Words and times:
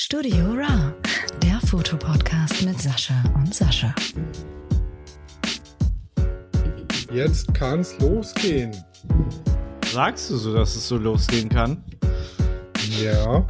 Studio 0.00 0.52
Ra, 0.52 0.94
der 1.42 1.60
Fotopodcast 1.66 2.62
mit 2.62 2.80
Sascha 2.80 3.20
und 3.34 3.52
Sascha. 3.52 3.92
Jetzt 7.12 7.52
kann's 7.52 7.98
losgehen. 7.98 8.72
Sagst 9.86 10.30
du 10.30 10.36
so, 10.36 10.54
dass 10.54 10.76
es 10.76 10.86
so 10.86 10.98
losgehen 10.98 11.48
kann? 11.48 11.82
Ja, 13.02 13.44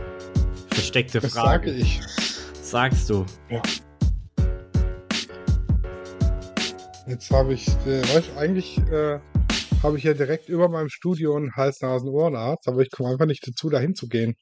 Versteckte 0.71 1.21
das 1.21 1.35
Frage. 1.35 1.69
sage 1.69 1.83
ich. 1.83 2.01
Sagst 2.63 3.11
du. 3.11 3.27
Ja. 3.51 3.61
Jetzt 7.07 7.31
habe 7.31 7.53
ich, 7.53 7.69
äh, 7.87 8.01
weißt, 8.15 8.31
du, 8.35 8.39
eigentlich 8.39 8.79
äh, 8.91 9.21
habe 9.83 9.99
ich 9.99 10.05
ja 10.05 10.15
direkt 10.15 10.49
über 10.49 10.71
meinem 10.71 10.89
Studio 10.89 11.37
einen 11.37 11.55
Hals-Nasen-Ohrenarzt, 11.55 12.69
aber 12.69 12.81
ich 12.81 12.91
komme 12.91 13.11
einfach 13.11 13.27
nicht 13.27 13.47
dazu, 13.47 13.69
dahin 13.69 13.95
zu 13.95 14.09
gehen. 14.09 14.35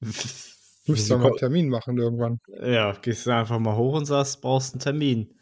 Ich 0.82 0.88
müsste 0.88 1.14
Wieso 1.14 1.18
mal 1.18 1.28
einen 1.28 1.36
Termin 1.36 1.68
machen 1.68 1.96
irgendwann. 1.98 2.40
Ja, 2.60 2.92
gehst 2.92 3.26
du 3.26 3.30
einfach 3.30 3.58
mal 3.58 3.76
hoch 3.76 3.94
und 3.94 4.04
sagst, 4.06 4.40
brauchst 4.40 4.74
einen 4.74 4.80
Termin. 4.80 5.38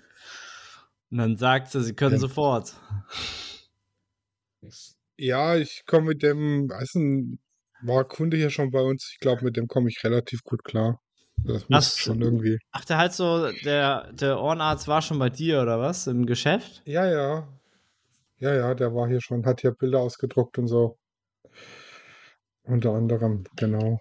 Und 1.10 1.18
dann 1.18 1.36
sagt 1.36 1.70
sie, 1.70 1.82
sie 1.82 1.94
können 1.94 2.16
Ja. 2.16 2.20
sofort. 2.20 2.74
Ja, 5.16 5.56
ich 5.56 5.82
komme 5.86 6.08
mit 6.08 6.22
dem, 6.22 6.68
weiß 6.68 6.94
nicht, 6.96 7.38
war 7.82 8.04
Kunde 8.04 8.36
hier 8.36 8.50
schon 8.50 8.70
bei 8.70 8.80
uns. 8.82 9.10
Ich 9.12 9.18
glaube, 9.20 9.44
mit 9.44 9.56
dem 9.56 9.66
komme 9.66 9.88
ich 9.88 10.04
relativ 10.04 10.42
gut 10.42 10.62
klar. 10.64 11.00
Das 11.38 11.68
muss 11.70 11.94
Ach, 11.94 11.98
schon 11.98 12.20
irgendwie. 12.20 12.58
Ach, 12.72 12.84
der 12.84 12.98
halt 12.98 13.14
so, 13.14 13.50
der, 13.64 14.12
der 14.12 14.40
Ohrenarzt 14.40 14.88
war 14.88 15.00
schon 15.00 15.18
bei 15.18 15.30
dir, 15.30 15.62
oder 15.62 15.80
was? 15.80 16.06
Im 16.06 16.26
Geschäft? 16.26 16.82
Ja, 16.84 17.06
ja. 17.10 17.48
Ja, 18.38 18.54
ja, 18.54 18.74
der 18.74 18.94
war 18.94 19.08
hier 19.08 19.20
schon, 19.22 19.44
hat 19.46 19.62
hier 19.62 19.72
Bilder 19.72 20.00
ausgedruckt 20.00 20.58
und 20.58 20.68
so. 20.68 20.98
Unter 22.62 22.92
anderem, 22.92 23.44
genau. 23.56 24.00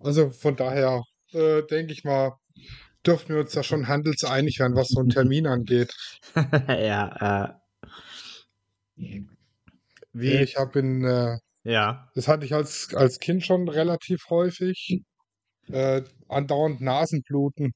Also 0.00 0.30
von 0.30 0.56
daher 0.56 1.02
äh, 1.32 1.62
denke 1.62 1.92
ich 1.92 2.04
mal, 2.04 2.36
dürften 3.06 3.34
wir 3.34 3.40
uns 3.40 3.52
da 3.52 3.62
schon 3.62 3.88
handelseinig 3.88 4.58
werden, 4.58 4.76
was 4.76 4.88
so 4.88 5.00
einen 5.00 5.10
Termin 5.10 5.46
angeht. 5.46 5.92
ja, 6.68 7.54
äh. 8.96 9.24
Wie? 10.12 10.34
Ich 10.36 10.56
habe 10.56 10.78
in, 10.78 11.04
äh, 11.04 11.38
ja. 11.64 12.08
das 12.14 12.28
hatte 12.28 12.44
ich 12.44 12.54
als, 12.54 12.94
als 12.94 13.18
Kind 13.18 13.44
schon 13.44 13.68
relativ 13.68 14.24
häufig, 14.30 15.02
äh, 15.68 16.02
andauernd 16.28 16.80
Nasenbluten. 16.80 17.72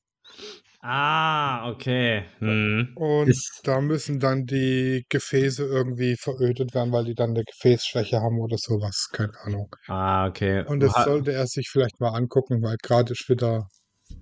Ah, 0.85 1.71
okay. 1.71 2.25
Hm. 2.41 2.91
Und 2.97 3.29
Ist- 3.29 3.61
da 3.63 3.81
müssen 3.81 4.19
dann 4.19 4.47
die 4.47 5.05
Gefäße 5.09 5.65
irgendwie 5.65 6.17
verödet 6.17 6.75
werden, 6.75 6.93
weil 6.93 7.05
die 7.05 7.15
dann 7.15 7.31
eine 7.31 7.45
Gefäßschwäche 7.45 8.21
haben 8.21 8.41
oder 8.41 8.57
sowas. 8.59 9.09
Keine 9.13 9.33
Ahnung. 9.45 9.75
Ah, 9.87 10.27
okay. 10.27 10.65
Und 10.67 10.81
das 10.81 10.93
sollte 11.05 11.33
er 11.33 11.47
sich 11.47 11.69
vielleicht 11.71 12.01
mal 12.01 12.11
angucken, 12.11 12.63
weil 12.63 12.77
gerade 12.83 13.13
ist 13.13 13.29
wieder. 13.29 13.69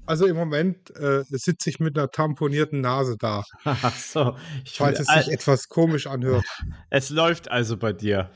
Also 0.05 0.27
im 0.27 0.37
Moment 0.37 0.91
äh, 0.97 1.23
sitze 1.31 1.71
ich 1.71 1.81
mit 1.81 1.97
einer 1.99 2.11
tamponierten 2.11 2.81
Nase 2.83 3.17
da, 3.19 3.43
Ach 3.65 3.97
so. 3.97 4.37
Ich 4.65 4.77
falls 4.77 4.99
will, 4.99 5.07
es 5.09 5.25
sich 5.25 5.33
etwas 5.33 5.67
komisch 5.69 6.07
anhört. 6.07 6.45
es 6.91 7.09
läuft 7.09 7.51
also 7.51 7.79
bei 7.79 7.93
dir. 7.95 8.31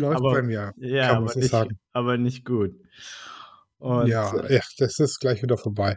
Läuft 0.00 0.18
Aber- 0.18 0.32
bei 0.32 0.42
mir, 0.42 0.72
Ja, 0.76 1.06
kann 1.06 1.14
man 1.14 1.24
aber 1.24 1.32
so 1.34 1.38
nicht, 1.38 1.50
sagen. 1.50 1.78
aber 1.92 2.18
nicht 2.18 2.44
gut. 2.44 2.72
Und 3.78 4.08
Ja, 4.08 4.36
äh, 4.40 4.56
ja, 4.56 4.60
das 4.78 4.98
ist 4.98 5.20
gleich 5.20 5.40
wieder 5.42 5.56
vorbei. 5.56 5.96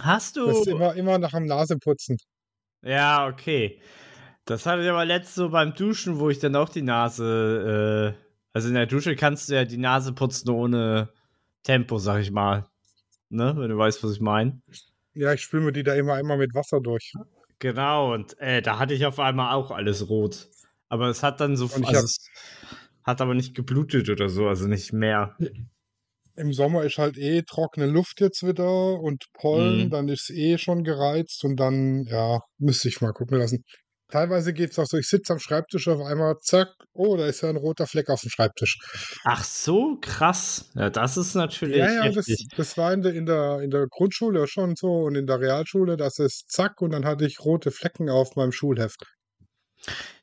Hast 0.00 0.36
du. 0.36 0.46
Das 0.46 0.60
ist 0.60 0.66
immer, 0.68 0.94
immer 0.94 1.18
nach 1.18 1.32
dem 1.32 1.46
Naseputzen. 1.46 2.18
Ja, 2.82 3.26
okay. 3.28 3.80
Das 4.44 4.66
hatte 4.66 4.82
ich 4.82 4.90
aber 4.90 5.04
letztes 5.04 5.36
so 5.36 5.50
beim 5.50 5.74
Duschen, 5.74 6.18
wo 6.18 6.28
ich 6.30 6.40
dann 6.40 6.56
auch 6.56 6.68
die 6.68 6.82
Nase, 6.82 8.16
äh, 8.18 8.24
also 8.52 8.68
in 8.68 8.74
der 8.74 8.86
Dusche 8.86 9.14
kannst 9.14 9.48
du 9.48 9.54
ja 9.54 9.64
die 9.64 9.76
Nase 9.78 10.12
putzen 10.12 10.50
ohne 10.50 11.10
Tempo, 11.62 11.98
sag 11.98 12.20
ich 12.20 12.32
mal. 12.32 12.66
Ne, 13.28 13.54
wenn 13.56 13.70
du 13.70 13.78
weißt, 13.78 14.02
was 14.04 14.12
ich 14.12 14.20
meine. 14.20 14.60
Ja, 15.14 15.32
ich 15.32 15.42
spüle 15.42 15.62
mir 15.64 15.72
die 15.72 15.82
da 15.84 15.94
immer 15.94 16.14
einmal 16.14 16.38
mit 16.38 16.54
Wasser 16.54 16.80
durch. 16.80 17.12
Genau, 17.60 18.12
und 18.14 18.38
äh, 18.40 18.60
da 18.60 18.78
hatte 18.78 18.94
ich 18.94 19.06
auf 19.06 19.20
einmal 19.20 19.54
auch 19.54 19.70
alles 19.70 20.08
rot. 20.08 20.48
Aber 20.88 21.08
es 21.08 21.22
hat 21.22 21.40
dann 21.40 21.56
so, 21.56 21.66
also 21.66 21.82
hab- 21.86 22.04
es 22.04 22.28
hat 23.04 23.20
aber 23.20 23.34
nicht 23.34 23.54
geblutet 23.54 24.10
oder 24.10 24.28
so, 24.28 24.48
also 24.48 24.66
nicht 24.66 24.92
mehr. 24.92 25.36
Im 26.36 26.52
Sommer 26.52 26.84
ist 26.84 26.98
halt 26.98 27.18
eh 27.18 27.42
trockene 27.42 27.86
Luft 27.86 28.20
jetzt 28.20 28.42
wieder 28.46 28.98
und 29.00 29.24
Pollen, 29.34 29.86
Mhm. 29.86 29.90
dann 29.90 30.08
ist 30.08 30.30
es 30.30 30.36
eh 30.36 30.58
schon 30.58 30.82
gereizt 30.84 31.44
und 31.44 31.56
dann, 31.56 32.04
ja, 32.04 32.40
müsste 32.58 32.88
ich 32.88 33.00
mal 33.00 33.12
gucken 33.12 33.38
lassen. 33.38 33.64
Teilweise 34.08 34.52
geht 34.52 34.72
es 34.72 34.78
auch 34.78 34.86
so, 34.86 34.98
ich 34.98 35.08
sitze 35.08 35.32
am 35.32 35.38
Schreibtisch 35.38 35.88
auf 35.88 36.00
einmal, 36.02 36.36
zack, 36.40 36.68
oh, 36.92 37.16
da 37.16 37.26
ist 37.26 37.40
ja 37.42 37.48
ein 37.48 37.56
roter 37.56 37.86
Fleck 37.86 38.10
auf 38.10 38.20
dem 38.20 38.28
Schreibtisch. 38.30 38.78
Ach 39.24 39.42
so, 39.44 39.96
krass. 40.00 40.70
Ja, 40.74 40.90
das 40.90 41.16
ist 41.16 41.34
natürlich 41.34 41.78
Ja, 41.78 41.90
ja, 41.90 42.10
das, 42.10 42.26
das 42.56 42.76
war 42.76 42.92
in 42.92 43.00
der, 43.02 43.14
in, 43.14 43.24
der, 43.24 43.60
in 43.62 43.70
der 43.70 43.86
Grundschule 43.88 44.46
schon 44.48 44.74
so 44.76 45.04
und 45.04 45.14
in 45.14 45.26
der 45.26 45.40
Realschule, 45.40 45.96
das 45.96 46.18
ist 46.18 46.50
zack 46.50 46.80
und 46.82 46.90
dann 46.92 47.04
hatte 47.06 47.24
ich 47.26 47.40
rote 47.40 47.70
Flecken 47.70 48.10
auf 48.10 48.36
meinem 48.36 48.52
Schulheft. 48.52 49.02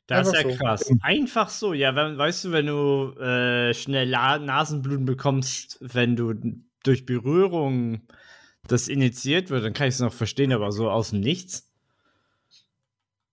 Das 0.06 0.26
ist 0.26 0.34
ja 0.34 0.40
Einfach 0.40 0.50
so. 0.50 0.56
krass. 0.56 0.90
Einfach 1.02 1.48
so, 1.48 1.72
ja, 1.72 1.94
wenn, 1.94 2.18
weißt 2.18 2.44
du, 2.46 2.52
wenn 2.52 2.66
du 2.66 3.12
äh, 3.20 3.72
schnell 3.74 4.08
La 4.08 4.38
Nasenbluten 4.38 5.04
bekommst, 5.04 5.78
wenn 5.80 6.16
du 6.16 6.34
durch 6.82 7.06
Berührung 7.06 8.02
das 8.66 8.88
initiiert 8.88 9.50
wird, 9.50 9.64
dann 9.64 9.72
kann 9.72 9.88
ich 9.88 9.94
es 9.94 10.00
noch 10.00 10.12
verstehen, 10.12 10.52
aber 10.52 10.72
so 10.72 10.90
aus 10.90 11.10
dem 11.10 11.20
Nichts. 11.20 11.70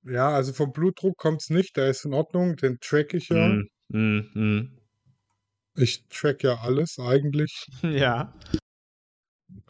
Ja, 0.03 0.29
also 0.29 0.53
vom 0.53 0.71
Blutdruck 0.71 1.17
kommt 1.17 1.41
es 1.41 1.49
nicht, 1.49 1.75
der 1.75 1.89
ist 1.89 2.05
in 2.05 2.13
Ordnung, 2.13 2.55
den 2.55 2.79
track 2.79 3.13
ich 3.13 3.29
ja. 3.29 3.47
Mm, 3.49 3.69
mm, 3.89 4.29
mm. 4.33 4.77
Ich 5.75 6.07
track 6.09 6.43
ja 6.43 6.59
alles 6.59 6.97
eigentlich. 6.99 7.65
Ja, 7.83 8.33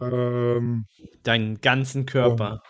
Ähm, 0.02 0.86
deinen 1.24 1.62
ganzen 1.62 2.06
Körper. 2.06 2.62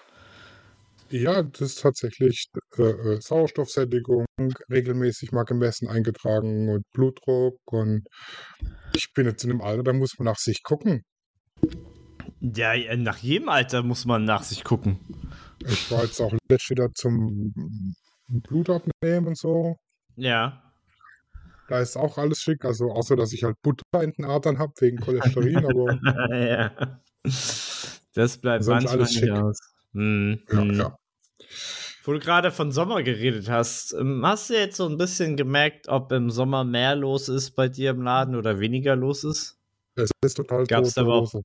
Ja, 1.10 1.44
das 1.44 1.62
ist 1.62 1.82
tatsächlich 1.82 2.48
äh, 2.78 2.84
äh, 2.84 3.22
Sauerstoffsättigung 3.22 4.26
regelmäßig 4.70 5.32
mal 5.32 5.44
gemessen, 5.44 5.88
eingetragen 5.88 6.70
und 6.70 6.84
Blutdruck. 6.92 7.60
Und 7.66 8.08
ich 8.96 9.14
bin 9.14 9.26
jetzt 9.26 9.44
in 9.44 9.52
einem 9.52 9.62
Alter, 9.62 9.84
da 9.84 9.94
muss 9.94 10.18
man 10.18 10.26
nach 10.26 10.38
sich 10.38 10.64
gucken. 10.64 11.04
Ja, 12.40 12.74
ja, 12.74 12.96
nach 12.96 13.18
jedem 13.18 13.50
Alter 13.50 13.84
muss 13.84 14.06
man 14.06 14.26
nach 14.26 14.44
sich 14.44 14.64
gucken. 14.64 15.00
Ich 15.66 15.90
war 15.92 16.04
jetzt 16.04 16.22
auch 16.22 16.34
letztes 16.50 16.70
wieder 16.70 16.90
zum 16.94 17.54
Blut 18.28 18.70
abnehmen 18.70 19.28
und 19.28 19.38
so. 19.38 19.78
Ja. 20.16 20.64
Da 21.68 21.80
ist 21.80 21.98
auch 21.98 22.18
alles 22.18 22.40
schick. 22.40 22.64
Also 22.64 22.92
außer, 22.92 23.16
dass 23.16 23.34
ich 23.34 23.44
halt 23.44 23.56
Butter 23.62 24.04
in 24.04 24.12
den 24.12 24.26
Adern 24.26 24.60
habe 24.60 24.74
wegen 24.80 24.98
Cholesterin. 24.98 25.58
aber 25.58 26.38
ja. 26.38 27.00
Das 28.14 28.38
bleibt 28.38 28.66
manchmal 28.66 28.94
alles 28.94 29.10
nicht 29.10 29.20
schick. 29.20 29.32
aus. 29.32 29.60
Hm, 29.98 30.40
ja, 30.52 30.62
hm. 30.62 30.74
ja. 30.76 30.98
Wo 32.04 32.14
du 32.14 32.20
gerade 32.20 32.52
von 32.52 32.72
Sommer 32.72 33.02
geredet 33.04 33.50
hast, 33.50 33.94
ähm, 33.94 34.22
hast 34.24 34.50
du 34.50 34.54
jetzt 34.54 34.78
so 34.78 34.88
ein 34.88 34.98
bisschen 34.98 35.36
gemerkt, 35.36 35.90
ob 35.90 36.12
im 36.12 36.30
Sommer 36.30 36.64
mehr 36.64 36.96
los 36.96 37.30
ist 37.30 37.52
bei 37.52 37.68
dir 37.68 37.90
im 37.92 38.02
Laden 38.04 38.36
oder 38.36 38.60
weniger 38.60 38.96
los 38.96 39.24
ist? 39.24 39.58
Es 39.96 40.12
ist 40.24 40.36
total 40.36 40.66
Gab's 40.68 40.94
tote 40.94 41.02
aber 41.02 41.16
auch- 41.16 41.22
Hose. 41.34 41.42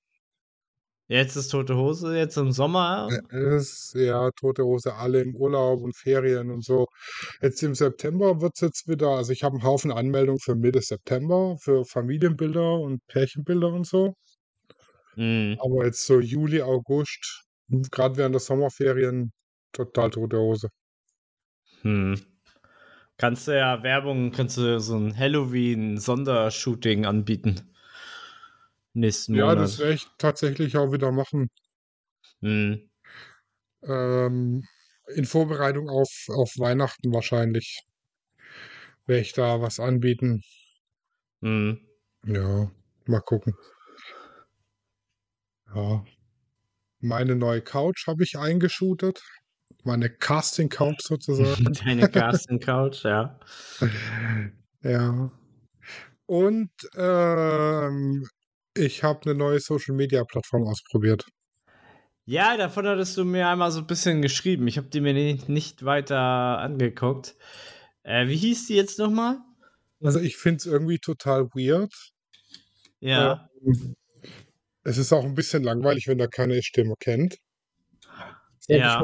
Jetzt 1.09 1.37
ist 1.37 1.49
tote 1.49 1.77
Hose, 1.77 2.17
jetzt 2.17 2.37
im 2.37 2.53
Sommer. 2.53 3.09
Es 3.31 3.93
ist 3.93 3.95
ja 3.95 4.31
tote 4.39 4.65
Hose, 4.65 4.95
alle 4.95 5.21
im 5.21 5.34
Urlaub 5.34 5.83
und 5.83 5.97
Ferien 5.97 6.51
und 6.51 6.65
so. 6.65 6.87
Jetzt 7.43 7.63
im 7.63 7.75
September 7.75 8.41
wird 8.41 8.53
es 8.55 8.61
jetzt 8.61 8.89
wieder, 8.89 9.09
also 9.09 9.33
ich 9.33 9.43
habe 9.43 9.55
einen 9.57 9.63
Haufen 9.65 9.91
Anmeldungen 9.91 10.39
für 10.39 10.55
Mitte 10.55 10.81
September, 10.81 11.57
für 11.59 11.84
Familienbilder 11.84 12.79
und 12.79 13.05
Pärchenbilder 13.09 13.69
und 13.73 13.87
so. 13.87 14.15
Hm. 15.15 15.59
Aber 15.61 15.84
jetzt 15.84 16.07
so 16.07 16.21
Juli, 16.21 16.63
August, 16.63 17.43
gerade 17.69 18.17
während 18.17 18.34
der 18.34 18.41
Sommerferien, 18.41 19.33
total 19.73 20.11
tote 20.11 20.39
Hose. 20.39 20.69
Hm. 21.83 22.15
Kannst 23.17 23.49
du 23.49 23.56
ja 23.56 23.83
Werbung, 23.83 24.33
kannst 24.33 24.59
du 24.59 24.78
so 24.81 24.97
ein 24.99 25.17
Halloween-Sondershooting 25.17 27.06
anbieten. 27.06 27.61
Nächsten 28.95 29.34
Ja, 29.34 29.47
Monat. 29.47 29.59
das 29.59 29.78
werde 29.78 29.95
ich 29.95 30.07
tatsächlich 30.19 30.77
auch 30.77 30.92
wieder 30.92 31.10
machen. 31.13 31.48
hm. 32.42 32.89
Ähm, 33.84 34.65
in 35.15 35.25
Vorbereitung 35.25 35.89
auf, 35.89 36.09
auf 36.31 36.53
Weihnachten 36.59 37.13
wahrscheinlich 37.13 37.78
werde 39.07 39.22
ich 39.22 39.33
da 39.33 39.60
was 39.60 39.78
anbieten. 39.81 40.42
Hm. 41.42 41.77
Ja, 42.27 42.71
mal 43.07 43.21
gucken. 43.21 43.54
Ja. 45.75 46.04
Meine 47.03 47.34
neue 47.34 47.60
Couch 47.60 48.07
habe 48.07 48.22
ich 48.22 48.39
eingeshootet. 48.39 49.21
Meine 49.83 50.09
Casting-Couch 50.09 51.01
sozusagen. 51.01 51.65
Deine 51.84 52.09
Casting-Couch, 52.09 53.04
ja. 53.04 53.39
Ja. 54.84 55.31
Und 56.27 56.71
ähm, 56.97 58.27
ich 58.75 59.04
habe 59.04 59.21
eine 59.25 59.34
neue 59.37 59.60
Social-Media-Plattform 59.60 60.66
ausprobiert. 60.66 61.25
Ja, 62.25 62.57
davon 62.57 62.87
hattest 62.89 63.16
du 63.16 63.25
mir 63.25 63.48
einmal 63.48 63.71
so 63.71 63.81
ein 63.81 63.87
bisschen 63.87 64.22
geschrieben. 64.22 64.66
Ich 64.66 64.77
habe 64.78 64.89
die 64.89 65.01
mir 65.01 65.15
nicht, 65.15 65.48
nicht 65.48 65.84
weiter 65.84 66.19
angeguckt. 66.19 67.37
Äh, 68.03 68.27
wie 68.27 68.37
hieß 68.37 68.66
die 68.66 68.75
jetzt 68.75 68.98
nochmal? 68.98 69.39
Also 70.01 70.19
ich 70.19 70.37
finde 70.37 70.57
es 70.59 70.66
irgendwie 70.66 70.98
total 70.98 71.48
weird. 71.55 71.93
Ja. 72.98 73.48
Ähm, 73.65 73.95
es 74.84 74.99
ist 74.99 75.13
auch 75.13 75.25
ein 75.25 75.34
bisschen 75.34 75.63
langweilig, 75.63 76.09
wenn 76.09 76.19
da 76.19 76.27
keine 76.27 76.63
Stimme 76.63 76.95
kennt. 76.99 77.39
Ja. 78.69 79.03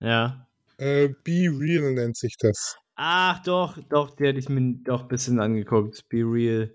Ja. 0.00 0.46
Äh, 0.78 1.08
Be 1.24 1.50
Real 1.50 1.92
nennt 1.92 2.16
sich 2.16 2.36
das. 2.38 2.76
Ach, 3.02 3.42
doch, 3.42 3.78
doch, 3.88 4.14
die 4.14 4.24
hätte 4.24 4.38
ich 4.38 4.50
mir 4.50 4.74
doch 4.84 5.02
ein 5.02 5.08
bisschen 5.08 5.40
angeguckt. 5.40 6.06
Be 6.10 6.18
real. 6.18 6.74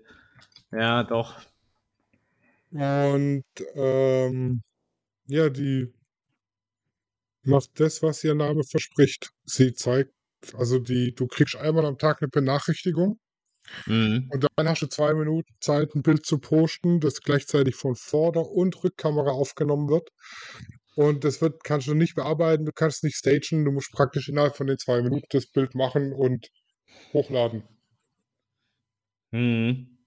Ja, 0.72 1.04
doch. 1.04 1.40
Und 2.72 3.44
ähm, 3.74 4.62
ja, 5.26 5.48
die 5.48 5.94
macht 7.44 7.78
das, 7.78 8.02
was 8.02 8.24
ihr 8.24 8.34
Name 8.34 8.64
verspricht. 8.64 9.30
Sie 9.44 9.72
zeigt, 9.72 10.12
also 10.54 10.80
die, 10.80 11.14
du 11.14 11.28
kriegst 11.28 11.54
einmal 11.54 11.86
am 11.86 11.96
Tag 11.96 12.20
eine 12.20 12.28
Benachrichtigung 12.28 13.20
Mhm. 13.86 14.28
und 14.32 14.46
dann 14.56 14.68
hast 14.68 14.82
du 14.82 14.86
zwei 14.86 15.14
Minuten 15.14 15.52
Zeit, 15.60 15.94
ein 15.94 16.02
Bild 16.02 16.24
zu 16.24 16.38
posten, 16.38 17.00
das 17.00 17.20
gleichzeitig 17.20 17.74
von 17.74 17.94
Vorder- 17.96 18.48
und 18.50 18.82
Rückkamera 18.84 19.30
aufgenommen 19.30 19.88
wird. 19.88 20.08
Und 20.94 21.24
das 21.24 21.42
wird, 21.42 21.62
kannst 21.64 21.86
du 21.88 21.94
nicht 21.94 22.14
bearbeiten, 22.14 22.64
du 22.64 22.72
kannst 22.72 23.04
nicht 23.04 23.16
stagen, 23.16 23.64
du 23.64 23.70
musst 23.72 23.92
praktisch 23.92 24.28
innerhalb 24.28 24.56
von 24.56 24.66
den 24.66 24.78
zwei 24.78 25.02
Minuten 25.02 25.26
das 25.30 25.46
Bild 25.46 25.74
machen 25.74 26.12
und 26.12 26.48
hochladen. 27.12 27.64
Mhm. 29.32 29.98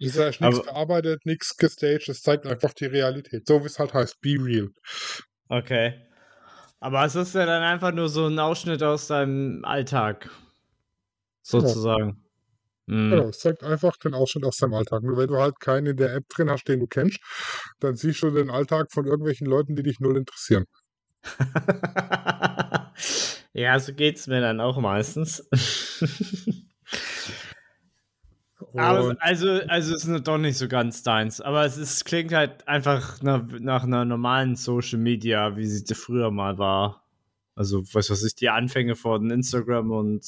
Es 0.00 0.08
ist 0.08 0.18
nichts 0.18 0.40
nichts 0.40 0.58
Aber- 0.58 0.64
bearbeitet, 0.64 1.24
nichts 1.24 1.56
gestaged, 1.56 2.08
es 2.08 2.20
zeigt 2.22 2.46
einfach 2.46 2.72
die 2.74 2.86
Realität. 2.86 3.46
So 3.46 3.62
wie 3.62 3.66
es 3.66 3.78
halt 3.78 3.94
heißt, 3.94 4.20
be 4.20 4.36
real. 4.40 4.70
Okay. 5.48 6.00
Aber 6.80 7.04
es 7.04 7.14
ist 7.14 7.34
ja 7.34 7.46
dann 7.46 7.62
einfach 7.62 7.92
nur 7.92 8.08
so 8.08 8.26
ein 8.26 8.38
Ausschnitt 8.38 8.82
aus 8.82 9.06
deinem 9.06 9.64
Alltag. 9.64 10.28
Sozusagen. 11.42 12.23
Mhm. 12.86 13.10
Genau, 13.10 13.28
es 13.28 13.38
zeigt 13.38 13.62
einfach 13.62 13.96
den 13.96 14.14
Ausschnitt 14.14 14.44
aus 14.44 14.58
deinem 14.58 14.74
Alltag. 14.74 15.02
Nur 15.02 15.16
wenn 15.16 15.28
du 15.28 15.36
halt 15.36 15.58
keinen 15.60 15.86
in 15.86 15.96
der 15.96 16.14
App 16.14 16.28
drin 16.28 16.50
hast, 16.50 16.68
den 16.68 16.80
du 16.80 16.86
kennst, 16.86 17.18
dann 17.80 17.96
siehst 17.96 18.22
du 18.22 18.30
den 18.30 18.50
Alltag 18.50 18.92
von 18.92 19.06
irgendwelchen 19.06 19.46
Leuten, 19.46 19.74
die 19.76 19.82
dich 19.82 20.00
null 20.00 20.16
interessieren. 20.16 20.66
ja, 23.54 23.78
so 23.78 23.94
geht's 23.94 24.26
mir 24.26 24.40
dann 24.40 24.60
auch 24.60 24.78
meistens. 24.78 25.48
Aber 28.76 29.12
es, 29.12 29.16
also, 29.20 29.48
also 29.68 29.94
es 29.94 30.04
ist 30.04 30.26
doch 30.26 30.38
nicht 30.38 30.58
so 30.58 30.68
ganz 30.68 31.02
deins. 31.02 31.40
Aber 31.40 31.64
es 31.64 31.76
ist, 31.76 32.04
klingt 32.04 32.32
halt 32.32 32.66
einfach 32.66 33.22
nach, 33.22 33.42
nach 33.60 33.84
einer 33.84 34.04
normalen 34.04 34.56
Social 34.56 34.98
Media, 34.98 35.56
wie 35.56 35.66
sie 35.66 35.94
früher 35.94 36.30
mal 36.30 36.58
war. 36.58 37.04
Also, 37.54 37.84
was 37.92 38.10
weiß 38.10 38.24
ich, 38.24 38.34
die 38.34 38.48
Anfänge 38.48 38.96
von 38.96 39.30
Instagram 39.30 39.92
und 39.92 40.24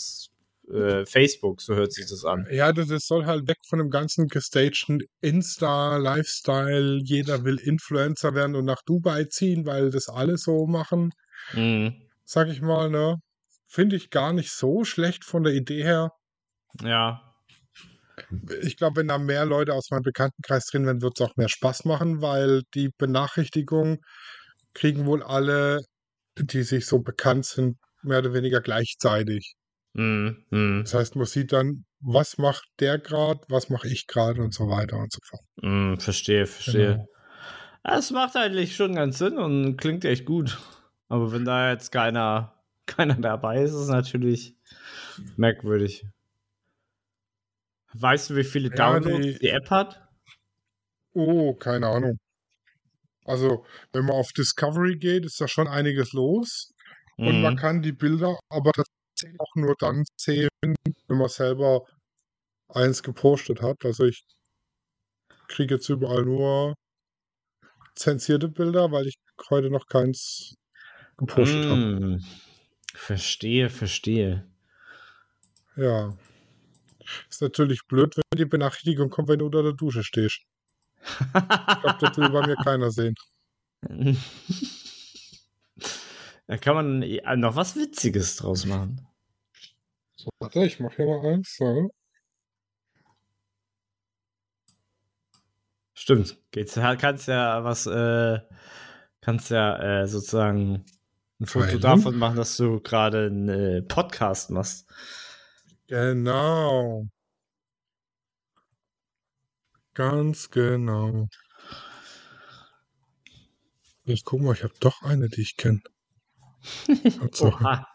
äh, 0.73 1.07
Facebook, 1.07 1.61
so 1.61 1.75
hört 1.75 1.93
sich 1.93 2.07
das 2.09 2.25
an. 2.25 2.47
ja, 2.51 2.73
das, 2.73 2.89
das 2.89 3.07
soll 3.07 3.27
halt 3.27 3.49
weg 3.49 3.59
von 3.69 3.79
dem 3.79 3.91
ganzen 3.91 4.27
gestagten 4.27 5.03
Insta-Lifestyle. 5.21 7.01
Jeder 7.03 7.45
will 7.45 7.59
Influencer 7.59 8.35
werden 8.35 8.57
und 8.57 8.65
nach 8.65 8.83
Dubai 8.85 9.25
ziehen, 9.25 9.67
weil 9.67 9.91
das 9.91 10.09
alle 10.09 10.37
so 10.37 10.67
machen. 10.67 11.11
Mhm. 11.53 11.95
Sag 12.25 12.49
ich 12.49 12.61
mal, 12.61 12.91
ne? 12.91 13.17
Finde 13.69 13.97
ich 13.97 14.11
gar 14.11 14.33
nicht 14.33 14.51
so 14.51 14.85
schlecht 14.85 15.25
von 15.25 15.45
der 15.45 15.53
Idee 15.53 15.83
her. 15.83 16.11
Ja. 16.83 17.23
Ich 18.63 18.77
glaube, 18.77 18.97
wenn 18.97 19.09
da 19.09 19.19
mehr 19.19 19.45
Leute 19.45 19.75
aus 19.75 19.91
meinem 19.91 20.03
Bekanntenkreis 20.03 20.67
drin 20.67 20.87
wären, 20.87 21.03
wird 21.03 21.21
es 21.21 21.27
auch 21.27 21.37
mehr 21.37 21.49
Spaß 21.49 21.85
machen, 21.85 22.23
weil 22.23 22.63
die 22.75 22.91
Benachrichtigung 22.97 23.99
kriegen 24.73 25.07
wohl 25.07 25.23
alle, 25.23 25.81
die 26.39 26.63
sich 26.63 26.87
so 26.87 27.01
bekannt 27.01 27.45
sind, 27.45 27.77
mehr 28.03 28.21
oder 28.21 28.33
weniger 28.33 28.61
gleichzeitig. 28.61 29.55
Mhm. 29.97 30.45
Mhm. 30.51 30.83
Das 30.85 30.95
heißt, 30.95 31.17
man 31.17 31.27
sieht 31.27 31.53
dann, 31.53 31.85
was 32.01 32.37
macht 32.39 32.69
der 32.81 32.99
gerade, 32.99 33.41
was 33.49 33.71
mache 33.71 33.89
ich 33.89 34.07
gerade 34.07 34.43
und 34.43 34.53
so 34.53 34.69
weiter 34.69 34.99
und 34.99 35.13
so 35.13 35.19
fort. 35.25 35.43
Mhm, 35.63 35.99
verstehe, 35.99 36.47
verstehe. 36.47 36.93
Genau. 36.93 37.09
Ja, 37.87 37.99
Es 37.99 38.11
macht 38.11 38.37
eigentlich 38.37 38.77
schon 38.77 38.95
ganz 38.95 39.19
Sinn 39.19 39.39
und 39.39 39.77
klingt 39.77 40.05
echt 40.05 40.27
gut. 40.27 40.59
Aber 41.09 41.33
wenn 41.33 41.45
da 41.45 41.71
jetzt 41.71 41.93
keiner, 41.93 42.55
keiner 42.87 43.15
dabei 43.15 43.63
ist, 43.63 43.71
ist 43.71 43.77
es 43.83 43.89
natürlich 43.89 44.55
merkwürdig. 45.37 46.05
Weißt 47.95 48.31
du, 48.31 48.37
wie 48.37 48.45
viele 48.45 48.69
Ja, 48.69 48.75
Downloads 48.77 49.27
die- 49.27 49.39
die, 49.39 49.49
App 49.49 49.71
hat? 49.71 50.03
Oh, 51.15 51.55
keine 51.55 51.87
Ahnung. 51.89 52.19
Also, 53.25 53.65
wenn 53.93 54.05
man 54.05 54.17
auf 54.17 54.33
Discovery 54.33 54.97
geht, 54.99 55.25
ist 55.25 55.41
da 55.41 55.49
schon 55.49 55.67
einiges 55.67 56.13
los. 56.13 56.73
Und 57.17 57.41
man 57.41 57.55
Mhm. 57.55 57.59
kann 57.59 57.83
die 57.83 57.93
Bilder 57.93 58.39
aber 58.51 58.73
auch 59.39 59.55
nur 59.55 59.75
dann 59.79 60.05
sehen, 60.17 60.49
wenn 60.63 61.19
man 61.19 61.29
selber 61.29 61.87
eins 62.69 63.03
gepostet 63.03 63.63
hat. 63.63 63.85
Also 63.85 64.05
ich 64.05 64.25
kriege 65.49 65.75
jetzt 65.75 65.89
überall 65.89 66.25
nur 66.25 66.75
zensierte 67.95 68.49
Bilder, 68.49 68.93
weil 68.93 69.07
ich 69.07 69.17
heute 69.51 69.71
noch 69.71 69.87
keins 69.87 70.55
gepostet 71.17 71.65
habe. 71.67 71.81
Mm. 71.81 72.25
Verstehe, 72.95 73.71
verstehe. 73.71 74.47
Ja. 75.77 76.17
Ist 77.31 77.43
natürlich 77.43 77.87
blöd, 77.87 78.17
wenn 78.17 78.39
die 78.39 78.47
Benachrichtigung 78.47 79.11
kommt, 79.11 79.29
wenn 79.29 79.39
du 79.39 79.47
unter 79.47 79.63
der 79.63 79.75
Dusche 79.75 80.03
stehst. 80.03 80.41
Ich 81.03 81.33
glaube, 81.33 81.99
das 82.01 82.17
will 82.17 82.31
bei 82.31 82.47
mir 82.47 82.57
keiner 82.57 82.91
sehen. 82.91 83.15
da 86.47 86.57
kann 86.59 86.75
man 86.75 87.03
ja 87.03 87.37
noch 87.37 87.57
was 87.57 87.77
Witziges 87.77 88.37
draus 88.37 88.67
machen. 88.67 89.07
So, 90.17 90.31
warte, 90.39 90.65
ich 90.65 90.81
mache 90.81 90.97
hier 90.97 91.07
mal 91.07 91.27
eins. 91.27 91.57
So. 91.57 91.91
Stimmt. 95.95 96.39
Geht's, 96.53 96.75
kannst 96.75 97.27
ja 97.27 97.65
was, 97.65 97.87
äh, 97.87 98.39
kannst 99.21 99.51
ja 99.51 100.03
äh, 100.03 100.07
sozusagen 100.07 100.85
ein 101.41 101.47
Foto 101.47 101.67
Teilen. 101.67 101.81
davon 101.81 102.17
machen, 102.17 102.37
dass 102.37 102.57
du 102.57 102.81
gerade 102.81 103.27
einen 103.27 103.49
äh, 103.49 103.83
Podcast 103.83 104.51
machst. 104.51 104.89
Genau. 105.89 107.09
Ganz 109.95 110.51
genau. 110.51 111.29
Ich 114.05 114.25
guck 114.25 114.41
mal, 114.41 114.53
ich 114.53 114.63
habe 114.63 114.75
doch 114.79 115.03
eine, 115.03 115.29
die 115.29 115.41
ich 115.41 115.57
kenne. 115.57 115.83
Oha. 117.41 117.87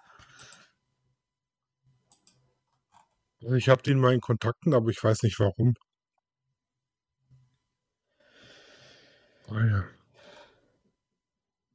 Also 3.44 3.56
Ich 3.56 3.70
habe 3.70 3.82
die 3.84 3.92
in 3.92 4.00
meinen 4.00 4.22
Kontakten, 4.22 4.74
aber 4.74 4.90
ich 4.90 5.04
weiß 5.04 5.24
nicht 5.24 5.40
warum. 5.40 5.76
Ah 9.50 9.66
ja. 9.66 9.84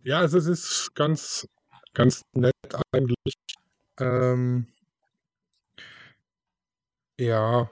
Ja, 0.03 0.19
also 0.21 0.39
es 0.39 0.47
ist 0.47 0.95
ganz, 0.95 1.47
ganz 1.93 2.23
nett 2.33 2.55
eigentlich. 2.93 3.35
Ähm, 4.01 4.69
ja. 7.19 7.71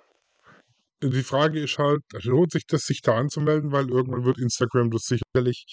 Die 1.03 1.23
Frage 1.23 1.61
ist 1.61 1.79
halt, 1.79 2.03
lohnt 2.25 2.51
sich 2.53 2.67
das, 2.67 2.83
sich 2.87 3.01
da 3.03 3.17
anzumelden, 3.17 3.73
weil 3.73 3.91
irgendwann 3.91 4.25
wird 4.25 4.39
Instagram 4.39 4.91
das 4.91 5.03
sicherlich 5.05 5.67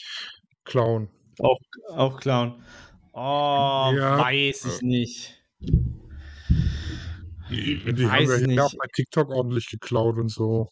klauen. 0.65 1.09
Auch, 1.39 1.59
auch 1.89 2.19
Clown. 2.19 2.63
Oh, 3.13 3.91
Ja. 3.95 4.17
weiß 4.19 4.65
ich 4.65 4.81
nicht. 4.81 5.43
Die, 7.49 7.83
die 7.93 8.07
haben 8.07 8.29
ja 8.29 8.35
hier 8.35 8.47
nicht. 8.47 8.59
auch 8.61 8.73
bei 8.77 8.87
TikTok 8.93 9.29
ordentlich 9.29 9.67
geklaut 9.67 10.17
und 10.17 10.29
so. 10.29 10.69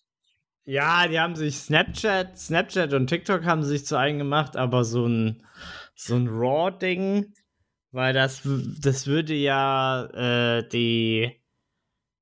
Ja, 0.66 1.08
die 1.08 1.20
haben 1.20 1.36
sich 1.36 1.58
Snapchat, 1.58 2.38
Snapchat 2.38 2.94
und 2.94 3.08
TikTok 3.08 3.44
haben 3.44 3.64
sich 3.64 3.86
zu 3.86 3.98
eigen 3.98 4.20
gemacht, 4.20 4.56
aber 4.56 4.84
so 4.84 5.06
ein, 5.08 5.44
so 5.96 6.16
ein 6.16 6.28
Raw-Ding, 6.28 7.34
weil 7.92 8.14
das, 8.14 8.44
das 8.80 9.08
würde 9.08 9.34
ja 9.34 10.06
äh, 10.60 10.70
die, 10.70 11.32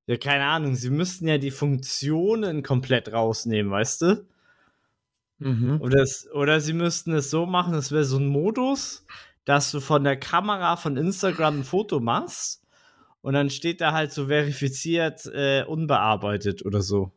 ja, 0.06 0.16
keine 0.16 0.44
Ahnung, 0.44 0.74
sie 0.74 0.90
müssten 0.90 1.28
ja 1.28 1.38
die 1.38 1.50
Funktionen 1.50 2.62
komplett 2.62 3.12
rausnehmen, 3.12 3.70
weißt 3.70 4.02
du? 4.02 4.26
Mhm. 5.40 5.80
Oder, 5.80 6.02
es, 6.02 6.28
oder 6.32 6.60
sie 6.60 6.72
müssten 6.72 7.12
es 7.12 7.30
so 7.30 7.46
machen, 7.46 7.74
es 7.74 7.92
wäre 7.92 8.04
so 8.04 8.16
ein 8.18 8.26
Modus, 8.26 9.06
dass 9.44 9.70
du 9.70 9.80
von 9.80 10.04
der 10.04 10.18
Kamera 10.18 10.76
von 10.76 10.96
Instagram 10.96 11.60
ein 11.60 11.64
Foto 11.64 12.00
machst 12.00 12.62
und 13.20 13.34
dann 13.34 13.50
steht 13.50 13.80
da 13.80 13.92
halt 13.92 14.12
so 14.12 14.26
verifiziert, 14.26 15.26
äh, 15.26 15.64
unbearbeitet 15.64 16.64
oder 16.64 16.82
so. 16.82 17.12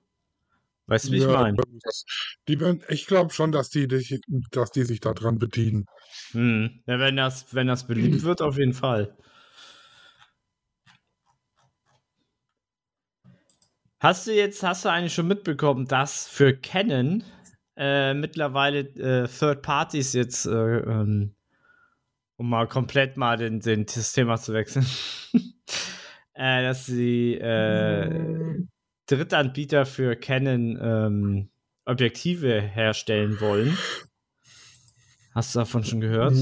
Weißt 0.87 1.07
du, 1.07 1.11
wie 1.13 1.17
ich 1.17 1.23
Ja, 1.23 1.41
meine? 1.41 1.57
das- 1.83 2.05
Die, 2.47 2.59
werden- 2.59 2.83
ich 2.89 3.05
glaube 3.05 3.33
schon, 3.33 3.51
dass 3.51 3.69
die, 3.69 3.87
dass 3.87 4.71
die 4.71 4.83
sich 4.83 4.99
daran 4.99 5.37
bedienen. 5.39 5.85
Hm. 6.31 6.81
Ja, 6.85 6.99
wenn 6.99 7.15
das, 7.15 7.53
wenn 7.53 7.67
das 7.67 7.85
beliebt 7.87 8.23
wird, 8.23 8.41
auf 8.41 8.57
jeden 8.57 8.73
Fall. 8.73 9.15
Hast 13.99 14.25
du 14.25 14.33
jetzt, 14.33 14.63
hast 14.63 14.83
du 14.83 14.89
eigentlich 14.89 15.13
schon 15.13 15.27
mitbekommen, 15.27 15.85
dass 15.87 16.27
für 16.27 16.57
Canon 16.57 17.23
äh, 17.77 18.13
mittlerweile 18.15 18.79
äh, 18.79 19.27
Third 19.27 19.61
Parties 19.61 20.13
jetzt, 20.13 20.45
äh, 20.47 20.49
ähm, 20.79 21.35
um 22.41 22.49
mal 22.49 22.67
komplett 22.67 23.17
mal 23.17 23.37
den, 23.37 23.59
den, 23.59 23.85
das 23.85 24.13
Thema 24.13 24.35
zu 24.37 24.51
wechseln, 24.51 24.83
äh, 26.33 26.63
dass 26.63 26.87
sie 26.87 27.35
äh, 27.35 28.65
Drittanbieter 29.05 29.85
für 29.85 30.15
Canon 30.15 30.79
ähm, 30.81 31.49
Objektive 31.85 32.59
herstellen 32.59 33.39
wollen. 33.39 33.77
Hast 35.35 35.53
du 35.53 35.59
davon 35.59 35.83
schon 35.83 36.01
gehört? 36.01 36.33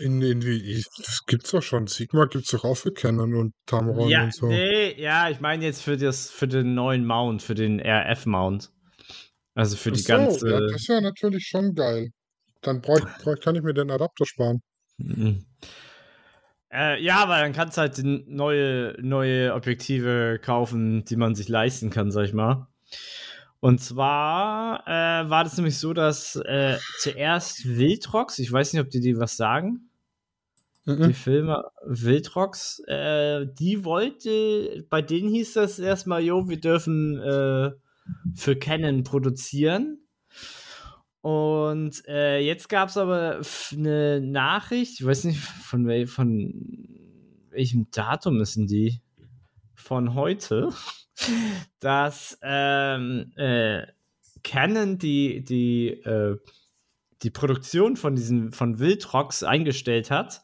In, 0.00 0.20
in 0.22 0.42
wie, 0.42 0.82
das 0.98 1.24
gibt's 1.24 1.52
doch 1.52 1.62
schon. 1.62 1.86
Sigma 1.86 2.24
gibt's 2.24 2.50
doch 2.50 2.64
auch 2.64 2.76
für 2.76 2.92
Canon 2.92 3.36
und 3.36 3.54
Tamron 3.66 4.08
ja, 4.08 4.24
und 4.24 4.34
so. 4.34 4.48
Nee, 4.48 5.00
ja, 5.00 5.30
ich 5.30 5.38
meine 5.38 5.64
jetzt 5.64 5.82
für, 5.82 5.96
das, 5.96 6.30
für 6.30 6.48
den 6.48 6.74
neuen 6.74 7.06
Mount, 7.06 7.42
für 7.42 7.54
den 7.54 7.78
RF-Mount. 7.78 8.72
Also 9.54 9.76
für 9.76 9.92
die 9.92 10.00
so, 10.00 10.08
ganze. 10.08 10.50
Ja, 10.50 10.60
das 10.62 10.72
ist 10.72 10.88
ja 10.88 11.00
natürlich 11.00 11.46
schon 11.46 11.76
geil. 11.76 12.10
Dann 12.60 12.80
brauch, 12.80 13.00
brauch, 13.22 13.38
kann 13.38 13.54
ich 13.54 13.62
mir 13.62 13.72
den 13.72 13.92
Adapter 13.92 14.26
sparen. 14.26 14.62
Mhm. 15.02 15.44
Äh, 16.72 17.02
ja, 17.02 17.16
aber 17.16 17.38
dann 17.40 17.52
kannst 17.52 17.76
du 17.76 17.82
halt 17.82 18.00
neue, 18.02 18.96
neue 19.00 19.54
Objektive 19.54 20.40
kaufen, 20.42 21.04
die 21.04 21.16
man 21.16 21.34
sich 21.34 21.48
leisten 21.48 21.90
kann, 21.90 22.10
sag 22.10 22.24
ich 22.24 22.32
mal. 22.32 22.66
Und 23.60 23.80
zwar 23.80 24.82
äh, 24.88 25.30
war 25.30 25.44
das 25.44 25.56
nämlich 25.56 25.78
so, 25.78 25.92
dass 25.92 26.36
äh, 26.36 26.78
zuerst 26.98 27.64
Wildrox, 27.64 28.38
ich 28.38 28.50
weiß 28.50 28.72
nicht, 28.72 28.82
ob 28.82 28.90
die 28.90 29.00
die 29.00 29.18
was 29.18 29.36
sagen, 29.36 29.90
mhm. 30.84 31.08
die 31.08 31.12
Filme 31.12 31.70
Wildrox, 31.84 32.82
äh, 32.88 33.46
die 33.46 33.84
wollte, 33.84 34.84
bei 34.88 35.02
denen 35.02 35.28
hieß 35.28 35.52
das 35.52 35.78
erstmal, 35.78 36.22
jo, 36.22 36.48
wir 36.48 36.60
dürfen 36.60 37.20
äh, 37.20 37.70
für 38.34 38.56
Canon 38.56 39.04
produzieren. 39.04 40.01
Und 41.22 42.06
äh, 42.08 42.40
jetzt 42.40 42.68
gab 42.68 42.88
es 42.88 42.96
aber 42.96 43.40
eine 43.72 44.20
Nachricht, 44.20 45.00
ich 45.00 45.06
weiß 45.06 45.24
nicht, 45.24 45.38
von, 45.38 45.86
wel 45.86 46.08
von 46.08 46.88
welchem 47.50 47.88
Datum 47.92 48.40
ist 48.40 48.56
denn 48.56 48.66
die? 48.66 49.00
Von 49.74 50.14
heute, 50.14 50.70
dass 51.80 52.38
ähm, 52.42 53.32
äh, 53.36 53.86
Canon 54.42 54.98
die, 54.98 55.44
die, 55.44 55.90
äh, 55.90 56.36
die 57.22 57.30
Produktion 57.30 57.96
von 57.96 58.16
diesen 58.16 58.50
von 58.50 58.80
Wildrox 58.80 59.44
eingestellt 59.44 60.10
hat, 60.10 60.42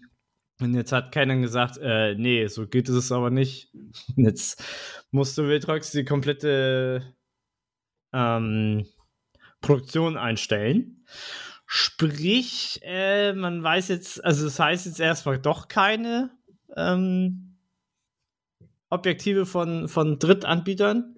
und 0.61 0.73
jetzt 0.75 0.91
hat 0.91 1.11
keiner 1.11 1.35
gesagt, 1.37 1.77
äh, 1.81 2.15
nee, 2.15 2.47
so 2.47 2.67
geht 2.67 2.87
es 2.87 3.11
aber 3.11 3.29
nicht. 3.29 3.73
Jetzt 4.15 4.63
musste 5.11 5.47
Wildrox 5.47 5.91
die 5.91 6.05
komplette 6.05 7.13
ähm, 8.13 8.85
Produktion 9.65 10.15
einstellen. 10.17 11.03
Sprich, 11.65 12.79
äh, 12.83 13.33
man 13.33 13.63
weiß 13.63 13.87
jetzt, 13.87 14.23
also 14.23 14.45
das 14.45 14.59
heißt 14.59 14.85
jetzt 14.85 14.99
erstmal 14.99 15.39
doch 15.39 15.67
keine 15.67 16.29
ähm, 16.75 17.57
Objektive 18.89 19.47
von, 19.47 19.87
von 19.87 20.19
Drittanbietern. 20.19 21.15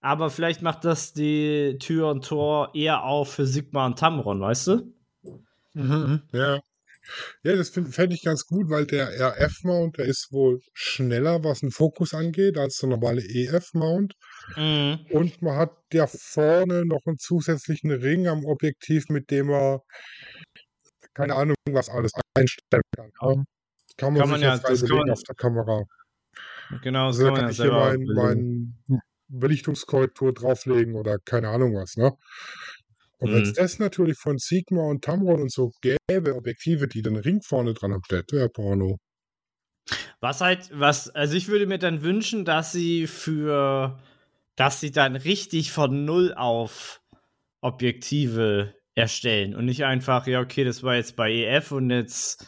Aber 0.00 0.30
vielleicht 0.30 0.62
macht 0.62 0.84
das 0.84 1.12
die 1.12 1.76
Tür 1.78 2.08
und 2.08 2.24
Tor 2.24 2.74
eher 2.74 3.04
auf 3.04 3.34
für 3.34 3.46
Sigma 3.46 3.86
und 3.86 3.98
Tamron, 3.98 4.40
weißt 4.40 4.66
du? 4.68 4.94
Mhm, 5.74 6.22
ja. 6.32 6.60
Ja, 7.42 7.56
das 7.56 7.70
fände 7.70 8.14
ich 8.14 8.22
ganz 8.22 8.46
gut, 8.46 8.70
weil 8.70 8.86
der 8.86 9.08
RF-Mount, 9.08 9.98
der 9.98 10.06
ist 10.06 10.28
wohl 10.30 10.60
schneller, 10.72 11.44
was 11.44 11.60
den 11.60 11.72
Fokus 11.72 12.14
angeht, 12.14 12.56
als 12.56 12.78
der 12.78 12.88
normale 12.88 13.22
EF-Mount. 13.22 14.14
Mhm. 14.56 15.06
Und 15.10 15.42
man 15.42 15.56
hat 15.56 15.72
ja 15.92 16.06
vorne 16.06 16.84
noch 16.84 17.00
einen 17.06 17.18
zusätzlichen 17.18 17.90
Ring 17.90 18.28
am 18.28 18.44
Objektiv, 18.44 19.08
mit 19.08 19.30
dem 19.30 19.48
man 19.48 19.80
keine 21.14 21.34
Ahnung, 21.34 21.56
was 21.70 21.88
alles 21.88 22.12
einstellen 22.34 22.82
kann. 22.96 23.10
Ja? 23.20 23.44
Kann 23.96 24.14
man, 24.14 24.22
kann 24.22 24.30
man 24.30 24.40
ja 24.40 24.56
das 24.56 24.84
kann 24.84 25.10
auf 25.10 25.22
der 25.22 25.34
Kamera. 25.34 25.84
Genau, 26.82 27.08
also, 27.08 27.26
kann 27.26 27.36
ja 27.36 27.50
ich 27.50 27.56
hier 27.56 27.72
mein, 27.72 28.02
mein 28.14 29.02
Belichtungskorrektur 29.28 30.32
drauflegen 30.32 30.94
oder 30.94 31.18
keine 31.18 31.48
Ahnung 31.48 31.74
was, 31.74 31.96
ne? 31.96 32.12
Und 33.18 33.30
mhm. 33.30 33.34
wenn 33.34 33.42
es 33.42 33.52
das 33.52 33.78
natürlich 33.78 34.18
von 34.18 34.38
Sigma 34.38 34.82
und 34.82 35.04
Tamron 35.04 35.42
und 35.42 35.52
so 35.52 35.70
gäbe, 35.80 36.34
Objektive, 36.34 36.88
die 36.88 37.02
den 37.02 37.16
Ring 37.16 37.40
vorne 37.42 37.74
dran 37.74 37.92
haben, 37.92 38.02
das 38.08 38.24
wäre 38.32 38.48
Porno. 38.48 38.98
Was 40.20 40.40
halt, 40.40 40.70
was, 40.72 41.10
also 41.10 41.36
ich 41.36 41.48
würde 41.48 41.66
mir 41.66 41.78
dann 41.78 42.02
wünschen, 42.02 42.44
dass 42.44 42.72
sie 42.72 43.06
für, 43.06 43.98
dass 44.56 44.80
sie 44.80 44.90
dann 44.90 45.16
richtig 45.16 45.72
von 45.72 46.04
Null 46.04 46.34
auf 46.34 47.00
Objektive 47.60 48.74
erstellen 48.94 49.54
und 49.54 49.64
nicht 49.64 49.84
einfach, 49.84 50.26
ja, 50.26 50.40
okay, 50.40 50.64
das 50.64 50.82
war 50.82 50.96
jetzt 50.96 51.16
bei 51.16 51.32
EF 51.32 51.72
und 51.72 51.90
jetzt 51.90 52.46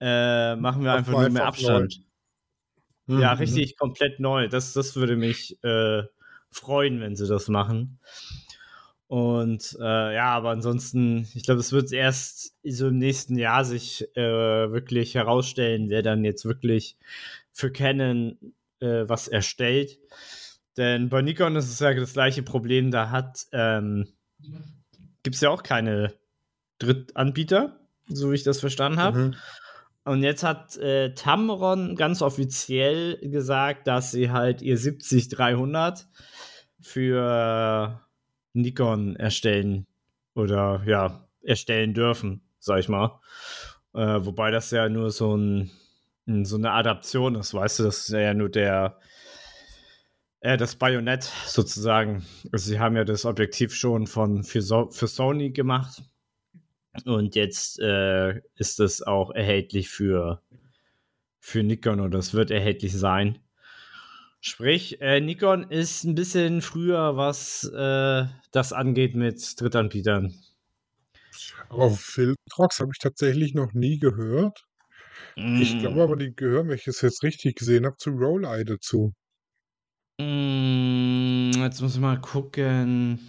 äh, 0.00 0.56
machen 0.56 0.82
wir 0.82 0.94
einfach 0.94 1.12
nur 1.12 1.28
mehr 1.28 1.46
Abstand. 1.46 2.00
Neu. 3.06 3.20
Ja, 3.20 3.34
mhm. 3.34 3.40
richtig 3.40 3.76
komplett 3.76 4.20
neu. 4.20 4.48
Das, 4.48 4.72
das 4.72 4.96
würde 4.96 5.16
mich 5.16 5.62
äh, 5.64 6.02
freuen, 6.50 7.00
wenn 7.00 7.16
sie 7.16 7.26
das 7.26 7.48
machen. 7.48 7.98
Und 9.08 9.76
äh, 9.80 10.14
ja, 10.14 10.26
aber 10.26 10.50
ansonsten, 10.50 11.26
ich 11.34 11.42
glaube, 11.42 11.58
es 11.58 11.72
wird 11.72 11.92
erst 11.92 12.54
so 12.62 12.88
im 12.88 12.98
nächsten 12.98 13.36
Jahr 13.36 13.64
sich 13.64 14.06
äh, 14.16 14.70
wirklich 14.70 15.16
herausstellen, 15.16 15.88
wer 15.88 16.02
dann 16.02 16.24
jetzt 16.24 16.44
wirklich 16.44 16.96
für 17.52 17.72
Canon 17.72 18.38
äh, 18.78 19.08
was 19.08 19.26
erstellt. 19.26 19.98
Denn 20.76 21.08
bei 21.08 21.22
Nikon 21.22 21.56
ist 21.56 21.70
es 21.70 21.80
ja 21.80 21.92
das 21.92 22.12
gleiche 22.12 22.42
Problem, 22.42 22.90
da 22.90 23.10
hat 23.10 23.46
ähm, 23.52 24.06
gibt 25.22 25.36
es 25.36 25.40
ja 25.40 25.50
auch 25.50 25.62
keine 25.62 26.14
Drittanbieter, 26.78 27.78
so 28.08 28.30
wie 28.30 28.36
ich 28.36 28.42
das 28.42 28.60
verstanden 28.60 28.98
habe. 28.98 29.18
Mhm. 29.18 29.34
Und 30.04 30.22
jetzt 30.22 30.42
hat 30.42 30.76
äh, 30.78 31.14
Tamron 31.14 31.94
ganz 31.94 32.22
offiziell 32.22 33.18
gesagt, 33.18 33.86
dass 33.86 34.10
sie 34.10 34.30
halt 34.30 34.62
ihr 34.62 34.78
70-300 34.78 36.06
für 36.80 38.00
Nikon 38.54 39.16
erstellen 39.16 39.86
oder 40.34 40.82
ja, 40.86 41.28
erstellen 41.42 41.92
dürfen, 41.92 42.42
sag 42.58 42.80
ich 42.80 42.88
mal. 42.88 43.20
Äh, 43.92 44.24
wobei 44.24 44.50
das 44.50 44.70
ja 44.70 44.88
nur 44.88 45.10
so, 45.10 45.36
ein, 45.36 45.70
so 46.44 46.56
eine 46.56 46.72
Adaption 46.72 47.34
ist, 47.34 47.52
weißt 47.52 47.80
du, 47.80 47.82
das 47.84 48.08
ist 48.08 48.08
ja 48.08 48.32
nur 48.32 48.48
der 48.48 48.98
äh, 50.40 50.56
das 50.56 50.76
Bajonett 50.76 51.24
sozusagen. 51.46 52.26
Also 52.52 52.70
sie 52.70 52.78
haben 52.78 52.96
ja 52.96 53.04
das 53.04 53.24
Objektiv 53.24 53.74
schon 53.74 54.06
von 54.06 54.42
für, 54.44 54.62
so 54.62 54.90
für 54.90 55.06
Sony 55.06 55.50
gemacht. 55.50 56.02
Und 57.04 57.36
jetzt 57.36 57.78
äh, 57.78 58.40
ist 58.56 58.80
es 58.80 59.02
auch 59.02 59.30
erhältlich 59.30 59.88
für, 59.88 60.42
für 61.38 61.62
Nikon 61.62 62.00
oder 62.00 62.18
es 62.18 62.34
wird 62.34 62.50
erhältlich 62.50 62.92
sein. 62.92 63.38
Sprich, 64.40 65.00
äh, 65.00 65.20
Nikon 65.20 65.70
ist 65.70 66.04
ein 66.04 66.14
bisschen 66.14 66.62
früher, 66.62 67.16
was 67.16 67.64
äh, 67.64 68.24
das 68.52 68.72
angeht 68.72 69.14
mit 69.14 69.60
Drittanbietern. 69.60 70.34
Aber 71.68 71.90
Filtrox 71.90 72.80
habe 72.80 72.90
ich 72.92 72.98
tatsächlich 72.98 73.54
noch 73.54 73.74
nie 73.74 73.98
gehört. 73.98 74.64
Mm. 75.36 75.60
Ich 75.60 75.78
glaube 75.78 76.02
aber, 76.02 76.16
die 76.16 76.34
gehören, 76.34 76.68
wenn 76.68 76.76
ich 76.76 76.88
es 76.88 77.02
jetzt 77.02 77.22
richtig 77.22 77.56
gesehen 77.56 77.86
habe, 77.86 77.96
zu 77.98 78.10
Roll-Eye 78.10 78.64
dazu. 78.64 79.12
Mm, 80.20 81.52
jetzt 81.62 81.80
muss 81.80 81.94
ich 81.94 82.00
mal 82.00 82.20
gucken. 82.20 83.20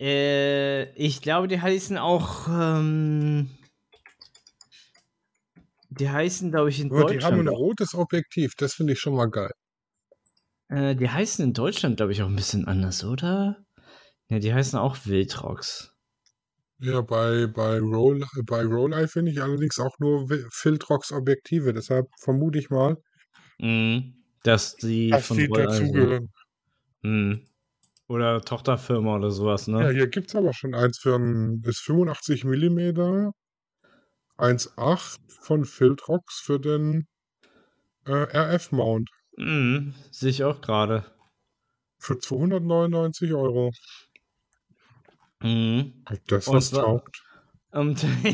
Äh, 0.00 0.90
ich 0.94 1.22
glaube, 1.22 1.46
die 1.46 1.60
heißen 1.60 1.98
auch. 1.98 2.48
Ähm, 2.48 3.50
die 5.90 6.10
heißen, 6.10 6.50
glaube 6.50 6.70
ich, 6.70 6.80
in 6.80 6.90
aber 6.90 7.02
Deutschland. 7.02 7.22
Die 7.22 7.26
haben 7.26 7.40
ein 7.40 7.48
rotes 7.48 7.94
Objektiv, 7.94 8.54
das 8.56 8.74
finde 8.74 8.94
ich 8.94 9.00
schon 9.00 9.14
mal 9.14 9.30
geil. 9.30 9.52
Äh, 10.68 10.96
die 10.96 11.08
heißen 11.08 11.44
in 11.44 11.54
Deutschland, 11.54 11.96
glaube 11.96 12.12
ich, 12.12 12.22
auch 12.22 12.28
ein 12.28 12.36
bisschen 12.36 12.66
anders, 12.66 13.04
oder? 13.04 13.64
Ja, 14.28 14.38
die 14.38 14.52
heißen 14.52 14.78
auch 14.78 15.06
Wildrox. 15.06 15.94
Ja, 16.80 17.00
bei, 17.00 17.46
bei 17.46 17.78
Roll, 17.78 18.24
bei 18.44 18.62
Roll 18.62 19.08
finde 19.08 19.32
ich 19.32 19.42
allerdings 19.42 19.78
auch 19.80 19.98
nur 19.98 20.28
Filtrox 20.52 21.10
Objektive, 21.10 21.72
deshalb 21.72 22.06
vermute 22.20 22.58
ich 22.58 22.70
mal, 22.70 22.96
mm, 23.58 24.17
dass 24.42 24.76
die 24.76 25.10
dass 25.10 25.26
von 25.26 25.36
die 25.36 25.48
dazugehören. 25.48 26.32
Mm. 27.02 27.34
Oder 28.08 28.40
Tochterfirma 28.40 29.16
oder 29.16 29.30
sowas, 29.30 29.68
ne? 29.68 29.82
Ja, 29.82 29.90
hier 29.90 30.06
gibt 30.08 30.28
es 30.28 30.36
aber 30.36 30.54
schon 30.54 30.74
eins 30.74 30.98
für 30.98 31.16
ein 31.16 31.60
das 31.60 31.78
85 31.78 32.44
mm 32.44 33.32
1.8 34.38 35.18
von 35.40 35.64
Filtrox 35.64 36.40
für 36.40 36.58
den 36.58 37.06
äh, 38.06 38.12
RF-Mount. 38.12 39.10
Mhm, 39.36 39.94
sehe 40.10 40.30
ich 40.30 40.44
auch 40.44 40.60
gerade. 40.60 41.04
Für 41.98 42.18
299 42.18 43.34
Euro. 43.34 43.72
Mhm. 45.42 46.04
Ob 46.10 46.26
das 46.28 46.48
Und 46.48 46.56
was 46.56 46.70
taugt? 46.70 47.24
Und, 47.70 48.02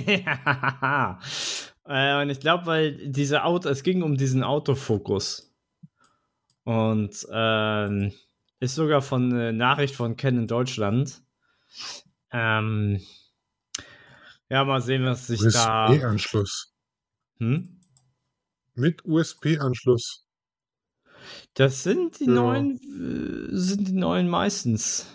äh, 1.87 2.23
und 2.23 2.31
ich 2.31 2.41
glaube, 2.41 2.67
weil 2.67 3.11
diese 3.11 3.45
Auto, 3.45 3.69
es 3.69 3.83
ging 3.83 4.03
um 4.03 4.17
diesen 4.17 4.45
Autofokus. 4.45 5.54
Und 6.65 7.27
ähm, 7.31 8.13
ist 8.61 8.75
sogar 8.75 9.03
von 9.03 9.33
äh, 9.39 9.53
Nachricht 9.53 9.95
von 9.95 10.17
Canon 10.17 10.47
Deutschland. 10.47 11.23
Ähm, 12.31 13.01
ja, 14.49 14.65
mal 14.65 14.81
sehen, 14.81 15.05
was 15.05 15.27
sich 15.27 15.41
da. 15.53 15.91
USB-Anschluss. 15.91 16.75
Hm? 17.39 17.81
Mit 18.75 19.05
USB-Anschluss. 19.05 20.27
Das 21.55 21.83
sind 21.83 22.19
die 22.21 22.25
Ja. 22.27 22.33
neuen, 22.33 22.79
sind 23.53 23.89
die 23.89 23.93
neuen 23.93 24.29
meistens. 24.29 25.07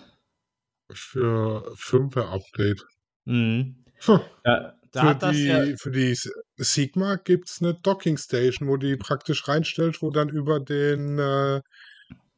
Für 0.91 1.71
5er 1.75 2.29
Update. 2.29 2.85
Mhm. 3.25 3.83
Hm. 4.05 4.19
Da, 4.43 4.78
da 4.91 5.13
Für 5.15 5.31
die, 5.31 5.45
ja. 5.45 5.77
für 5.77 5.91
die 5.91 6.17
Sigma 6.57 7.15
gibt 7.15 7.49
es 7.49 7.61
eine 7.61 7.75
Docking 7.75 8.17
Station, 8.17 8.67
wo 8.67 8.77
die 8.77 8.95
praktisch 8.95 9.47
reinstellt, 9.47 10.01
wo 10.01 10.09
dann 10.09 10.29
über 10.29 10.59
den 10.59 11.19
äh, 11.19 11.61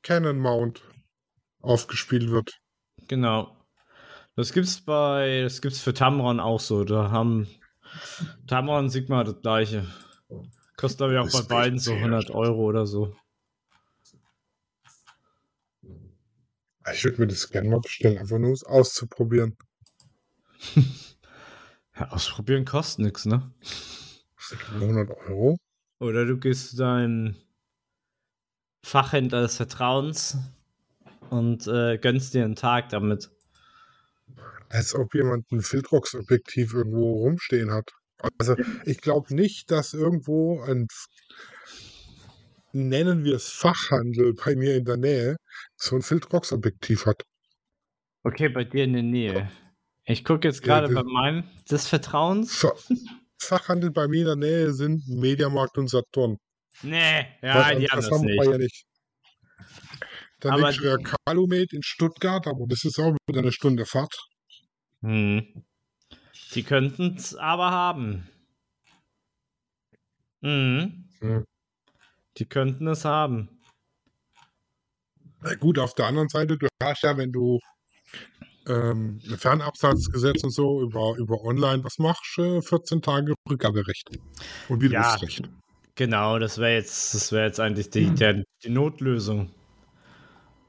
Canon 0.04 0.38
Mount 0.38 0.82
aufgespielt 1.62 2.30
wird. 2.30 2.52
Genau. 3.08 3.56
Das 4.36 4.54
gibt's 4.54 4.82
bei, 4.82 5.42
das 5.44 5.62
gibt's 5.62 5.82
für 5.82 5.94
Tamron 5.94 6.40
auch 6.40 6.60
so. 6.60 6.84
Da 6.84 7.12
haben 7.12 7.48
Tamron 8.48 8.86
und 8.86 8.90
Sigma 8.90 9.24
das 9.24 9.42
gleiche. 9.42 9.86
Kostet 10.78 11.00
glaube 11.00 11.14
ich 11.14 11.20
auch 11.20 11.26
Das 11.26 11.48
bei 11.48 11.56
beiden 11.56 11.80
so 11.80 11.92
sehr 11.92 12.00
100 12.00 12.32
Euro 12.32 12.64
oder 12.64 12.86
so. 12.86 13.16
Ich 16.94 17.04
würde 17.04 17.22
mir 17.22 17.28
das 17.28 17.50
gerne 17.50 17.70
mal 17.70 17.80
bestellen, 17.80 18.18
einfach 18.18 18.40
nur 18.40 18.50
um 18.50 18.54
es 18.54 18.64
auszuprobieren. 18.64 19.56
Ja, 22.02 22.08
ausprobieren 22.10 22.66
kostet 22.66 23.06
nichts, 23.06 23.28
ne? 23.28 23.52
100 24.74 25.12
Euro? 25.28 25.58
Oder 26.00 26.26
du 26.26 26.40
gehst 26.40 26.72
zu 26.72 26.78
deinem 26.78 27.36
Fachhändler 28.84 29.44
des 29.44 29.58
Vertrauens 29.58 30.36
und 31.30 31.68
äh, 31.68 32.00
gönnst 32.00 32.34
dir 32.34 32.44
einen 32.44 32.56
Tag 32.56 32.90
damit. 32.90 33.30
Als 34.70 34.96
ob 34.96 35.14
jemand 35.14 35.52
ein 35.52 35.62
Filtrox-Objektiv 35.62 36.74
irgendwo 36.74 37.20
rumstehen 37.20 37.70
hat. 37.70 37.92
Also 38.40 38.56
ich 38.86 39.00
glaube 39.00 39.36
nicht, 39.36 39.70
dass 39.70 39.94
irgendwo 39.94 40.60
ein, 40.62 40.88
nennen 42.72 43.24
wir 43.24 43.36
es 43.36 43.50
Fachhandel 43.50 44.34
bei 44.34 44.56
mir 44.56 44.76
in 44.76 44.86
der 44.86 44.98
Nähe, 44.98 45.36
so 45.76 45.98
ein 45.98 46.02
Filtrox-Objektiv 46.02 47.06
hat. 47.06 47.22
Okay, 48.24 48.50
bei 48.50 48.64
dir 48.64 48.86
in 48.86 48.94
der 48.94 49.04
Nähe. 49.04 49.52
Ich 50.12 50.24
gucke 50.26 50.48
jetzt 50.48 50.60
Ja, 50.66 50.80
gerade 50.80 50.94
das- 50.94 51.04
bei 51.04 51.10
meinem 51.10 51.44
des 51.70 51.88
Vertrauens. 51.88 52.56
Fa 52.56 52.74
Fachhandel 53.42 53.92
bei 53.92 54.08
mir 54.08 54.20
in 54.22 54.26
der 54.26 54.36
Nähe 54.36 54.72
sind 54.74 55.08
Mediamarkt 55.08 55.78
und 55.78 55.88
Saturn. 55.90 56.38
Nee, 56.84 57.26
ja, 57.42 57.56
Was 57.72 57.78
die 57.78 57.88
das 57.88 58.12
haben 58.12 58.28
wir 58.28 58.36
nicht. 58.40 58.52
ja 58.52 58.58
nicht. 58.58 58.84
Dann 60.40 60.54
Aber 60.54 60.72
liegt 60.72 60.84
der 60.84 60.98
Calumet 61.26 61.74
in 61.74 61.82
Stuttgart, 61.84 62.46
aber 62.48 62.66
das 62.68 62.84
ist 62.84 63.00
auch 63.00 63.16
wieder 63.28 63.40
eine 63.42 63.52
Stunde 63.52 63.86
Fahrt. 63.86 64.14
Hm. 65.02 65.64
Die 66.54 66.64
könnten 66.64 67.16
es 67.16 67.36
aber 67.36 67.72
haben. 67.72 68.28
Mhm. 70.42 71.08
Ja. 71.22 71.44
Die 72.38 72.46
könnten 72.46 72.88
es 72.88 73.06
haben. 73.06 73.62
Na 75.42 75.56
gut, 75.56 75.80
auf 75.80 75.94
der 75.96 76.06
anderen 76.08 76.30
Seite, 76.30 76.58
du 76.58 76.68
hast 76.84 77.04
ja, 77.04 77.18
wenn 77.18 77.32
du 77.32 77.60
ähm, 78.68 79.20
Fernabsatzgesetz 79.38 80.44
und 80.44 80.52
so 80.52 80.82
über, 80.82 81.16
über 81.18 81.42
online, 81.44 81.84
was 81.84 81.98
machst 82.00 82.34
du? 82.38 82.62
14 82.62 83.02
Tage 83.02 83.34
Rückgaberecht. 83.50 84.10
Und 84.70 84.82
Ja. 84.84 84.90
Widerrufsrecht. 84.90 85.50
Genau, 85.96 86.40
das 86.40 86.58
wäre 86.58 86.74
jetzt, 86.76 87.14
das 87.14 87.32
wäre 87.32 87.46
jetzt 87.48 87.60
eigentlich 87.60 87.90
die, 87.90 88.10
der, 88.12 88.44
die 88.64 88.70
Notlösung. 88.70 89.52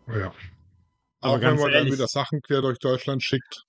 Ja. 0.08 0.32
Aber 1.20 1.34
Auch 1.36 1.40
wenn 1.40 1.54
man 1.56 1.70
ehrlich- 1.70 1.90
dann 1.90 1.92
wieder 1.98 2.06
Sachen 2.08 2.40
quer 2.42 2.60
durch 2.62 2.78
Deutschland 2.78 3.22
schickt. 3.22 3.64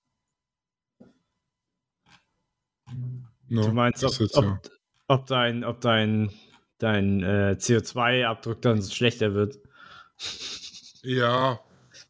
No, 3.49 3.67
Du 3.67 3.71
meinst, 3.73 4.01
das 4.03 4.19
ob, 4.19 4.31
ja- 4.43 4.53
ob, 4.53 4.69
ob 5.07 5.25
dein, 5.27 5.63
ob 5.63 5.81
dein, 5.81 6.31
dein 6.79 7.21
äh, 7.21 7.55
CO2-Abdruck 7.59 8.61
dann 8.61 8.81
schlechter 8.81 9.33
wird? 9.33 9.57
Ja. 11.03 11.59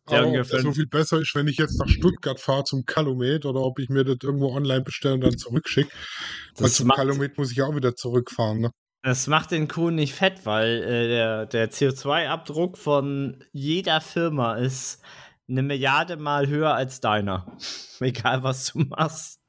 Der 0.10 0.20
aber 0.20 0.28
ungefähr- 0.28 0.60
so 0.62 0.74
viel 0.74 0.88
besser 0.88 1.20
ist, 1.20 1.34
wenn 1.36 1.48
ich 1.48 1.58
jetzt 1.58 1.80
nach 1.80 1.88
Stuttgart 1.88 2.40
fahre 2.40 2.66
zum 2.66 2.86
Calumet 2.86 3.46
oder 3.46 3.62
ob 3.62 3.80
ich 3.80 3.90
mir 3.90 4.04
das 4.04 4.18
irgendwo 4.22 4.54
online 4.54 4.82
bestelle 4.82 5.16
und 5.16 5.22
dann 5.22 5.38
zurückschicke. 5.38 5.92
Weil 6.58 6.70
zum 6.70 6.88
macht, 6.88 6.98
Calumet 6.98 7.38
muss 7.38 7.52
ich 7.52 7.62
auch 7.62 7.76
wieder 7.76 7.96
zurückfahren. 7.96 8.60
Ne? 8.62 8.72
das 9.06 9.28
macht 9.28 9.52
den 9.52 9.68
Kuh 9.68 9.90
nicht 9.92 10.14
fett, 10.14 10.46
weil 10.46 10.82
äh, 10.84 11.08
der, 11.10 11.46
der 11.46 11.72
CO2-Abdruck 11.72 12.78
von 12.78 13.44
jeder 13.52 14.00
Firma 14.00 14.56
ist 14.56 15.02
eine 15.50 15.62
Milliarde 15.62 16.16
mal 16.16 16.48
höher 16.48 16.74
als 16.74 17.02
deiner. 17.02 17.58
Egal, 18.00 18.44
was 18.44 18.72
du 18.72 18.80
machst. 18.80 19.40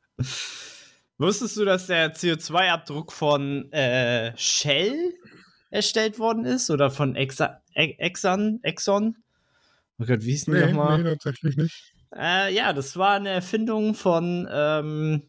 Wusstest 1.19 1.57
du, 1.57 1.65
dass 1.65 1.87
der 1.87 2.15
CO2-Abdruck 2.15 3.13
von 3.13 3.71
äh, 3.73 4.37
Shell 4.37 5.15
erstellt 5.71 6.19
worden 6.19 6.45
ist? 6.45 6.71
Oder 6.71 6.91
von 6.91 7.15
Exa 7.15 7.61
Exxon? 7.75 8.59
Exxon? 8.63 9.17
Oh 9.99 10.05
Gott, 10.07 10.23
wie 10.23 10.31
hieß 10.33 10.47
denn 10.47 10.55
die 10.55 10.61
Nee, 10.61 10.67
nochmal? 10.67 10.99
nee, 10.99 11.05
tatsächlich 11.11 11.57
nicht. 11.57 11.93
Äh, 12.17 12.55
ja, 12.55 12.73
das 12.73 12.97
war 12.97 13.17
eine 13.17 13.31
Erfindung 13.31 13.95
von, 13.95 14.49
ähm, 14.51 15.23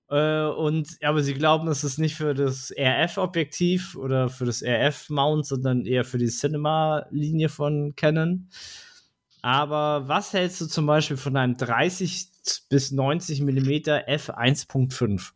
Äh, 0.10 0.46
und 0.46 0.98
aber 1.02 1.24
sie 1.24 1.34
glauben, 1.34 1.68
es 1.68 1.84
ist 1.84 1.98
nicht 1.98 2.16
für 2.16 2.34
das 2.34 2.72
RF-Objektiv 2.78 3.96
oder 3.96 4.30
für 4.30 4.46
das 4.46 4.62
RF-Mount, 4.64 5.46
sondern 5.46 5.86
eher 5.86 6.06
für 6.06 6.18
die 6.18 6.28
Cinema-Linie 6.28 7.50
von 7.50 7.96
Canon. 7.96 8.50
Aber 9.42 10.08
was 10.08 10.34
hältst 10.34 10.62
du 10.62 10.66
zum 10.68 10.86
Beispiel 10.86 11.18
von 11.18 11.38
einem 11.38 11.58
30 11.58 12.28
bis 12.70 12.92
90 12.92 13.42
mm 13.42 13.70
f1.5? 14.08 15.32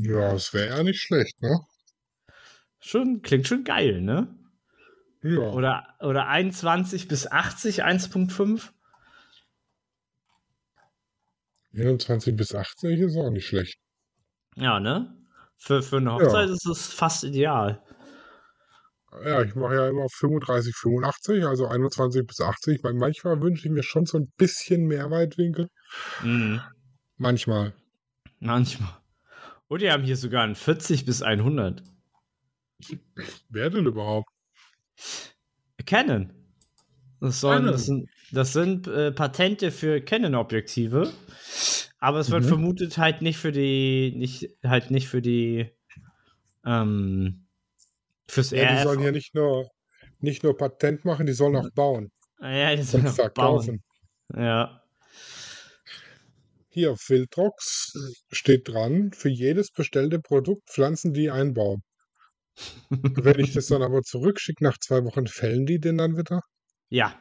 Ja, 0.00 0.32
das 0.32 0.54
wäre 0.54 0.76
ja 0.76 0.82
nicht 0.82 1.00
schlecht, 1.00 1.40
ne? 1.42 1.60
Schon, 2.78 3.22
klingt 3.22 3.48
schon 3.48 3.64
geil, 3.64 4.00
ne? 4.00 4.34
Ja. 5.22 5.50
Oder, 5.50 5.96
oder 6.00 6.28
21 6.28 7.08
bis 7.08 7.26
80 7.26 7.84
1.5? 7.84 8.70
21 11.80 12.36
bis 12.36 12.54
80 12.54 13.00
ist 13.00 13.16
auch 13.16 13.30
nicht 13.30 13.46
schlecht. 13.46 13.78
Ja, 14.56 14.80
ne? 14.80 15.14
Für, 15.56 15.82
für 15.82 15.98
eine 15.98 16.12
Hochzeit 16.12 16.48
ist 16.48 16.66
es 16.66 16.86
fast 16.88 17.24
ideal. 17.24 17.82
Ja, 19.24 19.42
ich 19.42 19.54
mache 19.54 19.74
ja 19.74 19.88
immer 19.88 20.06
35, 20.08 20.74
85, 20.76 21.44
also 21.44 21.66
21 21.66 22.26
bis 22.26 22.40
80. 22.40 22.84
Weil 22.84 22.94
manchmal 22.94 23.40
wünsche 23.40 23.66
ich 23.66 23.72
mir 23.72 23.82
schon 23.82 24.06
so 24.06 24.18
ein 24.18 24.30
bisschen 24.36 24.86
mehr 24.86 25.10
Weitwinkel. 25.10 25.68
Mhm. 26.22 26.60
Manchmal. 27.16 27.74
Manchmal. 28.38 28.96
Und 29.68 29.82
die 29.82 29.90
haben 29.90 30.02
hier 30.02 30.16
sogar 30.16 30.44
ein 30.44 30.54
40 30.54 31.04
bis 31.04 31.22
100. 31.22 31.82
Wer 33.48 33.70
denn 33.70 33.86
überhaupt? 33.86 34.28
Canon. 35.84 36.32
Das, 37.20 37.40
sollen, 37.40 37.66
das 37.66 37.86
sind, 37.86 38.08
das 38.32 38.52
sind 38.52 38.86
äh, 38.88 39.12
Patente 39.12 39.70
für 39.70 40.00
Canon-Objektive. 40.00 41.12
Aber 42.00 42.20
es 42.20 42.30
wird 42.30 42.44
Mhm. 42.44 42.48
vermutet 42.48 42.98
halt 42.98 43.22
nicht 43.22 43.38
für 43.38 43.52
die, 43.52 44.12
nicht, 44.16 44.48
halt 44.64 44.90
nicht 44.90 45.08
für 45.08 45.20
die, 45.22 45.70
ähm, 46.64 47.46
fürs 48.28 48.52
Ja, 48.52 48.64
die 48.66 48.76
RF. 48.76 48.82
sollen 48.84 49.00
hier 49.00 49.12
nicht 49.12 49.34
nur, 49.34 49.70
nicht 50.20 50.42
nur 50.44 50.56
Patent 50.56 51.04
machen, 51.04 51.26
die 51.26 51.32
sollen 51.32 51.56
auch 51.56 51.70
bauen 51.72 52.10
ja, 52.40 52.74
die 52.76 52.82
sollen 52.82 53.06
auch 53.06 53.30
bauen. 53.34 53.70
verkaufen. 53.70 53.82
Ja. 54.34 54.82
Hier, 56.70 56.96
Filtrox 56.96 57.92
steht 58.32 58.68
dran, 58.68 59.12
für 59.12 59.28
jedes 59.28 59.70
bestellte 59.70 60.18
Produkt 60.20 60.70
pflanzen 60.70 61.12
die 61.12 61.30
einen 61.30 61.52
Baum. 61.52 61.82
Wenn 62.90 63.38
ich 63.40 63.52
das 63.52 63.66
dann 63.66 63.82
aber 63.82 64.02
zurückschicke 64.02 64.64
nach 64.64 64.78
zwei 64.78 65.04
Wochen, 65.04 65.26
fällen 65.26 65.66
die 65.66 65.78
den 65.80 65.98
dann 65.98 66.16
wieder? 66.16 66.40
Ja. 66.90 67.14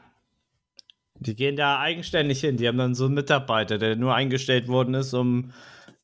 Die 1.19 1.35
gehen 1.35 1.55
da 1.55 1.79
eigenständig 1.79 2.41
hin. 2.41 2.57
Die 2.57 2.67
haben 2.67 2.77
dann 2.77 2.95
so 2.95 3.05
einen 3.05 3.15
Mitarbeiter, 3.15 3.77
der 3.77 3.95
nur 3.95 4.13
eingestellt 4.15 4.67
worden 4.67 4.93
ist, 4.93 5.13
um 5.13 5.51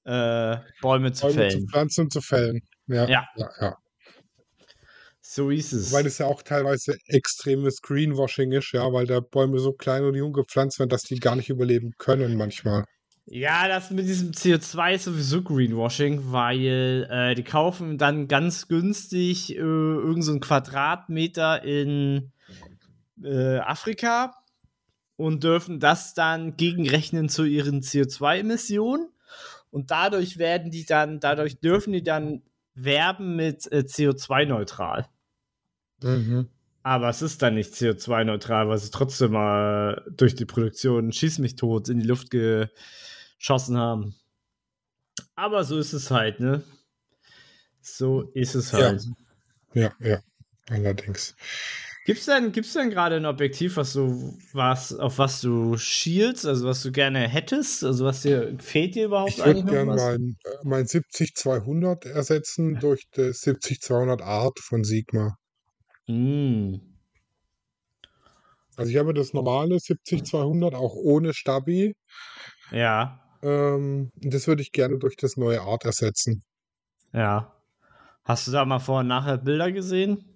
äh, 0.06 0.58
Bäume 0.82 1.14
zu 1.14 1.28
Bäume 1.28 1.34
zu 1.34 1.34
fällen. 1.34 1.68
pflanzen 1.70 2.02
und 2.06 2.14
zu 2.14 2.22
fällen. 2.22 2.62
Ja, 2.88 3.08
Ja. 3.08 3.28
ja, 3.36 3.50
ja. 3.62 3.78
So 5.26 5.50
ist 5.50 5.74
es. 5.74 5.92
Weil 5.92 6.06
es 6.06 6.18
ja 6.20 6.28
auch 6.28 6.44
teilweise 6.44 6.96
extremes 7.08 7.82
Greenwashing 7.82 8.52
ist, 8.52 8.72
ja, 8.74 8.92
weil 8.92 9.08
da 9.08 9.20
Bäume 9.20 9.58
so 9.60 9.72
klein 9.72 10.04
und 10.04 10.16
jung 10.16 10.34
gepflanzt 10.34 10.80
werden, 10.80 10.90
dass 10.90 11.04
die 11.04 11.20
gar 11.20 11.36
nicht 11.36 11.50
überleben 11.50 11.94
können 11.98 12.36
manchmal. 12.36 12.84
Ja, 13.26 13.70
das 13.70 13.90
mit 13.90 14.06
diesem 14.06 14.32
CO2 14.32 14.96
ist 14.96 15.06
sowieso 15.06 15.42
Greenwashing, 15.42 16.34
weil 16.34 17.08
äh, 17.10 17.36
die 17.36 17.44
kaufen 17.44 17.98
dann 17.98 18.28
ganz 18.28 18.68
günstig 18.68 19.56
äh, 19.56 19.60
irgend 19.60 20.26
so 20.26 20.32
einen 20.32 20.42
Quadratmeter 20.42 21.64
in 21.64 22.34
äh, 23.24 23.60
Afrika 23.60 24.36
und 25.16 25.44
dürfen 25.44 25.80
das 25.80 26.14
dann 26.14 26.58
gegenrechnen 26.58 27.30
zu 27.30 27.44
ihren 27.44 27.82
CO2-Emissionen. 27.82 29.10
Und 29.72 29.92
dadurch 29.92 30.38
werden 30.38 30.72
die 30.72 30.86
dann, 30.86 31.20
dadurch 31.20 31.60
dürfen 31.60 31.94
die 31.94 32.04
dann 32.04 32.44
werben 32.76 33.36
mit 33.36 33.72
äh, 33.72 33.80
CO2-neutral. 33.88 35.08
Mhm. 36.02 36.50
Aber 36.84 37.10
es 37.10 37.22
ist 37.22 37.42
dann 37.42 37.56
nicht 37.56 37.74
CO2-neutral, 37.74 38.68
weil 38.68 38.78
sie 38.78 38.92
trotzdem 38.92 39.32
mal 39.32 40.04
durch 40.12 40.36
die 40.36 40.46
Produktion 40.46 41.14
Schieß 41.14 41.40
mich 41.40 41.56
tot 41.56 41.88
in 41.88 42.00
die 42.00 42.06
Luft 42.06 42.30
geschossen 42.30 43.78
haben. 43.78 44.16
Aber 45.36 45.64
so 45.64 45.78
ist 45.78 45.94
es 45.94 46.12
halt, 46.12 46.40
ne? 46.40 46.62
So 47.82 48.22
ist 48.34 48.56
es 48.56 48.72
Ja. 48.72 48.80
halt. 48.80 49.06
Ja, 49.74 49.94
ja, 50.00 50.22
allerdings. 50.70 51.36
Gibt's 52.06 52.26
denn, 52.26 52.52
gibt's 52.52 52.74
denn 52.74 52.90
gerade 52.90 53.16
ein 53.16 53.26
Objektiv, 53.26 53.78
was 53.78 53.94
du, 53.94 54.38
was, 54.52 54.94
auf 54.94 55.20
was 55.20 55.40
du 55.40 55.78
schielst, 55.78 56.46
also 56.46 56.68
was 56.68 56.84
du 56.84 56.92
gerne 56.92 57.30
hättest? 57.30 57.84
Also 57.86 58.04
was 58.04 58.24
dir, 58.24 58.58
fehlt 58.60 58.96
dir 58.96 59.06
überhaupt 59.06 59.32
Ich 59.32 59.46
würde 59.46 59.64
gerne 59.64 59.96
mein, 59.96 60.36
mein 60.64 60.86
70-200 60.86 62.10
ersetzen 62.10 62.78
durch 62.80 63.06
das 63.14 63.42
70-200 63.44 64.22
Art 64.22 64.60
von 64.60 64.84
Sigma. 64.84 65.38
Mm. 66.08 66.76
Also 68.76 68.92
ich 68.92 68.98
habe 68.98 69.14
das 69.14 69.34
normale 69.34 69.78
70-200 69.78 70.74
auch 70.76 70.96
ohne 70.96 71.34
Stabi. 71.34 71.94
Ja, 72.72 73.20
Ähm, 73.42 74.10
das 74.16 74.48
würde 74.48 74.62
ich 74.62 74.72
gerne 74.72 74.98
durch 75.00 75.16
das 75.16 75.38
neue 75.38 75.62
Art 75.62 75.86
ersetzen. 75.86 76.44
ja. 77.14 77.50
Hast 78.26 78.48
du 78.48 78.52
da 78.52 78.64
mal 78.66 78.80
vor 78.80 79.02
und 79.02 79.08
nachher 79.08 79.38
Bilder 79.38 79.72
gesehen? 79.72 80.33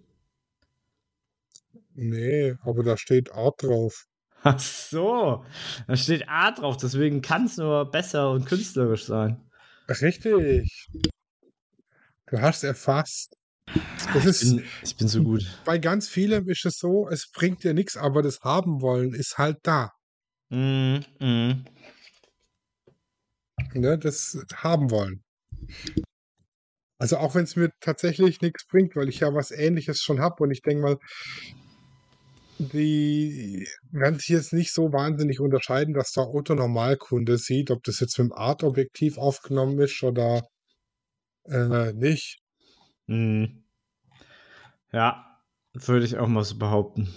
Nee, 1.99 2.55
aber 2.61 2.83
da 2.83 2.95
steht 2.95 3.31
Art 3.31 3.63
drauf. 3.63 4.05
Ach 4.43 4.59
so, 4.59 5.43
da 5.87 5.97
steht 5.97 6.29
A 6.29 6.51
drauf, 6.51 6.77
deswegen 6.77 7.23
kann 7.23 7.45
es 7.45 7.57
nur 7.57 7.89
besser 7.89 8.29
und 8.31 8.45
künstlerisch 8.45 9.05
sein. 9.05 9.41
Richtig. 9.89 10.87
Du 12.27 12.39
hast 12.39 12.63
erfasst. 12.63 13.35
Das 14.13 14.25
Ich 14.25 14.25
ist, 14.25 14.55
bin, 14.55 14.65
ich 14.83 14.95
bin 14.95 15.07
so 15.07 15.23
gut. 15.23 15.43
bei 15.65 15.79
ganz 15.79 16.07
vielem 16.07 16.47
ist 16.47 16.65
es 16.65 16.77
so, 16.77 17.09
es 17.09 17.31
bringt 17.31 17.63
dir 17.63 17.73
nichts, 17.73 17.97
aber 17.97 18.21
das 18.21 18.41
haben 18.41 18.81
wollen 18.81 19.13
ist 19.13 19.37
halt 19.39 19.57
da. 19.63 19.91
Mm, 20.49 20.99
mm. 21.19 21.65
Ne? 23.73 23.97
Das 23.97 24.37
haben 24.53 24.91
wollen. 24.91 25.23
Also 26.99 27.17
auch 27.17 27.35
wenn 27.35 27.43
es 27.43 27.55
mir 27.55 27.71
tatsächlich 27.79 28.41
nichts 28.41 28.65
bringt, 28.67 28.95
weil 28.95 29.09
ich 29.09 29.19
ja 29.19 29.33
was 29.33 29.51
ähnliches 29.51 30.01
schon 30.01 30.19
habe 30.19 30.43
und 30.43 30.51
ich 30.51 30.61
denke 30.61 30.81
mal, 30.83 30.97
die 32.59 33.67
werden 33.91 34.19
sich 34.19 34.29
jetzt 34.29 34.53
nicht 34.53 34.73
so 34.73 34.91
wahnsinnig 34.91 35.39
unterscheiden, 35.39 35.93
dass 35.93 36.11
der 36.11 36.27
Otto-Normalkunde 36.27 37.37
sieht, 37.37 37.71
ob 37.71 37.83
das 37.83 37.99
jetzt 37.99 38.17
mit 38.17 38.29
dem 38.29 38.33
Art-Objektiv 38.33 39.17
aufgenommen 39.17 39.79
ist 39.79 40.01
oder 40.03 40.41
äh, 41.45 41.93
nicht. 41.93 42.39
Mm. 43.07 43.45
Ja, 44.91 45.39
würde 45.73 46.05
ich 46.05 46.17
auch 46.17 46.27
mal 46.27 46.43
so 46.43 46.57
behaupten. 46.57 47.13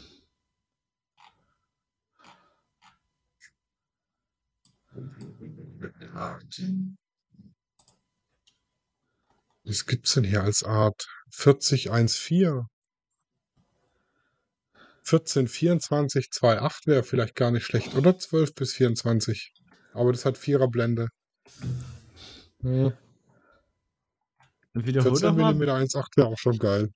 Was 9.65 9.87
gibt's 9.87 10.15
denn 10.15 10.25
hier 10.25 10.43
als 10.43 10.63
Art? 10.63 11.07
4014. 11.31 12.67
14, 15.03 15.49
24, 15.49 16.29
2,8 16.31 16.87
wäre 16.87 17.03
vielleicht 17.03 17.35
gar 17.35 17.51
nicht 17.51 17.65
schlecht. 17.65 17.95
Oder 17.97 18.19
12 18.19 18.55
bis 18.55 18.73
24. 18.75 19.53
Aber 19.93 20.13
das 20.13 20.25
hat 20.25 20.39
Viererblende. 20.39 21.09
Hm. 22.63 22.93
Wiederhol 24.75 25.11
14 25.13 25.29
doch 25.31 25.37
mal. 25.37 25.55
mm 25.55 25.63
1,8 25.63 26.17
wäre 26.17 26.29
auch 26.29 26.39
schon 26.39 26.59
geil. 26.59 26.89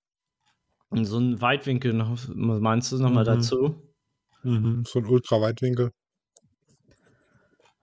Und 0.91 1.07
so 1.07 1.19
ein 1.19 1.41
Weitwinkel 1.41 1.93
noch, 1.93 2.29
meinst 2.35 2.93
du 2.93 2.99
nochmal 2.99 3.25
Mhm. 3.25 3.29
dazu? 3.29 3.95
So 4.45 4.99
ein 5.01 5.07
Ultraweitwinkel. 5.07 5.91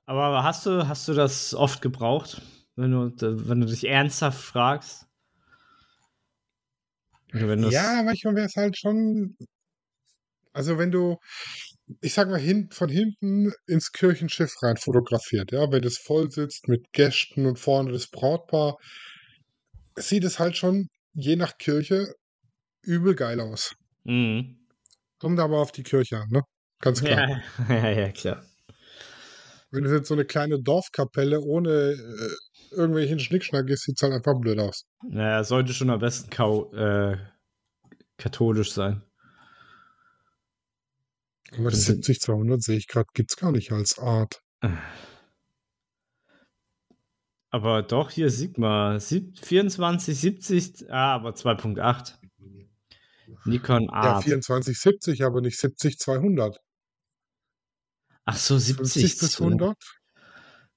Aber 0.05 0.43
hast 0.43 0.65
du, 0.65 0.88
hast 0.88 1.07
du 1.07 1.13
das 1.13 1.53
oft 1.53 1.81
gebraucht, 1.81 2.41
wenn 2.75 2.91
du, 2.91 3.12
wenn 3.47 3.62
du 3.62 3.67
dich 3.67 3.88
ernsthaft 3.88 4.41
fragst? 4.41 5.07
Ja, 7.34 8.01
manchmal 8.03 8.36
wäre 8.36 8.47
es 8.47 8.55
halt 8.55 8.77
schon. 8.77 9.38
Also 10.53 10.77
wenn 10.77 10.91
du, 10.91 11.17
ich 12.01 12.13
sag 12.13 12.29
mal, 12.29 12.39
hin, 12.39 12.69
von 12.71 12.89
hinten 12.89 13.51
ins 13.67 13.91
Kirchenschiff 13.91 14.53
rein 14.61 14.77
fotografiert, 14.77 15.51
ja, 15.51 15.71
wenn 15.71 15.81
das 15.81 15.97
voll 15.97 16.29
sitzt 16.31 16.67
mit 16.67 16.91
Gästen 16.91 17.45
und 17.45 17.59
vorne 17.59 17.91
das 17.91 18.07
Brautpaar, 18.07 18.77
sieht 19.95 20.23
es 20.23 20.39
halt 20.39 20.57
schon 20.57 20.87
je 21.13 21.35
nach 21.35 21.57
Kirche 21.57 22.13
übel 22.83 23.15
geil 23.15 23.39
aus. 23.39 23.73
Mhm. 24.03 24.57
Kommt 25.19 25.39
aber 25.39 25.59
auf 25.59 25.71
die 25.71 25.83
Kirche 25.83 26.17
an, 26.17 26.27
ne? 26.29 26.41
Ganz 26.79 27.01
klar. 27.01 27.29
Ja, 27.29 27.41
ja, 27.75 27.89
ja, 27.89 28.11
klar. 28.11 28.43
Wenn 29.69 29.85
es 29.85 29.91
jetzt 29.91 30.07
so 30.07 30.15
eine 30.15 30.25
kleine 30.25 30.61
Dorfkapelle 30.61 31.39
ohne 31.39 31.69
äh, 31.69 32.75
irgendwelchen 32.75 33.19
Schnickschnack 33.19 33.69
ist, 33.69 33.83
sieht 33.83 33.95
es 33.97 34.03
halt 34.03 34.13
einfach 34.13 34.37
blöd 34.39 34.59
aus. 34.59 34.83
Naja, 35.07 35.43
sollte 35.43 35.73
schon 35.73 35.89
am 35.89 35.99
besten 35.99 36.29
kau 36.29 36.73
äh, 36.73 37.17
katholisch 38.17 38.73
sein. 38.73 39.01
Aber 41.57 41.69
das 41.69 41.87
70-200 41.87 42.61
sehe 42.61 42.77
ich 42.77 42.87
gerade, 42.87 43.09
gibt 43.13 43.31
es 43.31 43.37
gar 43.37 43.51
nicht 43.51 43.71
als 43.71 43.99
Art. 43.99 44.41
Aber 47.49 47.83
doch, 47.83 48.09
hier 48.09 48.29
Sigma. 48.29 48.99
Sieb 48.99 49.37
24, 49.39 50.17
70, 50.17 50.91
ah, 50.91 51.15
aber 51.15 51.31
2.8. 51.31 52.15
Nikon 53.45 53.83
Ja, 53.83 53.91
Art. 53.91 54.23
2470, 54.23 55.23
aber 55.23 55.41
nicht 55.41 55.59
70-200. 55.59 56.57
Ach 58.23 58.37
so, 58.37 58.57
70 58.57 59.01
50 59.01 59.19
bis 59.19 59.41
100? 59.41 59.77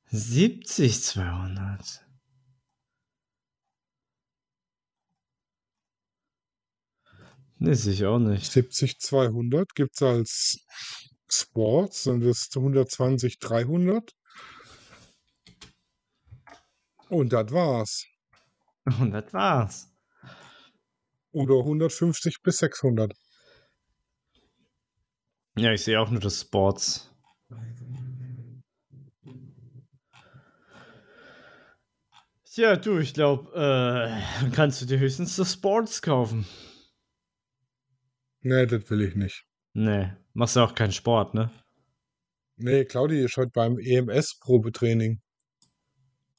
70, 0.06 1.02
200. 1.02 2.03
Nee, 7.58 7.74
sehe 7.74 7.92
ich 7.92 8.04
auch 8.04 8.18
nicht. 8.18 8.50
70-200 8.50 9.74
gibt 9.74 9.94
es 9.94 10.02
als 10.02 10.66
Sports, 11.30 12.04
dann 12.04 12.20
wirst 12.20 12.54
du 12.54 12.60
120-300. 12.60 14.10
Und 17.08 17.32
das 17.32 17.52
war's. 17.52 18.06
Und 19.00 19.12
das 19.12 19.32
war's. 19.32 19.90
Oder 21.32 21.58
150 21.58 22.42
bis 22.42 22.58
600. 22.58 23.12
Ja, 25.56 25.72
ich 25.72 25.84
sehe 25.84 26.00
auch 26.00 26.10
nur 26.10 26.20
das 26.20 26.40
Sports. 26.40 27.10
Tja, 32.44 32.76
du, 32.76 32.98
ich 32.98 33.14
glaube, 33.14 33.50
äh, 33.52 34.50
kannst 34.50 34.80
du 34.80 34.86
dir 34.86 34.98
höchstens 34.98 35.34
das 35.36 35.52
Sports 35.54 36.02
kaufen. 36.02 36.46
Nee, 38.44 38.66
das 38.66 38.88
will 38.90 39.00
ich 39.00 39.16
nicht. 39.16 39.46
Nee, 39.72 40.12
machst 40.35 40.57
ja 40.57 40.64
auch 40.64 40.74
keinen 40.74 40.92
Sport, 40.92 41.33
ne? 41.33 41.50
Nee, 42.57 42.85
Claudi 42.85 43.24
ist 43.24 43.38
heute 43.38 43.50
beim 43.50 43.78
EMS-Probetraining. 43.78 45.22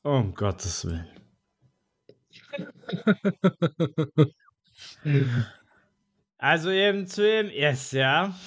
Oh, 0.04 0.12
um 0.12 0.34
Gottes 0.34 0.86
Willen. 0.86 1.08
Also 6.38 6.70
eben 6.70 7.08
zu 7.08 7.28
EMS, 7.28 7.94
ja. 7.94 8.38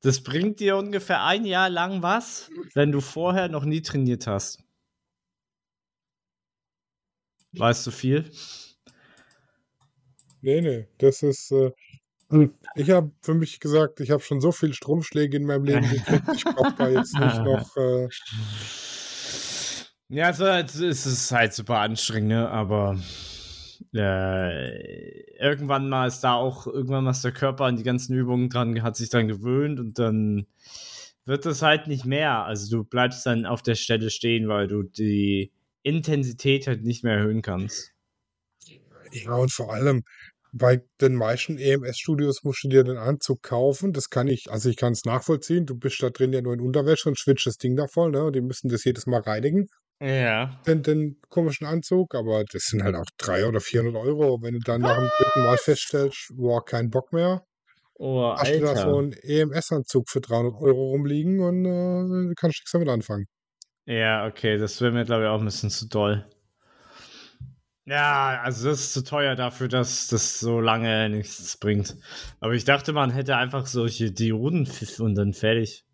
Das 0.00 0.22
bringt 0.22 0.58
dir 0.58 0.78
ungefähr 0.78 1.24
ein 1.24 1.44
Jahr 1.44 1.68
lang 1.68 2.02
was, 2.02 2.50
wenn 2.74 2.90
du 2.90 3.00
vorher 3.00 3.48
noch 3.48 3.64
nie 3.64 3.82
trainiert 3.82 4.26
hast. 4.26 4.64
Weißt 7.52 7.86
du 7.86 7.90
viel? 7.90 8.32
Nee, 10.40 10.62
nee, 10.62 10.88
das 10.98 11.22
ist. 11.22 11.52
Äh, 11.52 11.72
ich 12.74 12.90
habe 12.90 13.10
für 13.22 13.34
mich 13.34 13.60
gesagt, 13.60 14.00
ich 14.00 14.10
habe 14.10 14.22
schon 14.22 14.40
so 14.40 14.52
viel 14.52 14.72
Stromschläge 14.72 15.36
in 15.36 15.46
meinem 15.46 15.64
Leben 15.64 15.88
gekriegt. 15.88 16.24
Ich 16.34 16.44
brauche 16.44 16.74
da 16.76 16.88
jetzt 16.88 17.14
nicht 17.18 17.38
noch. 17.44 17.76
Äh, 17.76 18.08
Ja, 20.08 20.26
also 20.26 20.44
es 20.46 21.06
ist 21.06 21.30
halt 21.32 21.54
super 21.54 21.78
anstrengend, 21.78 22.30
ne? 22.30 22.48
aber 22.48 22.98
äh, 23.94 25.38
irgendwann 25.38 25.88
mal 25.88 26.06
ist 26.06 26.20
da 26.20 26.34
auch, 26.34 26.66
irgendwann 26.66 27.04
mal 27.04 27.10
ist 27.12 27.24
der 27.24 27.32
Körper 27.32 27.64
an 27.64 27.76
die 27.76 27.82
ganzen 27.82 28.14
Übungen 28.16 28.48
dran, 28.48 28.82
hat 28.82 28.96
sich 28.96 29.08
dran 29.10 29.28
gewöhnt 29.28 29.80
und 29.80 29.98
dann 29.98 30.46
wird 31.24 31.46
es 31.46 31.62
halt 31.62 31.86
nicht 31.86 32.04
mehr. 32.04 32.44
Also 32.44 32.76
du 32.76 32.84
bleibst 32.84 33.24
dann 33.26 33.46
auf 33.46 33.62
der 33.62 33.74
Stelle 33.74 34.10
stehen, 34.10 34.48
weil 34.48 34.68
du 34.68 34.82
die 34.82 35.52
Intensität 35.82 36.66
halt 36.66 36.82
nicht 36.84 37.04
mehr 37.04 37.14
erhöhen 37.14 37.42
kannst. 37.42 37.92
ja, 39.12 39.34
und 39.34 39.52
vor 39.52 39.72
allem 39.72 40.04
bei 40.52 40.82
den 41.00 41.14
meisten 41.14 41.58
EMS-Studios 41.58 42.42
musst 42.44 42.64
du 42.64 42.68
dir 42.68 42.84
den 42.84 42.96
Anzug 42.96 43.42
kaufen. 43.42 43.92
Das 43.92 44.08
kann 44.10 44.28
ich, 44.28 44.46
also 44.50 44.68
ich 44.68 44.76
kann 44.76 44.92
es 44.92 45.04
nachvollziehen. 45.04 45.66
Du 45.66 45.76
bist 45.76 46.02
da 46.02 46.10
drin 46.10 46.32
ja 46.32 46.42
nur 46.42 46.54
in 46.54 46.60
Unterwäsche 46.60 47.08
und 47.08 47.18
schwitzt 47.18 47.46
das 47.46 47.56
Ding 47.56 47.76
da 47.76 47.86
voll, 47.86 48.10
ne? 48.10 48.24
Und 48.24 48.34
die 48.34 48.40
müssen 48.40 48.68
das 48.68 48.84
jedes 48.84 49.06
Mal 49.06 49.20
reinigen, 49.20 49.66
Ja. 50.00 50.60
den, 50.66 50.82
den 50.82 51.20
komischen 51.28 51.66
Anzug. 51.66 52.14
Aber 52.14 52.44
das 52.50 52.64
sind 52.64 52.82
halt 52.82 52.96
auch 52.96 53.04
300 53.18 53.48
oder 53.48 53.60
400 53.60 53.96
Euro. 53.96 54.38
Wenn 54.42 54.54
du 54.54 54.60
dann 54.60 54.80
nach 54.80 54.96
dem 54.98 55.08
dritten 55.18 55.40
Mal 55.46 55.56
feststellst, 55.58 56.32
boah, 56.36 56.64
kein 56.64 56.90
Bock 56.90 57.12
mehr, 57.12 57.42
Oh, 58.02 58.34
hast 58.34 58.54
du 58.54 58.60
da 58.60 58.74
so 58.76 58.96
einen 58.96 59.12
EMS-Anzug 59.12 60.08
für 60.08 60.20
300 60.22 60.54
Euro 60.54 60.86
rumliegen 60.92 61.40
und 61.40 61.66
äh, 61.66 62.32
kannst 62.34 62.60
nichts 62.60 62.70
damit 62.72 62.88
anfangen. 62.88 63.26
Ja, 63.84 64.26
okay, 64.26 64.56
das 64.56 64.80
wäre 64.80 64.90
mir, 64.92 65.04
glaube 65.04 65.24
ich, 65.24 65.28
auch 65.28 65.38
ein 65.38 65.44
bisschen 65.44 65.68
zu 65.68 65.86
doll. 65.86 66.26
Ja, 67.90 68.40
also 68.42 68.70
das 68.70 68.80
ist 68.82 68.92
zu 68.92 69.02
teuer 69.02 69.34
dafür, 69.34 69.66
dass 69.66 70.06
das 70.06 70.38
so 70.38 70.60
lange 70.60 71.08
nichts 71.08 71.56
bringt. 71.56 71.96
Aber 72.38 72.52
ich 72.52 72.64
dachte, 72.64 72.92
man 72.92 73.10
hätte 73.10 73.36
einfach 73.36 73.66
solche 73.66 74.12
Dioden 74.12 74.70
und 75.00 75.16
dann 75.16 75.32
fertig. 75.32 75.84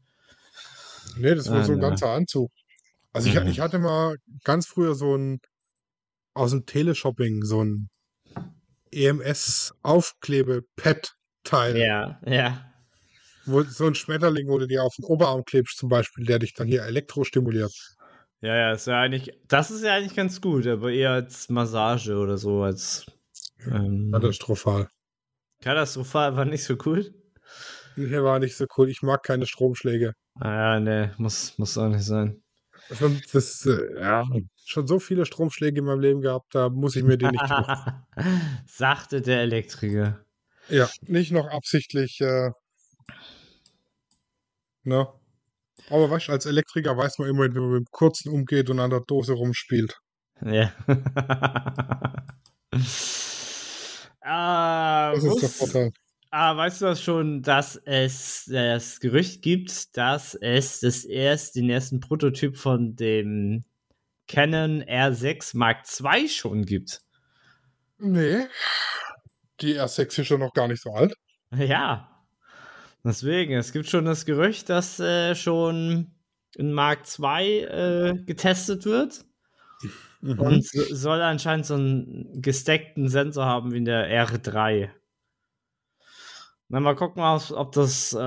Nee, 1.17 1.35
das 1.35 1.51
war 1.51 1.63
Ah, 1.63 1.65
so 1.65 1.73
ein 1.73 1.79
na. 1.79 1.89
ganzer 1.89 2.11
Anzug. 2.11 2.53
Also 3.15 3.31
ich, 3.31 3.37
ich 3.37 3.61
hatte 3.61 3.79
mal 3.79 4.17
ganz 4.45 4.67
früher 4.67 4.95
so 4.95 5.17
ein 5.17 5.41
aus 6.35 6.51
dem 6.51 6.67
Teleshopping 6.67 7.45
so 7.45 7.65
ein 7.65 7.89
EMS-Aufklebe-Pad-Teil, 8.93 11.79
Ja, 11.79 12.21
ja. 12.27 12.75
wo 13.47 13.63
so 13.63 13.87
ein 13.87 13.95
Schmetterling, 13.95 14.49
wo 14.49 14.59
du 14.59 14.67
dir 14.67 14.85
auf 14.85 14.95
den 14.97 15.07
Oberarm 15.07 15.45
klebst 15.45 15.79
zum 15.79 15.89
Beispiel, 15.89 16.27
der 16.27 16.41
dich 16.41 16.53
dann 16.53 16.69
hier 16.69 16.83
elektrostimuliert. 16.83 17.73
Ja, 18.41 18.55
ja, 18.55 18.73
ist 18.73 18.87
ja 18.87 19.01
eigentlich, 19.01 19.33
das 19.49 19.71
ist 19.71 19.83
ja 19.83 19.95
eigentlich 19.95 20.15
ganz 20.15 20.41
gut, 20.41 20.67
aber 20.67 20.93
eher 20.93 21.13
als 21.13 21.49
Massage 21.49 22.17
oder 22.17 22.37
so, 22.37 22.63
als 22.63 23.07
ähm, 23.67 24.11
Katastrophal. 24.13 24.89
katastrophal 25.63 26.37
war 26.37 26.45
nicht 26.45 26.65
so 26.65 26.77
cool. 26.85 27.15
Hier 27.95 28.23
war 28.23 28.39
nicht 28.39 28.57
so 28.57 28.67
cool. 28.77 28.91
Ich 28.91 29.03
mag 29.03 29.23
keine 29.23 29.47
Stromschläge. 29.47 30.13
Ah 30.39 30.75
ja, 30.75 30.81
ne, 30.81 31.15
muss, 31.17 31.57
muss 31.59 31.79
auch 31.79 31.89
nicht 31.89 32.05
sein. 32.05 32.43
Schon, 32.93 33.21
das, 33.33 33.65
äh, 33.67 34.01
ja, 34.01 34.25
schon 34.65 34.87
so 34.87 34.99
viele 34.99 35.25
Stromschläge 35.25 35.79
in 35.79 35.87
meinem 35.87 36.01
Leben 36.01 36.21
gehabt, 36.21 36.55
da 36.55 36.69
muss 36.69 36.95
ich 36.95 37.03
mir 37.03 37.17
die 37.17 37.27
nicht 37.27 37.47
tun. 37.47 37.65
Sagte 38.67 39.23
der 39.23 39.41
Elektriker. 39.41 40.25
Ja, 40.69 40.89
nicht 41.03 41.33
noch 41.33 41.49
absichtlich. 41.49 42.21
Äh, 42.21 42.51
ne? 44.85 45.09
Aber 45.91 46.11
weißt 46.11 46.29
du, 46.29 46.33
als 46.33 46.47
Elektriker 46.47 46.97
weiß 46.97 47.19
man 47.19 47.29
immerhin, 47.29 47.55
wie 47.55 47.61
man 47.61 47.71
mit 47.71 47.81
dem 47.81 47.91
Kurzen 47.91 48.33
umgeht 48.33 48.71
und 48.71 48.81
an 48.81 48.91
der 48.91 49.01
Dose 49.01 49.35
rumspielt. 49.35 49.97
Ja. 50.45 50.73
ah, 54.21 55.13
Das 55.15 55.25
ist 55.25 55.43
der 55.43 55.49
Vorteil. 55.49 55.91
ah, 56.31 56.57
weißt 56.57 56.81
du 56.81 56.85
das 56.87 57.03
schon, 57.03 57.43
dass 57.43 57.77
es 57.85 58.45
das 58.47 59.01
Gerücht 59.01 59.43
gibt, 59.43 59.97
dass 59.97 60.35
es 60.35 60.81
das 60.81 61.05
erst, 61.05 61.57
den 61.57 61.71
ersten 61.71 62.01
Prototyp 62.01 62.57
von 62.57 62.97
dem 62.97 63.65
Canon 64.29 64.83
R6 64.83 65.57
Mark 65.57 65.85
II 66.01 66.29
schon 66.29 66.65
gibt? 66.65 67.01
Nee. 67.99 68.47
Die 69.61 69.79
R6 69.81 70.21
ist 70.21 70.27
schon 70.27 70.41
noch 70.41 70.53
gar 70.53 70.69
nicht 70.69 70.83
so 70.83 70.91
alt. 70.91 71.15
Ja. 71.55 72.16
Deswegen, 73.07 73.55
es 73.55 73.73
gibt 73.73 73.87
schon 73.89 74.05
das 74.05 74.27
Gerücht, 74.27 74.69
dass 74.69 74.99
äh, 75.01 75.35
schon 75.35 76.11
ein 76.59 76.73
Mark 76.73 77.07
II 77.07 77.61
äh, 77.63 78.15
getestet 78.27 78.85
wird. 78.85 79.25
Mhm. 80.21 80.41
Und 80.41 80.65
so- 80.67 80.95
soll 80.95 81.23
anscheinend 81.23 81.67
so 81.67 81.75
einen 81.75 82.43
gesteckten 82.43 83.09
Sensor 83.09 83.47
haben 83.47 83.73
wie 83.73 83.79
in 83.79 83.85
der 83.85 84.09
R3. 84.11 84.91
Na, 86.69 86.81
mal 86.81 86.95
gucken, 86.97 87.23
ob 87.23 87.51
ob 87.53 87.73
das, 87.73 88.13
äh, 88.13 88.19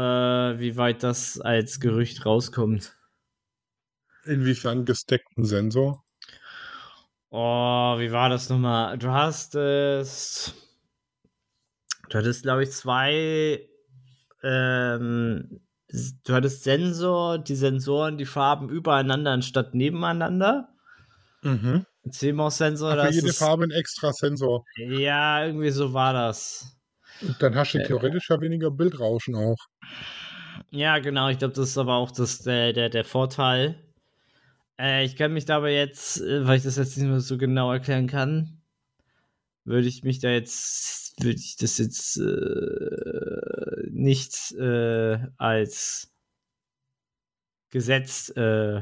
wie 0.59 0.77
weit 0.77 1.03
das 1.03 1.39
als 1.41 1.79
Gerücht 1.79 2.25
rauskommt. 2.25 2.95
Inwiefern 4.23 4.85
gesteckten 4.85 5.43
Sensor? 5.43 6.05
Oh, 7.31 7.95
wie 7.99 8.11
war 8.11 8.29
das 8.29 8.49
nochmal? 8.49 8.97
Du 8.97 9.09
hast 9.11 9.55
es. 9.55 10.53
Du 12.09 12.17
hattest, 12.17 12.43
glaube 12.43 12.63
ich, 12.63 12.71
zwei. 12.71 13.67
Ähm, 14.43 15.59
du 15.89 16.33
hattest 16.33 16.63
Sensor, 16.63 17.39
die 17.39 17.55
Sensoren, 17.55 18.17
die 18.17 18.25
Farben 18.25 18.69
übereinander 18.69 19.31
anstatt 19.31 19.73
nebeneinander. 19.75 20.69
Mhm. 21.41 21.85
CMOS-Sensor, 22.09 22.93
Für 22.93 23.11
jede 23.11 23.33
Farbe 23.33 23.65
ein 23.65 23.71
extra 23.71 24.11
Sensor. 24.13 24.63
Ja, 24.77 25.45
irgendwie 25.45 25.69
so 25.69 25.93
war 25.93 26.13
das. 26.13 26.75
Und 27.21 27.41
dann 27.41 27.55
hast 27.55 27.73
du 27.73 27.79
Äh. 27.79 27.83
theoretisch 27.83 28.29
ja 28.29 28.39
weniger 28.41 28.71
Bildrauschen 28.71 29.35
auch. 29.35 29.57
Ja, 30.71 30.99
genau. 30.99 31.29
Ich 31.29 31.37
glaube, 31.39 31.53
das 31.53 31.69
ist 31.69 31.77
aber 31.77 31.95
auch 31.95 32.11
das, 32.11 32.39
der, 32.39 32.73
der, 32.73 32.89
der 32.89 33.03
Vorteil. 33.05 33.75
Äh, 34.79 35.05
ich 35.05 35.15
kann 35.15 35.33
mich 35.33 35.45
dabei 35.45 35.73
jetzt, 35.73 36.21
äh, 36.21 36.47
weil 36.47 36.57
ich 36.57 36.63
das 36.63 36.77
jetzt 36.77 36.97
nicht 36.97 37.07
mehr 37.07 37.19
so 37.19 37.37
genau 37.37 37.71
erklären 37.71 38.07
kann, 38.07 38.61
würde 39.65 39.87
ich 39.87 40.03
mich 40.03 40.19
da 40.19 40.29
jetzt, 40.29 41.08
würde 41.23 41.39
ich 41.39 41.55
das 41.57 41.77
jetzt 41.77 42.17
äh, 42.17 43.89
nicht 43.89 44.51
äh, 44.53 45.19
als 45.37 46.11
Gesetz 47.69 48.29
äh, 48.29 48.81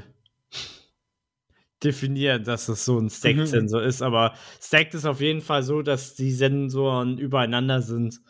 definieren, 1.84 2.44
dass 2.44 2.70
es 2.70 2.86
so 2.86 3.00
ein 3.00 3.10
Stack-Sensor 3.10 3.82
mhm. 3.82 3.88
ist, 3.88 4.02
aber 4.02 4.34
Stacked 4.62 4.94
ist 4.94 5.06
auf 5.06 5.22
jeden 5.22 5.42
Fall 5.42 5.64
so, 5.64 5.82
dass 5.82 6.16
die 6.16 6.32
Sensoren 6.32 7.18
übereinander 7.18 7.82
sind. 7.82 8.22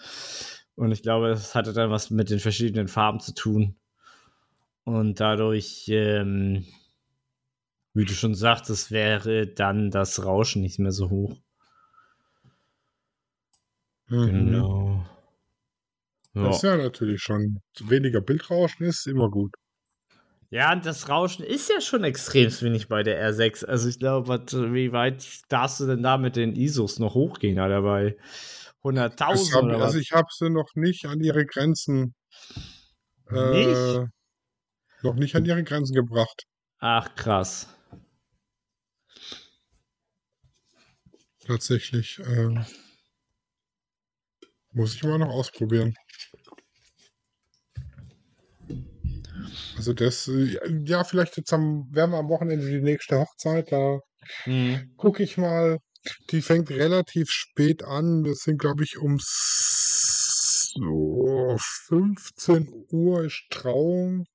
Und 0.76 0.91
ich 0.91 1.02
glaube, 1.02 1.30
das 1.30 1.56
hatte 1.56 1.74
dann 1.74 1.89
was 1.89 2.10
mit 2.10 2.30
den 2.30 2.39
verschiedenen 2.39 2.88
Farben 2.88 3.20
zu 3.20 3.34
tun. 3.34 3.76
Und 4.84 5.20
dadurch, 5.20 5.86
ähm, 5.88 6.65
wie 7.93 8.06
du 8.06 8.13
schon 8.13 8.36
sagtest, 8.36 8.91
wäre 8.91 9.48
dann 9.48 9.91
das 9.91 10.24
Rauschen 10.24 10.62
nicht 10.62 10.80
mehr 10.80 10.91
so 10.91 11.10
hoch. 11.10 11.38
Mhm. 14.10 14.26
Genau. 14.28 15.06
Ja. 16.34 16.43
Das 16.43 16.58
ist 16.58 16.63
ja 16.63 16.78
natürlich 16.78 17.22
schon. 17.22 17.60
Weniger 17.80 18.22
Bildrauschen 18.22 18.86
ist 18.86 19.08
immer 19.08 19.30
gut. 19.30 19.54
Ja, 20.50 20.76
das 20.76 21.10
Rauschen 21.10 21.43
ist 21.43 21.70
ja 21.70 21.82
schon 21.82 22.06
extrem 22.06 22.50
wenig 22.62 22.88
bei 22.88 23.04
der 23.04 23.20
R6. 23.22 23.65
Also 23.65 23.89
ich 23.89 24.00
glaube, 24.00 24.39
wie 24.74 24.93
weit 24.93 25.26
darfst 25.50 25.82
du 25.82 25.88
denn 25.88 26.04
da 26.04 26.17
mit 26.17 26.38
den 26.38 26.56
ISOs 26.56 27.00
noch 27.00 27.15
hochgehen, 27.15 27.60
Alter, 27.60 27.82
bei 27.82 28.15
100.000 28.84 29.74
Also 29.82 29.98
ich 29.98 30.13
habe 30.13 30.28
sie 30.32 30.50
noch 30.50 30.70
nicht 30.76 31.06
an 31.06 31.20
ihre 31.20 31.46
Grenzen 31.46 32.15
nicht? 33.30 33.67
Äh, 33.67 34.06
noch 35.04 35.15
nicht 35.15 35.36
an 35.36 35.46
ihre 35.46 35.63
Grenzen 35.63 35.93
gebracht. 35.93 36.43
Ach, 36.80 37.13
krass. 37.15 37.67
Tatsächlich. 41.46 42.20
Äh, 42.20 42.56
muss 44.78 44.96
ich 44.96 45.04
mal 45.04 45.18
noch 45.18 45.30
ausprobieren. 45.30 45.96
Also 49.76 49.94
das, 49.94 50.28
äh, 50.28 50.60
ja, 50.86 51.04
vielleicht 51.04 51.38
jetzt 51.38 51.52
am, 51.52 51.88
werden 51.92 52.12
wir 52.12 52.20
am 52.20 52.30
Wochenende 52.30 52.70
die 52.70 52.82
nächste 52.82 53.20
Hochzeit, 53.20 53.72
da 53.72 54.00
mhm. 54.46 54.94
gucke 54.98 55.24
ich 55.24 55.38
mal. 55.38 55.80
Die 56.30 56.42
fängt 56.42 56.70
relativ 56.70 57.30
spät 57.30 57.84
an. 57.84 58.24
Das 58.24 58.40
sind, 58.40 58.60
glaube 58.60 58.84
ich, 58.84 58.98
um 58.98 59.18
so 60.80 61.58
15 61.88 62.86
Uhr 62.92 63.26
ist 63.26 63.44
Trauung. 63.50 64.26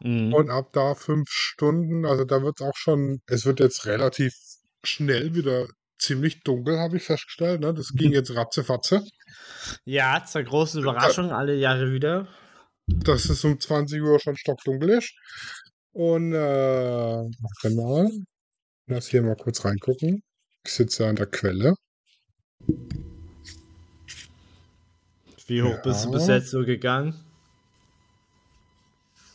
Mhm. 0.00 0.32
Und 0.32 0.50
ab 0.50 0.72
da 0.72 0.94
fünf 0.94 1.28
Stunden. 1.30 2.04
Also 2.06 2.24
da 2.24 2.42
wird 2.42 2.60
es 2.60 2.66
auch 2.66 2.76
schon, 2.76 3.20
es 3.26 3.44
wird 3.46 3.60
jetzt 3.60 3.86
relativ 3.86 4.34
schnell 4.82 5.34
wieder 5.34 5.68
ziemlich 6.02 6.42
dunkel, 6.42 6.78
habe 6.78 6.96
ich 6.96 7.04
festgestellt. 7.04 7.60
Ne? 7.60 7.72
Das 7.72 7.92
ging 7.94 8.12
jetzt 8.12 8.34
ratzefatze. 8.34 9.02
Ja, 9.84 10.24
zur 10.24 10.42
großen 10.42 10.82
Überraschung, 10.82 11.30
alle 11.30 11.54
Jahre 11.54 11.92
wieder 11.92 12.28
dass 12.86 13.28
es 13.28 13.44
um 13.44 13.58
20 13.58 14.00
Uhr 14.02 14.18
schon 14.20 14.36
stockdunkel 14.36 14.90
ist. 14.90 15.14
Und 15.92 16.32
äh, 16.32 17.30
genau. 17.62 18.10
Lass 18.86 19.08
hier 19.08 19.22
mal 19.22 19.36
kurz 19.36 19.64
reingucken. 19.64 20.22
Ich 20.64 20.72
sitze 20.72 21.06
an 21.06 21.16
der 21.16 21.26
Quelle. 21.26 21.74
Wie 25.46 25.62
hoch 25.62 25.70
ja. 25.70 25.80
bist 25.82 26.04
du 26.04 26.10
bis 26.10 26.26
jetzt 26.26 26.50
so 26.50 26.64
gegangen? 26.64 27.14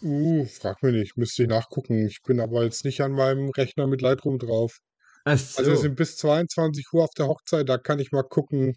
Uh, 0.01 0.45
frag 0.45 0.81
mich 0.83 0.93
nicht, 0.93 1.17
müsste 1.17 1.43
ich 1.43 1.49
nachgucken. 1.49 2.05
Ich 2.05 2.21
bin 2.23 2.39
aber 2.39 2.63
jetzt 2.63 2.85
nicht 2.85 3.01
an 3.01 3.13
meinem 3.13 3.49
Rechner 3.49 3.87
mit 3.87 4.01
Lightroom 4.01 4.37
drauf. 4.37 4.79
So. 5.35 5.59
Also 5.59 5.71
wir 5.71 5.77
sind 5.77 5.95
bis 5.95 6.15
22 6.17 6.85
Uhr 6.93 7.03
auf 7.03 7.13
der 7.17 7.27
Hochzeit, 7.27 7.67
da 7.67 7.77
kann 7.77 7.99
ich 7.99 8.11
mal 8.11 8.23
gucken, 8.23 8.75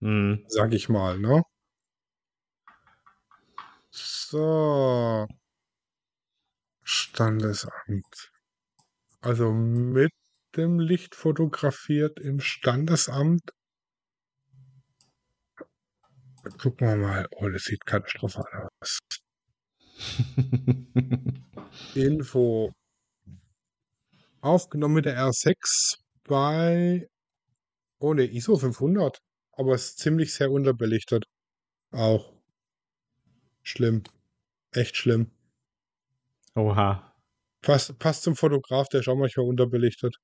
Hm. 0.00 0.44
Sag 0.48 0.72
ich 0.72 0.88
mal, 0.88 1.18
ne? 1.18 1.42
So. 3.90 5.26
Standesamt. 6.82 8.30
Also 9.20 9.52
mit 9.52 10.12
dem 10.56 10.80
Licht 10.80 11.14
fotografiert 11.14 12.18
im 12.18 12.40
Standesamt. 12.40 13.52
Gucken 16.58 16.88
wir 16.88 16.96
mal. 16.96 17.28
Oh, 17.32 17.48
das 17.48 17.64
sieht 17.64 17.84
katastrophal 17.84 18.70
aus. 18.80 18.98
Info. 21.94 22.72
Aufgenommen 24.40 24.94
mit 24.94 25.04
der 25.04 25.18
R6 25.18 25.98
bei. 26.24 27.06
Oh 27.98 28.14
ne, 28.14 28.24
ISO 28.24 28.56
500. 28.56 29.18
Aber 29.52 29.74
es 29.74 29.90
ist 29.90 29.98
ziemlich 29.98 30.32
sehr 30.32 30.50
unterbelichtet. 30.50 31.24
Auch. 31.92 32.32
Schlimm. 33.62 34.02
Echt 34.72 34.96
schlimm. 34.96 35.30
Oha. 36.54 37.09
Passt, 37.62 37.98
passt 37.98 38.22
zum 38.22 38.36
Fotograf, 38.36 38.88
der 38.88 39.00
ist 39.00 39.08
auch 39.08 39.16
manchmal 39.16 39.46
unterbelichtet. 39.46 40.16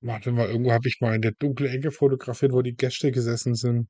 Warte 0.01 0.33
mal, 0.33 0.49
irgendwo 0.49 0.73
habe 0.73 0.87
ich 0.89 1.01
mal 1.01 1.15
in 1.15 1.23
der 1.23 1.33
dunklen 1.33 1.71
Ecke 1.73 1.91
fotografiert, 1.93 2.53
wo 2.53 2.63
die 2.63 2.77
Gäste 2.77 3.11
gesessen 3.11 3.55
sind. 3.55 3.89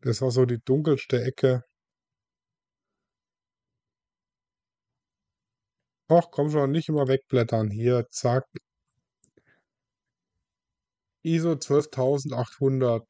Das 0.00 0.22
war 0.22 0.30
so 0.30 0.46
die 0.46 0.58
dunkelste 0.64 1.22
Ecke. 1.22 1.62
Och, 6.08 6.30
komm 6.32 6.50
schon, 6.50 6.70
nicht 6.72 6.88
immer 6.88 7.06
wegblättern. 7.08 7.70
Hier, 7.70 8.06
zack. 8.10 8.44
ISO 11.26 11.56
12800. 11.56 13.02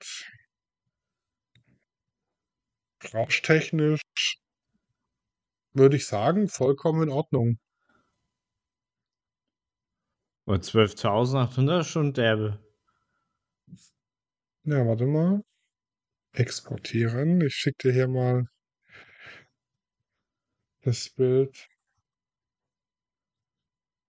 Rauschtechnisch 3.13 4.01
würde 5.75 5.97
ich 5.97 6.07
sagen, 6.07 6.49
vollkommen 6.49 7.03
in 7.03 7.09
Ordnung. 7.11 7.59
Und 10.47 10.65
12.800 10.65 11.81
ist 11.81 11.89
schon 11.89 12.15
derbe. 12.15 12.59
Ja, 14.65 14.87
warte 14.87 15.05
mal. 15.05 15.43
Exportieren. 16.33 17.43
Ich 17.43 17.55
schicke 17.55 17.89
dir 17.89 17.93
hier 17.93 18.09
mal 18.09 18.47
das 20.81 21.11
Bild 21.11 21.69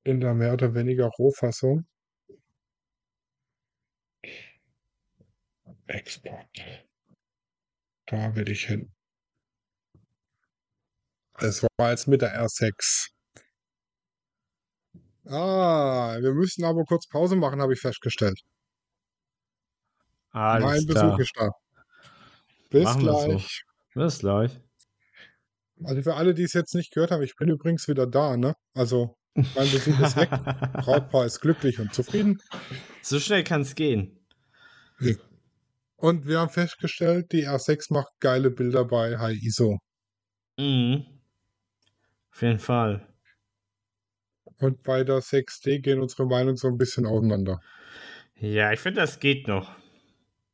in 0.05 0.21
der 0.21 0.33
mehr 0.33 0.53
oder 0.53 0.73
weniger 0.73 1.07
Rohfassung. 1.19 1.85
Export. 5.87 6.47
Da 8.07 8.35
will 8.35 8.49
ich 8.49 8.65
hin. 8.65 8.91
Es 11.39 11.63
war 11.77 11.91
jetzt 11.91 12.07
mit 12.07 12.21
der 12.21 12.41
R6. 12.41 13.09
Ah, 15.25 16.17
wir 16.19 16.33
müssen 16.33 16.63
aber 16.63 16.83
kurz 16.85 17.07
Pause 17.07 17.35
machen, 17.35 17.61
habe 17.61 17.73
ich 17.73 17.79
festgestellt. 17.81 18.39
Alles 20.31 20.63
mein 20.63 20.85
klar. 20.87 21.03
Besuch 21.11 21.19
ist 21.19 21.33
da. 21.35 21.51
Bis 22.69 22.83
Machen 22.83 23.05
wir 23.05 23.13
so. 23.13 23.25
gleich. 23.25 23.63
Bis 23.93 24.19
gleich. 24.19 24.59
Also 25.83 26.01
für 26.01 26.15
alle, 26.15 26.33
die 26.33 26.43
es 26.43 26.53
jetzt 26.53 26.75
nicht 26.75 26.91
gehört 26.93 27.11
haben, 27.11 27.23
ich 27.23 27.35
bin 27.35 27.49
übrigens 27.49 27.87
wieder 27.87 28.07
da, 28.07 28.35
ne? 28.35 28.55
Also 28.73 29.15
mein 29.35 29.69
Besuch 29.69 29.99
ist 29.99 30.15
weg. 30.15 30.29
Brautpaar 30.73 31.25
ist 31.25 31.39
glücklich 31.41 31.79
und 31.79 31.93
zufrieden. 31.93 32.41
so 33.01 33.19
schnell 33.19 33.43
kann 33.43 33.61
es 33.61 33.75
gehen. 33.75 34.25
Und 35.97 36.25
wir 36.27 36.39
haben 36.39 36.49
festgestellt, 36.49 37.31
die 37.31 37.47
R6 37.47 37.91
macht 37.91 38.19
geile 38.19 38.49
Bilder 38.51 38.85
bei 38.85 39.17
High 39.17 39.37
ISO. 39.41 39.79
Mhm. 40.57 41.05
Auf 42.31 42.41
jeden 42.41 42.59
Fall. 42.59 43.07
Und 44.59 44.83
bei 44.83 45.03
der 45.03 45.21
6D 45.21 45.79
gehen 45.79 45.99
unsere 46.01 46.25
Meinungen 46.27 46.57
so 46.57 46.67
ein 46.67 46.77
bisschen 46.77 47.05
auseinander. 47.05 47.59
Ja, 48.39 48.71
ich 48.71 48.79
finde, 48.79 49.01
das 49.01 49.19
geht 49.19 49.47
noch. 49.47 49.75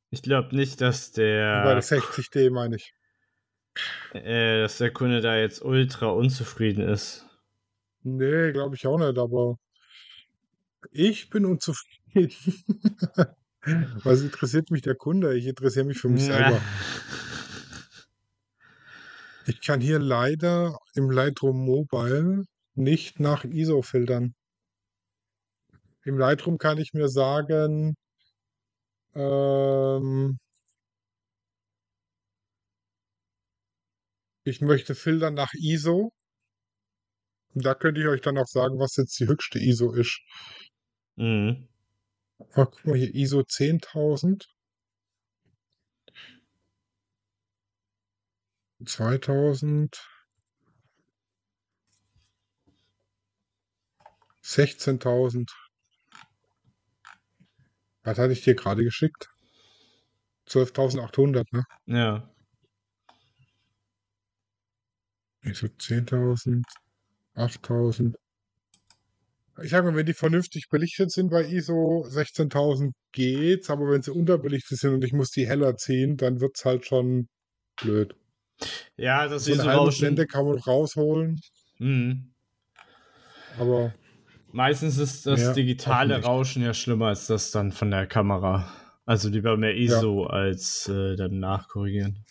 Ich 0.10 0.22
glaube 0.22 0.56
nicht, 0.56 0.80
dass 0.82 1.12
Bei 1.12 1.74
der 1.74 1.74
der, 1.74 1.82
60D 1.82 2.50
meine 2.52 2.76
ich. 2.78 2.94
äh, 4.14 4.62
dass 4.62 4.78
der 4.78 4.92
Kunde 4.92 5.22
da 5.22 5.38
jetzt 5.38 5.62
ultra 5.64 6.08
unzufrieden 6.08 6.88
ist. 6.88 7.26
Nee, 8.04 8.52
glaube 8.54 8.76
ich 8.76 8.86
auch 8.88 8.98
nicht, 8.98 9.18
aber 9.18 9.58
ich 10.92 11.30
bin 11.30 11.46
unzufrieden. 11.46 12.34
Was 14.04 14.22
interessiert 14.22 14.72
mich 14.72 14.82
der 14.82 14.96
Kunde? 14.96 15.38
Ich 15.38 15.48
interessiere 15.48 15.86
mich 15.86 16.00
für 16.00 16.10
mich 16.10 16.24
selber. 16.24 16.62
Ich 19.46 19.60
kann 19.60 19.82
hier 19.82 20.00
leider 20.00 20.78
im 20.96 21.12
Lightroom 21.12 21.66
Mobile 21.66 22.46
nicht 22.76 23.20
nach 23.20 23.44
ISO 23.44 23.82
filtern. 23.82 24.36
Im 26.06 26.18
Lightroom 26.18 26.58
kann 26.58 26.78
ich 26.78 26.94
mir 26.94 27.10
sagen, 27.10 27.96
ähm, 29.16 30.38
ich 34.46 34.62
möchte 34.62 34.96
filtern 34.96 35.34
nach 35.34 35.54
ISO. 35.54 36.14
Und 37.54 37.66
da 37.66 37.76
könnte 37.76 38.02
ich 38.02 38.08
euch 38.08 38.22
dann 38.22 38.38
auch 38.38 38.48
sagen, 38.48 38.80
was 38.80 38.96
jetzt 38.96 39.20
die 39.20 39.28
höchste 39.28 39.60
ISO 39.60 39.92
ist. 39.94 40.22
Mhm. 41.18 41.68
Oh, 42.56 42.66
guck 42.66 42.86
mal 42.86 42.98
hier, 42.98 43.14
ISO 43.16 43.40
10.000. 43.40 44.48
2000. 48.86 49.90
16.000. 54.44 55.50
Was 58.04 58.18
hatte 58.18 58.34
ich 58.34 58.44
dir 58.44 58.56
gerade 58.56 58.84
geschickt? 58.84 59.30
12.800, 60.48 61.46
ne? 61.52 61.64
Ja. 61.86 62.30
ISO 65.42 65.68
10.000, 65.68 66.64
8.000. 67.36 68.16
Ich 69.62 69.70
sage 69.70 69.86
mal, 69.92 69.96
wenn 69.96 70.06
die 70.06 70.14
vernünftig 70.14 70.68
belichtet 70.70 71.12
sind 71.12 71.30
bei 71.30 71.44
ISO 71.46 72.06
16.000 72.10 72.92
geht's, 73.12 73.70
aber 73.70 73.90
wenn 73.92 74.02
sie 74.02 74.12
unterbelichtet 74.12 74.80
sind 74.80 74.94
und 74.96 75.04
ich 75.04 75.14
muss 75.14 75.30
die 75.30 75.48
heller 75.48 75.76
ziehen, 75.78 76.18
dann 76.18 76.42
wird's 76.42 76.66
halt 76.66 76.86
schon 76.86 77.28
blöd. 77.82 78.16
Ja, 78.98 79.28
das 79.28 79.46
So 79.46 79.52
ist 79.52 79.62
so 79.62 79.70
Rauschen. 79.70 80.16
Kann 80.28 80.46
man 80.46 80.58
rausholen, 80.58 81.40
Mhm. 81.80 82.32
aber 83.60 83.94
Meistens 84.52 85.00
ist 85.00 85.26
das 85.26 85.54
digitale. 85.54 86.22
Rauschen 86.22 86.62
ja 86.64 86.74
schlimmer 86.76 87.08
als 87.08 87.26
das 87.28 87.50
dann 87.52 87.72
von 87.72 87.90
der 87.90 88.06
Kamera. 88.06 88.72
Also 89.06 89.30
lieber 89.30 89.58
mehr 89.58 89.76
ISO 89.76 90.26
als 90.26 90.88
äh, 90.88 91.16
dann 91.16 91.40
nachkorrigieren. 91.40 92.24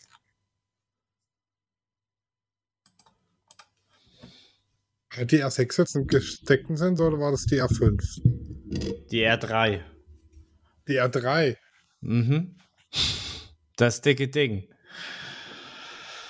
Hat 5.16 5.30
die 5.30 5.44
R6 5.44 5.78
jetzt 5.78 5.96
einen 5.96 6.06
gesteckten 6.06 6.76
Sensor 6.76 7.08
oder 7.08 7.18
war 7.18 7.30
das 7.30 7.44
die 7.44 7.62
R5? 7.62 8.00
Die 9.10 9.26
R3. 9.26 9.80
Die 10.88 11.00
R3. 11.00 11.56
Mhm. 12.00 12.56
Das 13.76 14.00
dicke 14.00 14.28
Ding. 14.28 14.68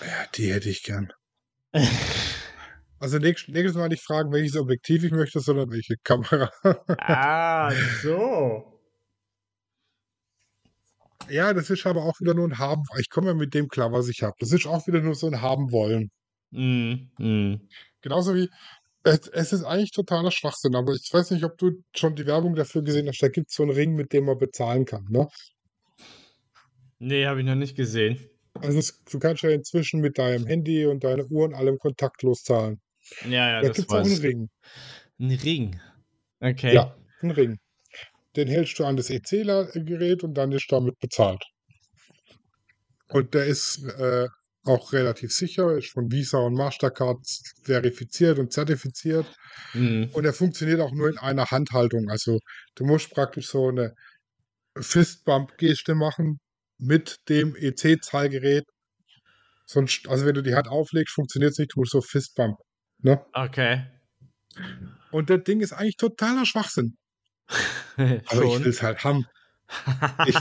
Ja, 0.01 0.27
die 0.35 0.53
hätte 0.53 0.69
ich 0.69 0.83
gern. 0.83 1.13
Also 2.99 3.19
nächst, 3.19 3.49
nächstes 3.49 3.75
Mal 3.75 3.89
nicht 3.89 4.05
fragen, 4.05 4.33
welches 4.33 4.57
Objektiv 4.57 5.03
ich 5.05 5.11
möchte, 5.11 5.41
sondern 5.41 5.71
welche 5.71 5.97
Kamera. 6.05 6.51
ah, 6.99 7.73
so. 8.03 8.81
ja, 11.29 11.53
das 11.53 11.71
ist 11.71 11.87
aber 11.87 12.05
auch 12.05 12.21
wieder 12.21 12.35
nur 12.35 12.47
ein 12.47 12.59
Haben. 12.59 12.83
Ich 12.99 13.11
komme 13.11 13.29
ja 13.29 13.35
mit 13.35 13.55
dem 13.55 13.69
klar, 13.69 13.91
was 13.93 14.09
ich 14.09 14.23
habe. 14.23 14.35
Das 14.39 14.53
ist 14.53 14.67
auch 14.67 14.87
wieder 14.87 15.01
nur 15.01 15.15
so 15.15 15.27
ein 15.27 15.41
Haben 15.41 15.73
wollen. 15.73 16.11
Mhm. 16.51 17.11
Mhm. 17.19 17.69
Genauso 18.03 18.35
wie, 18.35 18.49
es, 19.05 19.29
es 19.29 19.53
ist 19.53 19.65
eigentlich 19.65 19.93
totaler 19.93 20.31
Schwachsinn, 20.31 20.75
aber 20.77 20.93
ich 20.93 21.09
weiß 21.13 21.31
nicht, 21.31 21.45
ob 21.45 21.57
du 21.59 21.83
schon 21.95 22.15
die 22.15 22.27
Werbung 22.27 22.55
dafür 22.55 22.83
gesehen 22.83 23.09
hast. 23.09 23.23
Da 23.23 23.29
gibt 23.29 23.51
es 23.51 23.57
so 23.57 23.63
einen 23.63 23.73
Ring, 23.73 23.95
mit 23.95 24.13
dem 24.13 24.27
man 24.27 24.39
bezahlen 24.39 24.85
kann. 24.85 25.07
Ne? 25.09 25.29
Nee, 26.99 27.27
habe 27.27 27.41
ich 27.41 27.47
noch 27.47 27.55
nicht 27.55 27.77
gesehen. 27.77 28.19
Also 28.55 28.79
es, 28.79 29.03
du 29.11 29.19
kannst 29.19 29.43
ja 29.43 29.51
inzwischen 29.51 30.01
mit 30.01 30.19
deinem 30.19 30.47
Handy 30.47 30.87
und 30.87 31.03
deiner 31.03 31.25
Uhr 31.31 31.47
und 31.47 31.55
allem 31.55 31.79
kontaktlos 31.79 32.43
zahlen. 32.43 32.81
Ja, 33.25 33.49
ja, 33.49 33.63
da 33.63 33.69
das 33.69 33.77
gibt 33.77 33.89
es 33.89 33.95
auch 33.95 34.01
weiß 34.01 34.07
einen. 34.07 34.21
Ring. 34.21 34.51
Ein 35.19 35.31
Ring. 35.31 35.81
Okay. 36.41 36.75
Ja, 36.75 36.97
einen 37.23 37.31
Ring. 37.33 37.59
Den 38.37 38.49
hältst 38.49 38.79
du 38.79 38.85
an 38.85 38.97
das 38.97 39.11
EC-Gerät 39.11 40.23
und 40.23 40.35
dann 40.35 40.53
ist 40.53 40.67
damit 40.71 40.99
bezahlt. 41.01 41.43
Und 43.09 43.35
der 43.35 43.45
ist 43.45 43.85
äh, 43.85 44.29
auch 44.65 44.93
relativ 44.93 45.33
sicher, 45.33 45.77
ist 45.77 45.91
von 45.91 46.11
Visa 46.13 46.39
und 46.39 46.55
Mastercard 46.55 47.19
verifiziert 47.63 48.39
und 48.39 48.53
zertifiziert. 48.53 49.27
Mhm. 49.75 50.11
Und 50.13 50.25
er 50.25 50.33
funktioniert 50.33 50.81
auch 50.81 50.93
nur 50.93 51.09
in 51.09 51.19
einer 51.19 51.51
Handhaltung. 51.51 52.09
Also 52.09 52.39
du 52.77 52.85
musst 52.85 53.11
praktisch 53.11 53.49
so 53.49 53.69
eine 53.69 53.95
Fistbump-Geste 54.77 55.95
machen 55.95 56.39
mit 56.79 57.17
dem 57.29 57.57
EC-Zahlgerät. 57.57 58.65
Sonst, 59.67 60.09
also 60.09 60.27
wenn 60.27 60.35
du 60.35 60.43
die 60.43 60.55
Hand 60.55 60.69
auflegst, 60.69 61.15
funktioniert 61.15 61.53
es 61.53 61.59
nicht, 61.59 61.73
du 61.75 61.81
musst 61.81 61.93
so 61.93 62.01
Fistbump. 62.01 62.57
Ne? 62.99 63.25
Okay. 63.33 63.87
Und 65.11 65.31
das 65.31 65.43
Ding 65.45 65.61
ist 65.61 65.73
eigentlich 65.73 65.97
totaler 65.97 66.47
Schwachsinn. 66.47 66.97
Aber 67.97 68.21
ich 68.33 68.65
will 68.65 68.69
es 68.69 68.83
halt 68.83 69.03
haben. 69.03 69.27
Ich, 70.27 70.37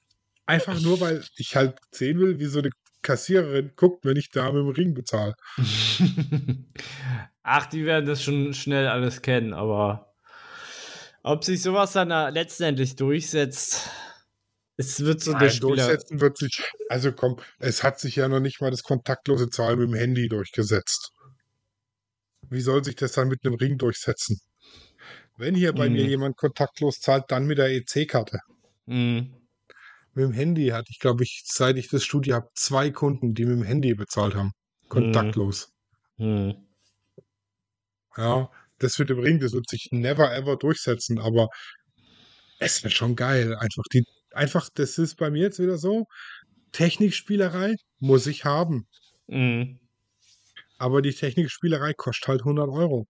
einfach 0.46 0.80
nur, 0.80 1.00
weil 1.00 1.24
ich 1.36 1.54
halt 1.54 1.78
sehen 1.92 2.18
will, 2.18 2.38
wie 2.38 2.46
so 2.46 2.60
eine 2.60 2.70
Kassiererin 3.08 3.72
guckt, 3.74 4.04
wenn 4.04 4.16
ich 4.16 4.28
da 4.30 4.52
mit 4.52 4.62
dem 4.62 4.68
Ring 4.68 4.94
bezahle. 4.94 5.34
Ach, 7.42 7.66
die 7.66 7.84
werden 7.86 8.06
das 8.06 8.22
schon 8.22 8.52
schnell 8.54 8.86
alles 8.86 9.22
kennen, 9.22 9.54
aber 9.54 10.14
ob 11.22 11.44
sich 11.44 11.62
sowas 11.62 11.92
dann 11.92 12.08
letztendlich 12.34 12.96
durchsetzt, 12.96 13.88
es 14.76 15.00
wird 15.00 15.20
so 15.20 15.32
der 15.32 15.48
Nein, 15.48 15.50
Spieler. 15.50 15.86
durchsetzen 15.88 16.20
wird 16.20 16.38
sich, 16.38 16.62
also 16.88 17.12
komm, 17.12 17.40
es 17.58 17.82
hat 17.82 17.98
sich 17.98 18.16
ja 18.16 18.28
noch 18.28 18.40
nicht 18.40 18.60
mal 18.60 18.70
das 18.70 18.82
kontaktlose 18.82 19.48
Zahlen 19.50 19.78
mit 19.78 19.88
dem 19.88 19.94
Handy 19.94 20.28
durchgesetzt. 20.28 21.10
Wie 22.50 22.60
soll 22.60 22.84
sich 22.84 22.96
das 22.96 23.12
dann 23.12 23.28
mit 23.28 23.44
einem 23.44 23.54
Ring 23.54 23.78
durchsetzen? 23.78 24.38
Wenn 25.36 25.54
hier 25.54 25.72
bei 25.72 25.88
Mhm. 25.88 25.92
mir 25.92 26.04
jemand 26.06 26.36
kontaktlos 26.36 27.00
zahlt, 27.00 27.24
dann 27.28 27.46
mit 27.46 27.58
der 27.58 27.70
EC-Karte. 27.70 28.40
Mhm. 28.86 29.47
Mit 30.18 30.30
dem 30.30 30.32
Handy 30.32 30.66
hatte 30.70 30.88
ich, 30.90 30.98
glaube 30.98 31.22
ich, 31.22 31.44
seit 31.46 31.76
ich 31.76 31.86
das 31.86 32.02
Studio 32.02 32.34
habe, 32.34 32.48
zwei 32.56 32.90
Kunden, 32.90 33.34
die 33.34 33.44
mit 33.44 33.60
dem 33.60 33.62
Handy 33.62 33.94
bezahlt 33.94 34.34
haben. 34.34 34.50
Kontaktlos. 34.88 35.72
Mhm. 36.16 36.56
Ja, 38.16 38.50
das 38.80 38.98
mit 38.98 39.10
dem 39.10 39.20
Ring, 39.20 39.38
das 39.38 39.52
wird 39.52 39.70
sich 39.70 39.90
never 39.92 40.34
ever 40.34 40.56
durchsetzen, 40.56 41.20
aber 41.20 41.46
es 42.58 42.82
wird 42.82 42.94
schon 42.94 43.14
geil. 43.14 43.54
Einfach 43.54 43.84
die, 43.92 44.02
einfach, 44.32 44.68
das 44.74 44.98
ist 44.98 45.14
bei 45.14 45.30
mir 45.30 45.42
jetzt 45.42 45.60
wieder 45.60 45.78
so. 45.78 46.06
Technikspielerei 46.72 47.76
muss 48.00 48.26
ich 48.26 48.44
haben. 48.44 48.88
Mhm. 49.28 49.78
Aber 50.78 51.00
die 51.00 51.14
Technikspielerei 51.14 51.92
kostet 51.92 52.26
halt 52.26 52.40
100 52.40 52.68
Euro. 52.68 53.06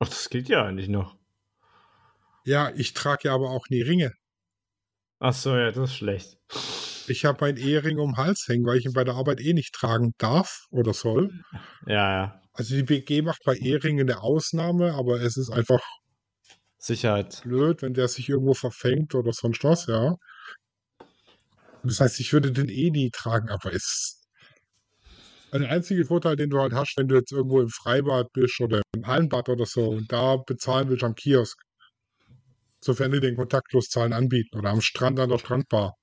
Ach, 0.00 0.08
das 0.08 0.30
geht 0.30 0.48
ja 0.48 0.64
eigentlich 0.64 0.88
noch. 0.88 1.16
Ja, 2.44 2.72
ich 2.74 2.92
trage 2.92 3.28
ja 3.28 3.34
aber 3.36 3.50
auch 3.50 3.68
nie 3.68 3.82
Ringe. 3.82 4.12
Ach 5.18 5.32
so, 5.34 5.56
ja, 5.56 5.70
das 5.70 5.90
ist 5.90 5.96
schlecht. 5.96 6.38
Ich 7.08 7.24
habe 7.24 7.38
meinen 7.40 7.56
Ehering 7.56 7.98
um 7.98 8.12
den 8.12 8.16
Hals 8.16 8.46
hängen, 8.48 8.66
weil 8.66 8.78
ich 8.78 8.84
ihn 8.84 8.92
bei 8.92 9.04
der 9.04 9.14
Arbeit 9.14 9.40
eh 9.40 9.52
nicht 9.52 9.74
tragen 9.74 10.12
darf 10.18 10.66
oder 10.70 10.92
soll. 10.92 11.30
Ja, 11.86 12.12
ja. 12.12 12.42
Also 12.52 12.74
die 12.74 12.82
BG 12.82 13.22
macht 13.22 13.42
bei 13.44 13.54
Eheringen 13.54 14.10
eine 14.10 14.22
Ausnahme, 14.22 14.94
aber 14.94 15.20
es 15.20 15.36
ist 15.36 15.50
einfach 15.50 15.80
Sicherheit. 16.78 17.42
blöd, 17.42 17.82
wenn 17.82 17.94
der 17.94 18.08
sich 18.08 18.28
irgendwo 18.28 18.54
verfängt 18.54 19.14
oder 19.14 19.32
sonst 19.32 19.62
was, 19.64 19.86
ja. 19.86 20.16
Das 21.82 22.00
heißt, 22.00 22.20
ich 22.20 22.32
würde 22.32 22.52
den 22.52 22.68
eh 22.68 22.90
nie 22.90 23.10
tragen, 23.10 23.48
aber 23.48 23.72
es. 23.72 24.22
Der 25.52 25.70
einzige 25.70 26.04
Vorteil, 26.04 26.36
den 26.36 26.50
du 26.50 26.58
halt 26.58 26.72
hast, 26.74 26.94
wenn 26.98 27.08
du 27.08 27.14
jetzt 27.14 27.32
irgendwo 27.32 27.60
im 27.60 27.68
Freibad 27.70 28.30
bist 28.32 28.60
oder 28.60 28.82
im 28.94 29.06
Hallenbad 29.06 29.48
oder 29.48 29.64
so 29.64 29.88
und 29.88 30.12
da 30.12 30.36
bezahlen 30.36 30.88
willst 30.88 31.04
am 31.04 31.14
Kiosk, 31.14 31.58
sofern 32.86 33.12
die 33.12 33.20
den 33.20 33.36
Kontaktloszahlen 33.36 34.12
anbieten 34.12 34.58
oder 34.58 34.70
am 34.70 34.80
Strand 34.80 35.20
an 35.20 35.28
der 35.28 35.38
Strandbar, 35.38 35.94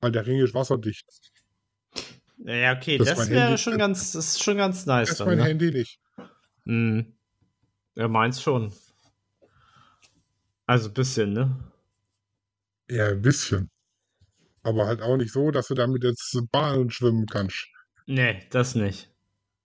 weil 0.00 0.12
der 0.12 0.26
Ring 0.26 0.40
ist 0.40 0.54
wasserdicht. 0.54 1.04
Ja, 2.38 2.74
okay, 2.74 2.96
Das 2.96 3.08
das, 3.08 3.28
wäre 3.28 3.58
schon 3.58 3.76
ganz, 3.76 4.12
das 4.12 4.28
ist 4.30 4.42
schon 4.42 4.56
ganz 4.56 4.86
nice. 4.86 5.08
Das 5.08 5.20
ist 5.20 5.26
mein 5.26 5.38
ne? 5.38 5.44
Handy 5.44 5.70
nicht. 5.70 5.98
Mhm. 6.64 7.14
Ja, 7.96 8.08
meins 8.08 8.40
schon. 8.40 8.72
Also 10.66 10.88
ein 10.88 10.94
bisschen, 10.94 11.32
ne? 11.32 11.72
Ja, 12.88 13.08
ein 13.08 13.20
bisschen. 13.20 13.70
Aber 14.62 14.86
halt 14.86 15.02
auch 15.02 15.16
nicht 15.16 15.32
so, 15.32 15.50
dass 15.50 15.68
du 15.68 15.74
damit 15.74 16.04
jetzt 16.04 16.38
Bahnen 16.50 16.90
schwimmen 16.90 17.26
kannst. 17.26 17.66
Nee, 18.06 18.46
das 18.50 18.74
nicht. 18.74 19.09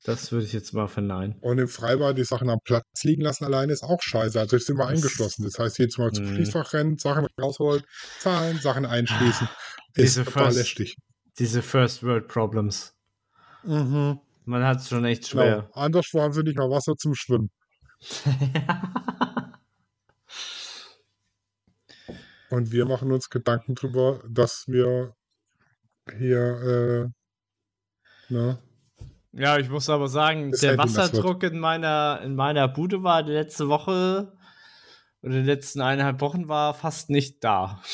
Das 0.06 0.32
würde 0.32 0.46
ich 0.46 0.54
jetzt 0.54 0.74
mal 0.74 0.88
verneinen. 0.88 1.36
Und 1.42 1.58
im 1.58 1.68
Freibad 1.68 2.18
die 2.18 2.24
Sachen 2.24 2.50
am 2.50 2.60
Platz 2.64 2.86
liegen 3.04 3.24
lassen 3.24 3.44
alleine 3.46 3.74
ist 3.74 3.84
auch 3.84 4.02
scheiße. 4.02 4.40
Also 4.40 4.56
ist 4.56 4.70
immer 4.70 4.86
eingeschlossen. 4.88 5.44
Das 5.44 5.58
heißt, 5.58 5.80
jedes 5.80 5.98
Mal 5.98 6.12
zum 6.12 6.26
Mhm. 6.26 6.36
Schließfach 6.36 6.74
rennen, 6.74 6.98
Sachen 7.00 7.28
rausholen, 7.42 7.84
zahlen, 8.20 8.60
Sachen 8.60 8.86
einschließen. 8.86 9.48
Ist 9.96 10.16
Diese 10.18 10.24
total 10.26 10.44
First- 10.52 10.58
lästig. 10.58 10.96
Diese 11.40 11.62
First 11.64 12.04
World 12.04 12.28
Problems. 12.28 12.94
Mhm. 13.64 14.20
Man 14.46 14.64
hat 14.64 14.82
es 14.82 14.90
schon 14.90 15.04
echt 15.06 15.28
schwer. 15.28 15.62
Genau. 15.62 15.74
Anderswo 15.74 16.22
haben 16.22 16.34
sie 16.34 16.44
nicht 16.44 16.58
mal 16.58 16.70
Wasser 16.70 16.96
zum 16.96 17.16
Schwimmen. 17.16 17.50
Und 22.50 22.72
wir 22.72 22.86
machen 22.86 23.12
uns 23.12 23.30
Gedanken 23.30 23.76
drüber, 23.76 24.22
dass 24.30 24.66
wir 24.68 25.16
hier, 26.18 27.12
äh, 28.30 28.34
ne? 28.34 28.60
Ja, 29.38 29.58
ich 29.58 29.70
muss 29.70 29.90
aber 29.90 30.08
sagen, 30.08 30.52
Das 30.52 30.62
der 30.62 30.78
Wasserdruck 30.78 31.44
in 31.44 31.60
meiner, 31.60 32.22
in 32.24 32.36
meiner 32.36 32.70
Bude 32.70 33.04
war 33.04 33.22
die 33.22 33.34
letzte 33.34 33.68
Woche 33.68 34.32
oder 35.22 35.34
die 35.34 35.42
letzten 35.42 35.82
eineinhalb 35.82 36.22
Wochen 36.22 36.48
war 36.48 36.74
fast 36.74 37.10
nicht 37.10 37.44
da. 37.44 37.82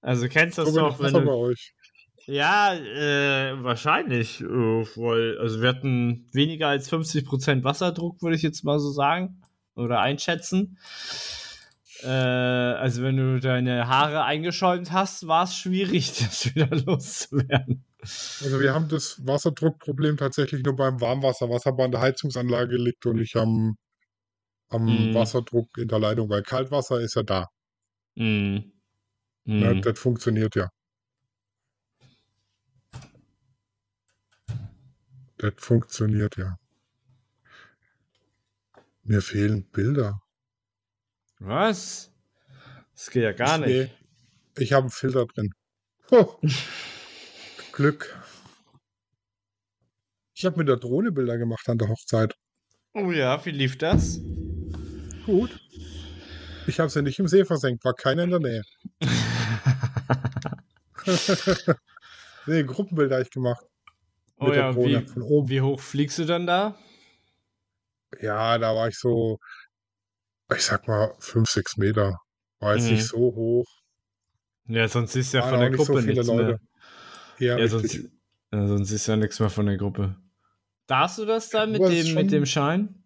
Also 0.00 0.28
kennst 0.28 0.58
du 0.58 0.64
das 0.64 0.74
doch, 0.74 0.98
wenn 0.98 1.14
Wasser 1.14 1.20
bei 1.20 1.24
du, 1.24 1.30
euch. 1.32 1.72
Ja, 2.26 2.74
äh, 2.74 3.64
wahrscheinlich, 3.64 4.42
äh, 4.42 4.44
weil, 4.44 5.38
also 5.38 5.62
wir 5.62 5.68
hatten 5.70 6.26
weniger 6.30 6.68
als 6.68 6.92
50% 6.92 7.64
Wasserdruck, 7.64 8.20
würde 8.20 8.36
ich 8.36 8.42
jetzt 8.42 8.64
mal 8.64 8.78
so 8.78 8.90
sagen, 8.90 9.40
oder 9.74 10.00
einschätzen. 10.00 10.76
Äh, 12.02 12.08
also 12.08 13.02
wenn 13.02 13.16
du 13.16 13.40
deine 13.40 13.88
Haare 13.88 14.24
eingeschäumt 14.24 14.92
hast, 14.92 15.26
war 15.26 15.44
es 15.44 15.56
schwierig, 15.56 16.12
das 16.18 16.54
wieder 16.54 16.68
loszuwerden. 16.68 17.82
Also 18.42 18.60
wir 18.60 18.74
haben 18.74 18.88
das 18.88 19.24
Wasserdruckproblem 19.26 20.16
tatsächlich 20.18 20.62
nur 20.62 20.76
beim 20.76 21.00
Warmwasser, 21.00 21.48
was 21.48 21.66
aber 21.66 21.84
an 21.84 21.90
der 21.90 22.00
Heizungsanlage 22.02 22.76
liegt 22.76 23.06
und 23.06 23.16
nicht 23.16 23.34
am, 23.36 23.76
am 24.68 24.84
Mhm. 24.84 25.14
Wasserdruck 25.14 25.76
in 25.78 25.88
der 25.88 25.98
Leitung, 25.98 26.28
weil 26.28 26.42
Kaltwasser 26.42 27.00
ist 27.00 27.14
ja 27.16 27.22
da. 27.22 27.46
Mm. 28.16 28.58
Mm. 29.46 29.80
Das 29.82 29.98
funktioniert 29.98 30.54
ja. 30.56 30.68
Das 35.38 35.54
funktioniert 35.56 36.36
ja. 36.36 36.56
Mir 39.02 39.20
fehlen 39.20 39.64
Bilder. 39.70 40.20
Was? 41.38 42.10
Das 42.94 43.10
geht 43.10 43.22
ja 43.24 43.32
gar 43.32 43.60
Ich- 43.60 43.66
nicht. 43.66 43.90
nee, 44.56 44.62
Ich 44.62 44.72
habe 44.72 44.82
einen 44.84 44.90
Filter 44.90 45.26
drin. 45.26 45.50
Oh. 46.10 46.38
Glück. 47.74 48.16
Ich 50.36 50.44
habe 50.44 50.58
mit 50.58 50.68
der 50.68 50.76
Drohne 50.76 51.10
Bilder 51.10 51.38
gemacht 51.38 51.68
an 51.68 51.76
der 51.78 51.88
Hochzeit. 51.88 52.34
Oh 52.94 53.10
ja, 53.10 53.44
wie 53.44 53.50
lief 53.50 53.76
das? 53.78 54.20
Gut. 55.26 55.58
Ich 56.68 56.78
habe 56.78 56.88
sie 56.88 57.02
nicht 57.02 57.18
im 57.18 57.26
See 57.26 57.44
versenkt, 57.44 57.84
war 57.84 57.94
keiner 57.94 58.22
in 58.22 58.30
der 58.30 58.38
Nähe. 58.38 58.62
nee, 62.46 62.62
Gruppenbilder 62.62 63.16
habe 63.16 63.24
ich 63.24 63.30
gemacht. 63.30 63.64
oh 64.36 64.44
Mit 64.46 64.54
der 64.54 64.62
ja, 64.62 64.72
Drohne 64.72 65.02
wie, 65.02 65.06
von 65.08 65.22
oben. 65.22 65.48
wie 65.48 65.60
hoch 65.60 65.80
fliegst 65.80 66.18
du 66.20 66.24
dann 66.26 66.46
da? 66.46 66.78
Ja, 68.20 68.56
da 68.58 68.74
war 68.76 68.86
ich 68.88 68.98
so, 68.98 69.38
ich 70.54 70.62
sag 70.62 70.86
mal, 70.86 71.12
5, 71.18 71.50
6 71.50 71.76
Meter. 71.76 72.20
War 72.60 72.76
jetzt 72.76 72.84
Mhm. 72.86 72.92
nicht 72.92 73.06
so 73.06 73.18
hoch. 73.18 73.66
Ja, 74.66 74.88
sonst 74.88 75.14
du 75.14 75.20
ja 75.20 75.40
Waren 75.40 75.50
von 75.50 75.60
der 75.60 75.70
nicht 75.70 75.78
so 75.84 75.92
Gruppe 75.92 76.02
viele 76.02 76.22
Leute. 76.22 76.44
mehr. 76.44 76.58
Ja, 77.38 77.58
Ja, 77.58 77.68
sonst, 77.68 77.94
ja, 78.52 78.66
sonst 78.66 78.88
siehst 78.88 79.08
du 79.08 79.12
ja 79.12 79.16
nichts 79.16 79.40
mehr 79.40 79.50
von 79.50 79.66
der 79.66 79.76
Gruppe. 79.76 80.16
Darfst 80.86 81.18
du 81.18 81.24
das 81.24 81.50
dann 81.50 81.72
mit 81.72 81.82
ist 81.82 82.08
dem, 82.08 82.14
mit 82.14 82.30
dem 82.32 82.46
Schein? 82.46 83.02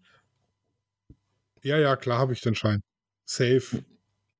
ja, 1.62 1.78
ja, 1.78 1.96
klar 1.96 2.18
habe 2.18 2.32
ich 2.32 2.40
den 2.40 2.54
Schein. 2.54 2.80
Safe. 3.24 3.84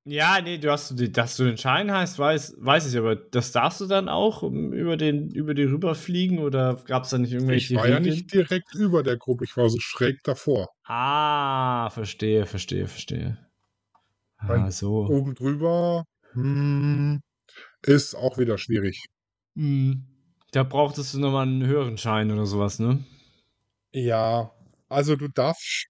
Ja, 0.05 0.41
nee, 0.41 0.57
du 0.57 0.71
hast, 0.71 0.93
dass 1.15 1.37
du 1.37 1.43
den 1.43 1.57
Schein 1.57 1.91
hast, 1.91 2.17
weiß, 2.17 2.55
weiß 2.57 2.91
ich, 2.91 2.97
aber 2.97 3.15
das 3.15 3.51
darfst 3.51 3.79
du 3.81 3.85
dann 3.85 4.09
auch 4.09 4.41
um, 4.41 4.73
über, 4.73 4.97
den, 4.97 5.29
über 5.31 5.53
die 5.53 5.63
rüberfliegen 5.63 6.39
oder 6.39 6.81
gab 6.85 7.03
es 7.03 7.11
da 7.11 7.17
nicht 7.17 7.31
Ich 7.31 7.35
irgendwelche 7.35 7.75
war 7.75 7.87
ja 7.87 7.99
Regeln? 7.99 8.03
nicht 8.15 8.33
direkt 8.33 8.73
über 8.75 9.03
der 9.03 9.17
Gruppe, 9.17 9.43
ich 9.43 9.55
war 9.55 9.69
so 9.69 9.77
schräg 9.79 10.23
davor. 10.23 10.69
Ah, 10.85 11.89
verstehe, 11.91 12.45
verstehe, 12.45 12.87
verstehe. 12.87 13.37
Ah, 14.39 14.71
so. 14.71 15.05
Oben 15.05 15.35
drüber 15.35 16.05
hm, 16.33 17.21
ist 17.83 18.15
auch 18.15 18.37
wieder 18.37 18.57
schwierig. 18.57 19.05
Hm. 19.59 20.05
Da 20.53 20.63
brauchtest 20.63 21.13
du 21.13 21.19
nochmal 21.19 21.45
einen 21.45 21.65
höheren 21.65 21.97
Schein 21.97 22.31
oder 22.31 22.45
sowas, 22.45 22.79
ne? 22.79 23.03
Ja, 23.93 24.51
also 24.87 25.15
du 25.15 25.27
darfst 25.27 25.89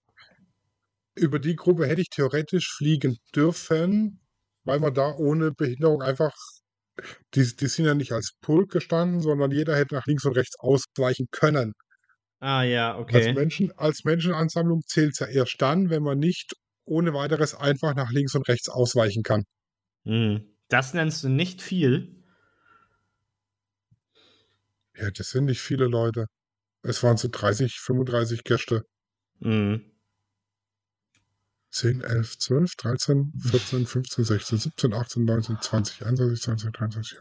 über 1.15 1.37
die 1.39 1.55
Gruppe 1.55 1.85
hätte 1.85 2.01
ich 2.01 2.09
theoretisch 2.09 2.73
fliegen 2.75 3.17
dürfen, 3.35 4.21
weil 4.63 4.79
man 4.79 4.93
da 4.93 5.13
ohne 5.15 5.51
Behinderung 5.51 6.01
einfach, 6.01 6.33
die, 7.35 7.55
die 7.55 7.67
sind 7.67 7.85
ja 7.85 7.93
nicht 7.95 8.11
als 8.11 8.33
Pulk 8.41 8.71
gestanden, 8.71 9.21
sondern 9.21 9.51
jeder 9.51 9.75
hätte 9.75 9.95
nach 9.95 10.05
links 10.05 10.25
und 10.25 10.35
rechts 10.35 10.59
ausweichen 10.59 11.27
können. 11.31 11.73
Ah, 12.41 12.63
ja, 12.63 12.97
Als, 13.11 13.25
okay. 13.25 13.33
Menschen, 13.33 13.71
als 13.77 14.03
Menschenansammlung 14.03 14.81
zählt 14.87 15.11
es 15.13 15.19
ja 15.19 15.27
erst 15.27 15.61
dann, 15.61 15.89
wenn 15.89 16.03
man 16.03 16.17
nicht 16.17 16.53
ohne 16.85 17.13
weiteres 17.13 17.53
einfach 17.53 17.93
nach 17.93 18.11
links 18.11 18.33
und 18.35 18.47
rechts 18.47 18.69
ausweichen 18.69 19.23
kann. 19.23 19.43
Hm. 20.05 20.45
Das 20.69 20.93
nennst 20.93 21.23
du 21.23 21.29
nicht 21.29 21.61
viel. 21.61 22.18
Ja, 24.99 25.09
das 25.11 25.29
sind 25.29 25.45
nicht 25.45 25.61
viele 25.61 25.85
Leute. 25.85 26.27
Es 26.81 27.03
waren 27.03 27.17
so 27.17 27.29
30, 27.31 27.79
35 27.79 28.43
Gäste. 28.43 28.83
Hm. 29.41 29.81
10, 31.71 32.01
11, 32.01 32.37
12, 32.39 32.75
13, 32.75 33.33
14, 33.39 33.85
15, 33.85 34.25
16, 34.25 34.57
17, 34.57 34.93
18, 34.93 35.23
19, 35.25 35.57
20, 35.61 36.05
21, 36.05 36.41
22, 36.41 36.71
23, 36.71 37.17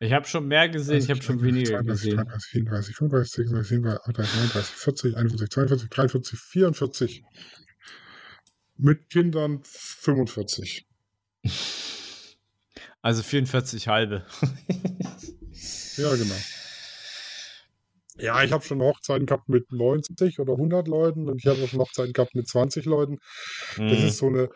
Ich 0.00 0.12
habe 0.12 0.26
schon 0.26 0.48
mehr 0.48 0.68
gesehen, 0.68 0.98
ich 0.98 1.10
habe 1.10 1.22
schon 1.22 1.40
weniger 1.40 1.82
32, 1.82 1.86
gesehen. 1.86 2.16
33, 2.16 2.50
34, 2.50 2.96
35, 2.96 3.34
36, 3.36 3.68
37, 3.68 4.00
38, 4.08 4.34
39, 4.34 4.74
40, 4.74 5.16
41, 5.16 5.50
42, 5.50 5.90
43, 5.90 6.38
44. 6.38 7.24
Mit 8.76 9.10
Kindern 9.10 9.60
45. 9.64 10.86
Also 13.02 13.22
44 13.22 13.88
halbe. 13.88 14.26
Ja, 16.00 16.14
genau. 16.14 16.34
Ja, 18.16 18.42
ich 18.42 18.52
habe 18.52 18.64
schon 18.64 18.82
Hochzeiten 18.82 19.26
gehabt 19.26 19.48
mit 19.48 19.72
90 19.72 20.40
oder 20.40 20.52
100 20.52 20.88
Leuten 20.88 21.28
und 21.28 21.38
ich 21.38 21.46
habe 21.46 21.62
auch 21.62 21.68
schon 21.68 21.80
Hochzeiten 21.80 22.12
gehabt 22.12 22.34
mit 22.34 22.48
20 22.48 22.84
Leuten. 22.84 23.18
Das 23.76 23.98
Hm. 23.98 24.08
ist 24.08 24.18
so 24.18 24.26
eine, 24.26 24.50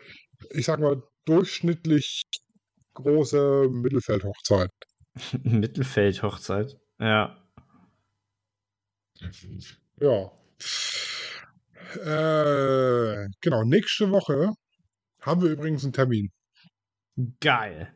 ich 0.51 0.67
sag 0.67 0.81
mal, 0.81 1.03
durchschnittlich 1.25 2.25
große 2.95 3.69
Mittelfeldhochzeit. 3.71 4.71
Mittelfeld-Hochzeit. 5.43 6.77
Ja. 6.99 7.37
Ja. 10.01 10.31
Äh, 11.95 13.29
genau, 13.41 13.63
nächste 13.65 14.11
Woche 14.11 14.53
haben 15.21 15.43
wir 15.43 15.51
übrigens 15.51 15.85
einen 15.85 15.93
Termin. 15.93 16.31
Geil. 17.41 17.95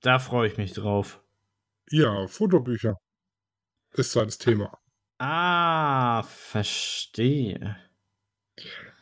Da 0.00 0.18
freue 0.18 0.48
ich 0.48 0.56
mich 0.56 0.72
drauf. 0.72 1.19
Ja, 1.90 2.26
Fotobücher 2.28 2.96
ist 3.92 4.14
das 4.16 4.38
Thema. 4.38 4.78
Ah, 5.18 6.22
verstehe. 6.22 7.76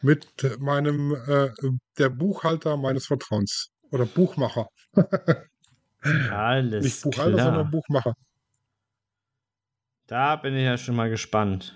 Mit 0.00 0.26
meinem, 0.60 1.14
äh, 1.26 1.50
der 1.98 2.08
Buchhalter 2.08 2.76
meines 2.76 3.06
Vertrauens. 3.06 3.70
Oder 3.90 4.06
Buchmacher. 4.06 4.68
Alles 6.30 6.84
Nicht 6.84 7.02
Buchhalter, 7.02 7.32
klar. 7.36 7.46
sondern 7.46 7.70
Buchmacher. 7.70 8.14
Da 10.06 10.36
bin 10.36 10.54
ich 10.56 10.64
ja 10.64 10.78
schon 10.78 10.96
mal 10.96 11.10
gespannt. 11.10 11.74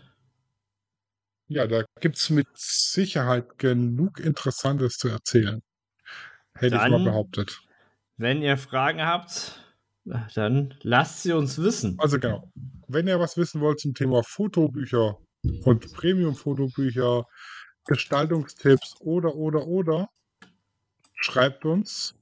Ja, 1.49 1.67
da 1.67 1.85
gibt 2.01 2.17
es 2.17 2.31
mit 2.31 2.47
Sicherheit 2.55 3.59
genug 3.59 4.21
Interessantes 4.21 4.95
zu 4.97 5.09
erzählen. 5.09 5.61
Hätte 6.55 6.77
ich 6.77 6.81
mal 6.83 6.91
Dann- 6.91 7.05
behauptet. 7.05 7.61
Wenn 8.17 8.41
ihr 8.43 8.57
Fragen 8.57 9.03
habt, 9.05 9.59
dann 10.05 10.75
lasst 10.83 11.23
sie 11.23 11.33
uns 11.33 11.59
wissen. 11.59 11.97
Also 11.99 12.19
genau. 12.19 12.51
Wenn 12.89 13.07
ihr 13.07 13.21
was 13.21 13.37
wissen 13.37 13.61
wollt 13.61 13.81
zum 13.81 13.95
Thema 13.95 14.23
Fotobücher 14.23 15.19
und 15.65 15.93
Premium-Fotobücher, 15.95 17.25
Gestaltungstipps 17.87 18.97
oder, 19.01 19.35
oder, 19.35 19.67
oder, 19.67 20.09
schreibt 21.15 21.65
uns. 21.65 22.15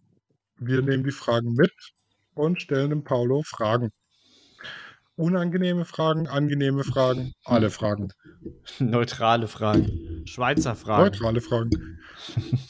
Wir 0.59 0.83
nehmen 0.83 1.05
die 1.05 1.11
Fragen 1.11 1.55
mit 1.55 1.73
und 2.35 2.61
stellen 2.61 2.91
dem 2.91 3.05
Paulo 3.05 3.43
Fragen. 3.43 3.91
Unangenehme 5.17 5.85
Fragen, 5.85 6.29
angenehme 6.29 6.85
Fragen, 6.85 7.33
alle 7.45 7.71
Fragen. 7.71 8.13
Neutrale 8.79 9.49
Fragen. 9.49 10.23
Schweizer 10.27 10.75
Fragen. 10.75 11.05
Neutrale 11.05 11.41
Fragen. 11.41 11.99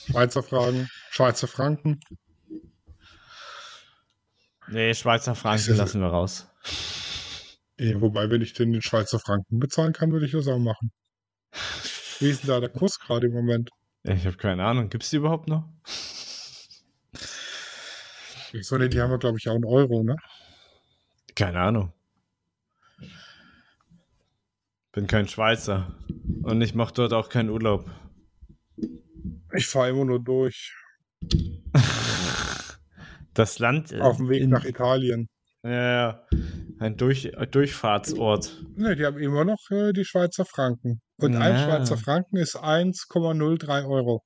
Schweizer 0.07 0.43
Fragen, 0.43 0.89
Schweizer 1.11 1.47
Franken. 1.47 2.01
Nee, 4.71 4.95
Schweizer 4.95 5.35
Franken 5.35 5.77
lassen 5.77 6.01
wir 6.01 6.09
raus. 6.09 6.47
Eh, 7.77 8.01
wobei, 8.01 8.31
wenn 8.31 8.41
ich 8.41 8.53
den 8.53 8.73
in 8.73 8.83
Schweizer 8.83 9.19
Franken 9.19 9.59
bezahlen 9.59 9.93
kann, 9.93 10.13
würde 10.13 10.27
ich 10.27 10.33
das 10.33 10.47
auch 10.47 10.59
machen. 10.59 10.93
Wie 12.21 12.31
ist 12.31 12.43
denn 12.43 12.49
da 12.49 12.61
der 12.61 12.69
Kurs 12.69 13.01
gerade 13.01 13.27
im 13.27 13.33
Moment? 13.33 13.71
Ich 14.05 14.27
habe 14.27 14.37
keine 14.37 14.65
Ahnung. 14.65 14.89
Gibt's 14.89 15.11
die 15.11 15.17
überhaupt 15.17 15.49
noch? 15.49 15.65
So, 18.61 18.77
ne, 18.77 18.89
die 18.89 19.01
haben 19.01 19.11
wir, 19.11 19.19
glaube 19.19 19.39
ich, 19.39 19.49
auch 19.49 19.57
in 19.57 19.65
Euro, 19.65 20.03
ne? 20.03 20.17
Keine 21.35 21.61
Ahnung. 21.61 21.93
Bin 24.93 25.07
kein 25.07 25.27
Schweizer. 25.27 25.95
Und 26.43 26.61
ich 26.61 26.75
mache 26.75 26.95
dort 26.95 27.13
auch 27.13 27.29
keinen 27.29 27.51
Urlaub. 27.51 27.91
Ich 29.55 29.67
fahre 29.67 29.91
immer 29.91 30.05
nur 30.05 30.23
durch. 30.23 30.75
Das 33.41 33.59
Land. 33.59 33.91
äh, 33.93 34.01
Auf 34.01 34.19
dem 34.19 34.29
Weg 34.29 34.43
in- 34.43 34.51
nach 34.51 34.65
Italien. 34.65 35.27
Ja. 35.63 36.27
Ein 36.79 36.97
Durch 36.97 37.31
Durchfahrtsort. 37.51 38.65
Ne, 38.77 38.97
die 38.97 39.05
haben 39.07 39.19
immer 39.19 39.45
noch 39.45 39.59
äh, 39.71 39.93
die 39.93 40.05
Schweizer 40.05 40.45
Franken. 40.45 41.01
Und 41.17 41.37
ein 41.37 41.55
Ja. 41.55 41.65
Schweizer 41.65 41.97
Franken 41.97 42.37
ist 42.37 42.57
1,03 42.57 43.87
Euro. 43.89 44.23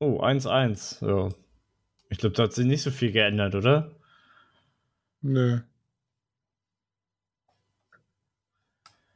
Oh, 0.00 0.20
1-1. 0.20 1.00
Ja. 1.06 1.28
Ich 2.10 2.18
glaube, 2.18 2.34
da 2.34 2.42
hat 2.44 2.52
sich 2.52 2.66
nicht 2.66 2.82
so 2.82 2.90
viel 2.90 3.10
geändert, 3.12 3.54
oder? 3.54 3.94
Nö. 5.22 5.60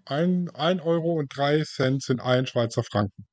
Ein, 0.07 0.49
ein 0.55 0.81
Euro 0.81 1.15
und 1.19 1.37
drei 1.37 1.63
Cent 1.65 2.03
sind 2.03 2.21
ein 2.21 2.47
Schweizer 2.47 2.83
Franken. 2.85 3.27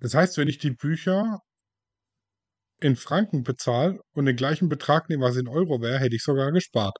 Das 0.00 0.14
heißt, 0.14 0.38
wenn 0.38 0.48
ich 0.48 0.58
die 0.58 0.70
Bücher 0.72 1.40
in 2.82 2.96
Franken 2.96 3.42
bezahle 3.42 4.00
und 4.12 4.26
den 4.26 4.36
gleichen 4.36 4.68
Betrag 4.68 5.08
nehme, 5.08 5.24
was 5.24 5.36
in 5.36 5.48
Euro 5.48 5.80
wäre, 5.80 5.98
hätte 5.98 6.16
ich 6.16 6.22
sogar 6.22 6.52
gespart. 6.52 6.96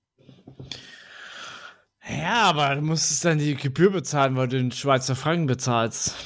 Ja, 2.08 2.42
aber 2.44 2.74
du 2.74 2.82
musstest 2.82 3.24
dann 3.24 3.38
die 3.38 3.54
Gebühr 3.54 3.90
bezahlen, 3.90 4.36
weil 4.36 4.48
du 4.48 4.56
den 4.56 4.72
Schweizer 4.72 5.14
Franken 5.14 5.46
bezahlst. 5.46 6.16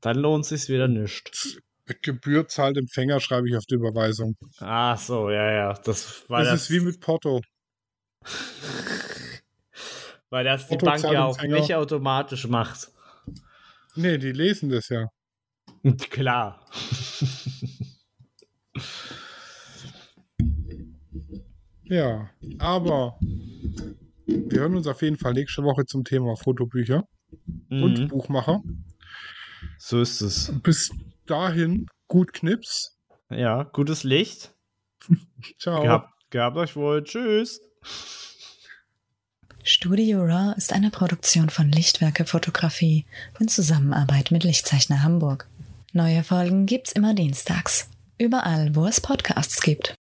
Dann 0.00 0.16
lohnt 0.16 0.46
sich's 0.46 0.68
wieder 0.68 0.88
nicht. 0.88 1.60
Gebühr 2.02 2.48
zahlt 2.48 2.76
Empfänger, 2.76 3.20
schreibe 3.20 3.48
ich 3.48 3.56
auf 3.56 3.64
die 3.64 3.74
Überweisung. 3.74 4.36
Ach 4.58 4.98
so, 4.98 5.30
ja, 5.30 5.52
ja. 5.52 5.72
Das 5.72 6.28
war 6.28 6.40
das, 6.40 6.50
das, 6.50 6.62
ist 6.62 6.70
wie 6.70 6.80
mit 6.80 7.00
Porto. 7.00 7.40
weil 10.30 10.44
das 10.44 10.68
die 10.68 10.74
Otto 10.74 10.86
Bank 10.86 11.02
ja 11.02 11.08
auch 11.08 11.12
Zahlungsempfänger. 11.12 11.60
nicht 11.60 11.74
automatisch 11.74 12.46
macht. 12.48 12.88
Nee, 13.94 14.18
die 14.18 14.32
lesen 14.32 14.68
das 14.68 14.88
ja. 14.88 15.06
Klar. 16.10 16.60
Ja, 21.84 22.30
aber 22.58 23.18
wir 24.26 24.60
hören 24.60 24.76
uns 24.76 24.86
auf 24.86 25.02
jeden 25.02 25.16
Fall 25.18 25.34
nächste 25.34 25.62
Woche 25.62 25.86
zum 25.86 26.04
Thema 26.04 26.36
Fotobücher 26.36 27.06
und 27.70 27.98
Mhm. 28.00 28.08
Buchmacher. 28.08 28.62
So 29.78 30.00
ist 30.00 30.20
es. 30.20 30.52
Bis 30.62 30.90
dahin, 31.26 31.86
gut 32.08 32.32
Knips. 32.32 32.96
Ja, 33.30 33.62
gutes 33.64 34.04
Licht. 34.04 34.52
Ciao. 35.58 35.82
Gehabt, 35.82 36.10
gehabt 36.30 36.56
euch 36.56 36.76
wohl. 36.76 37.04
Tschüss. 37.04 37.60
Studio 39.62 40.22
Raw 40.22 40.54
ist 40.56 40.72
eine 40.72 40.90
Produktion 40.90 41.50
von 41.50 41.70
Lichtwerke 41.70 42.24
Fotografie 42.24 43.04
in 43.40 43.48
Zusammenarbeit 43.48 44.30
mit 44.30 44.44
Lichtzeichner 44.44 45.02
Hamburg. 45.02 45.48
Neue 45.92 46.24
Folgen 46.24 46.66
gibt's 46.66 46.92
immer 46.92 47.14
dienstags. 47.14 47.88
Überall, 48.18 48.74
wo 48.74 48.86
es 48.86 49.00
Podcasts 49.00 49.60
gibt. 49.62 49.94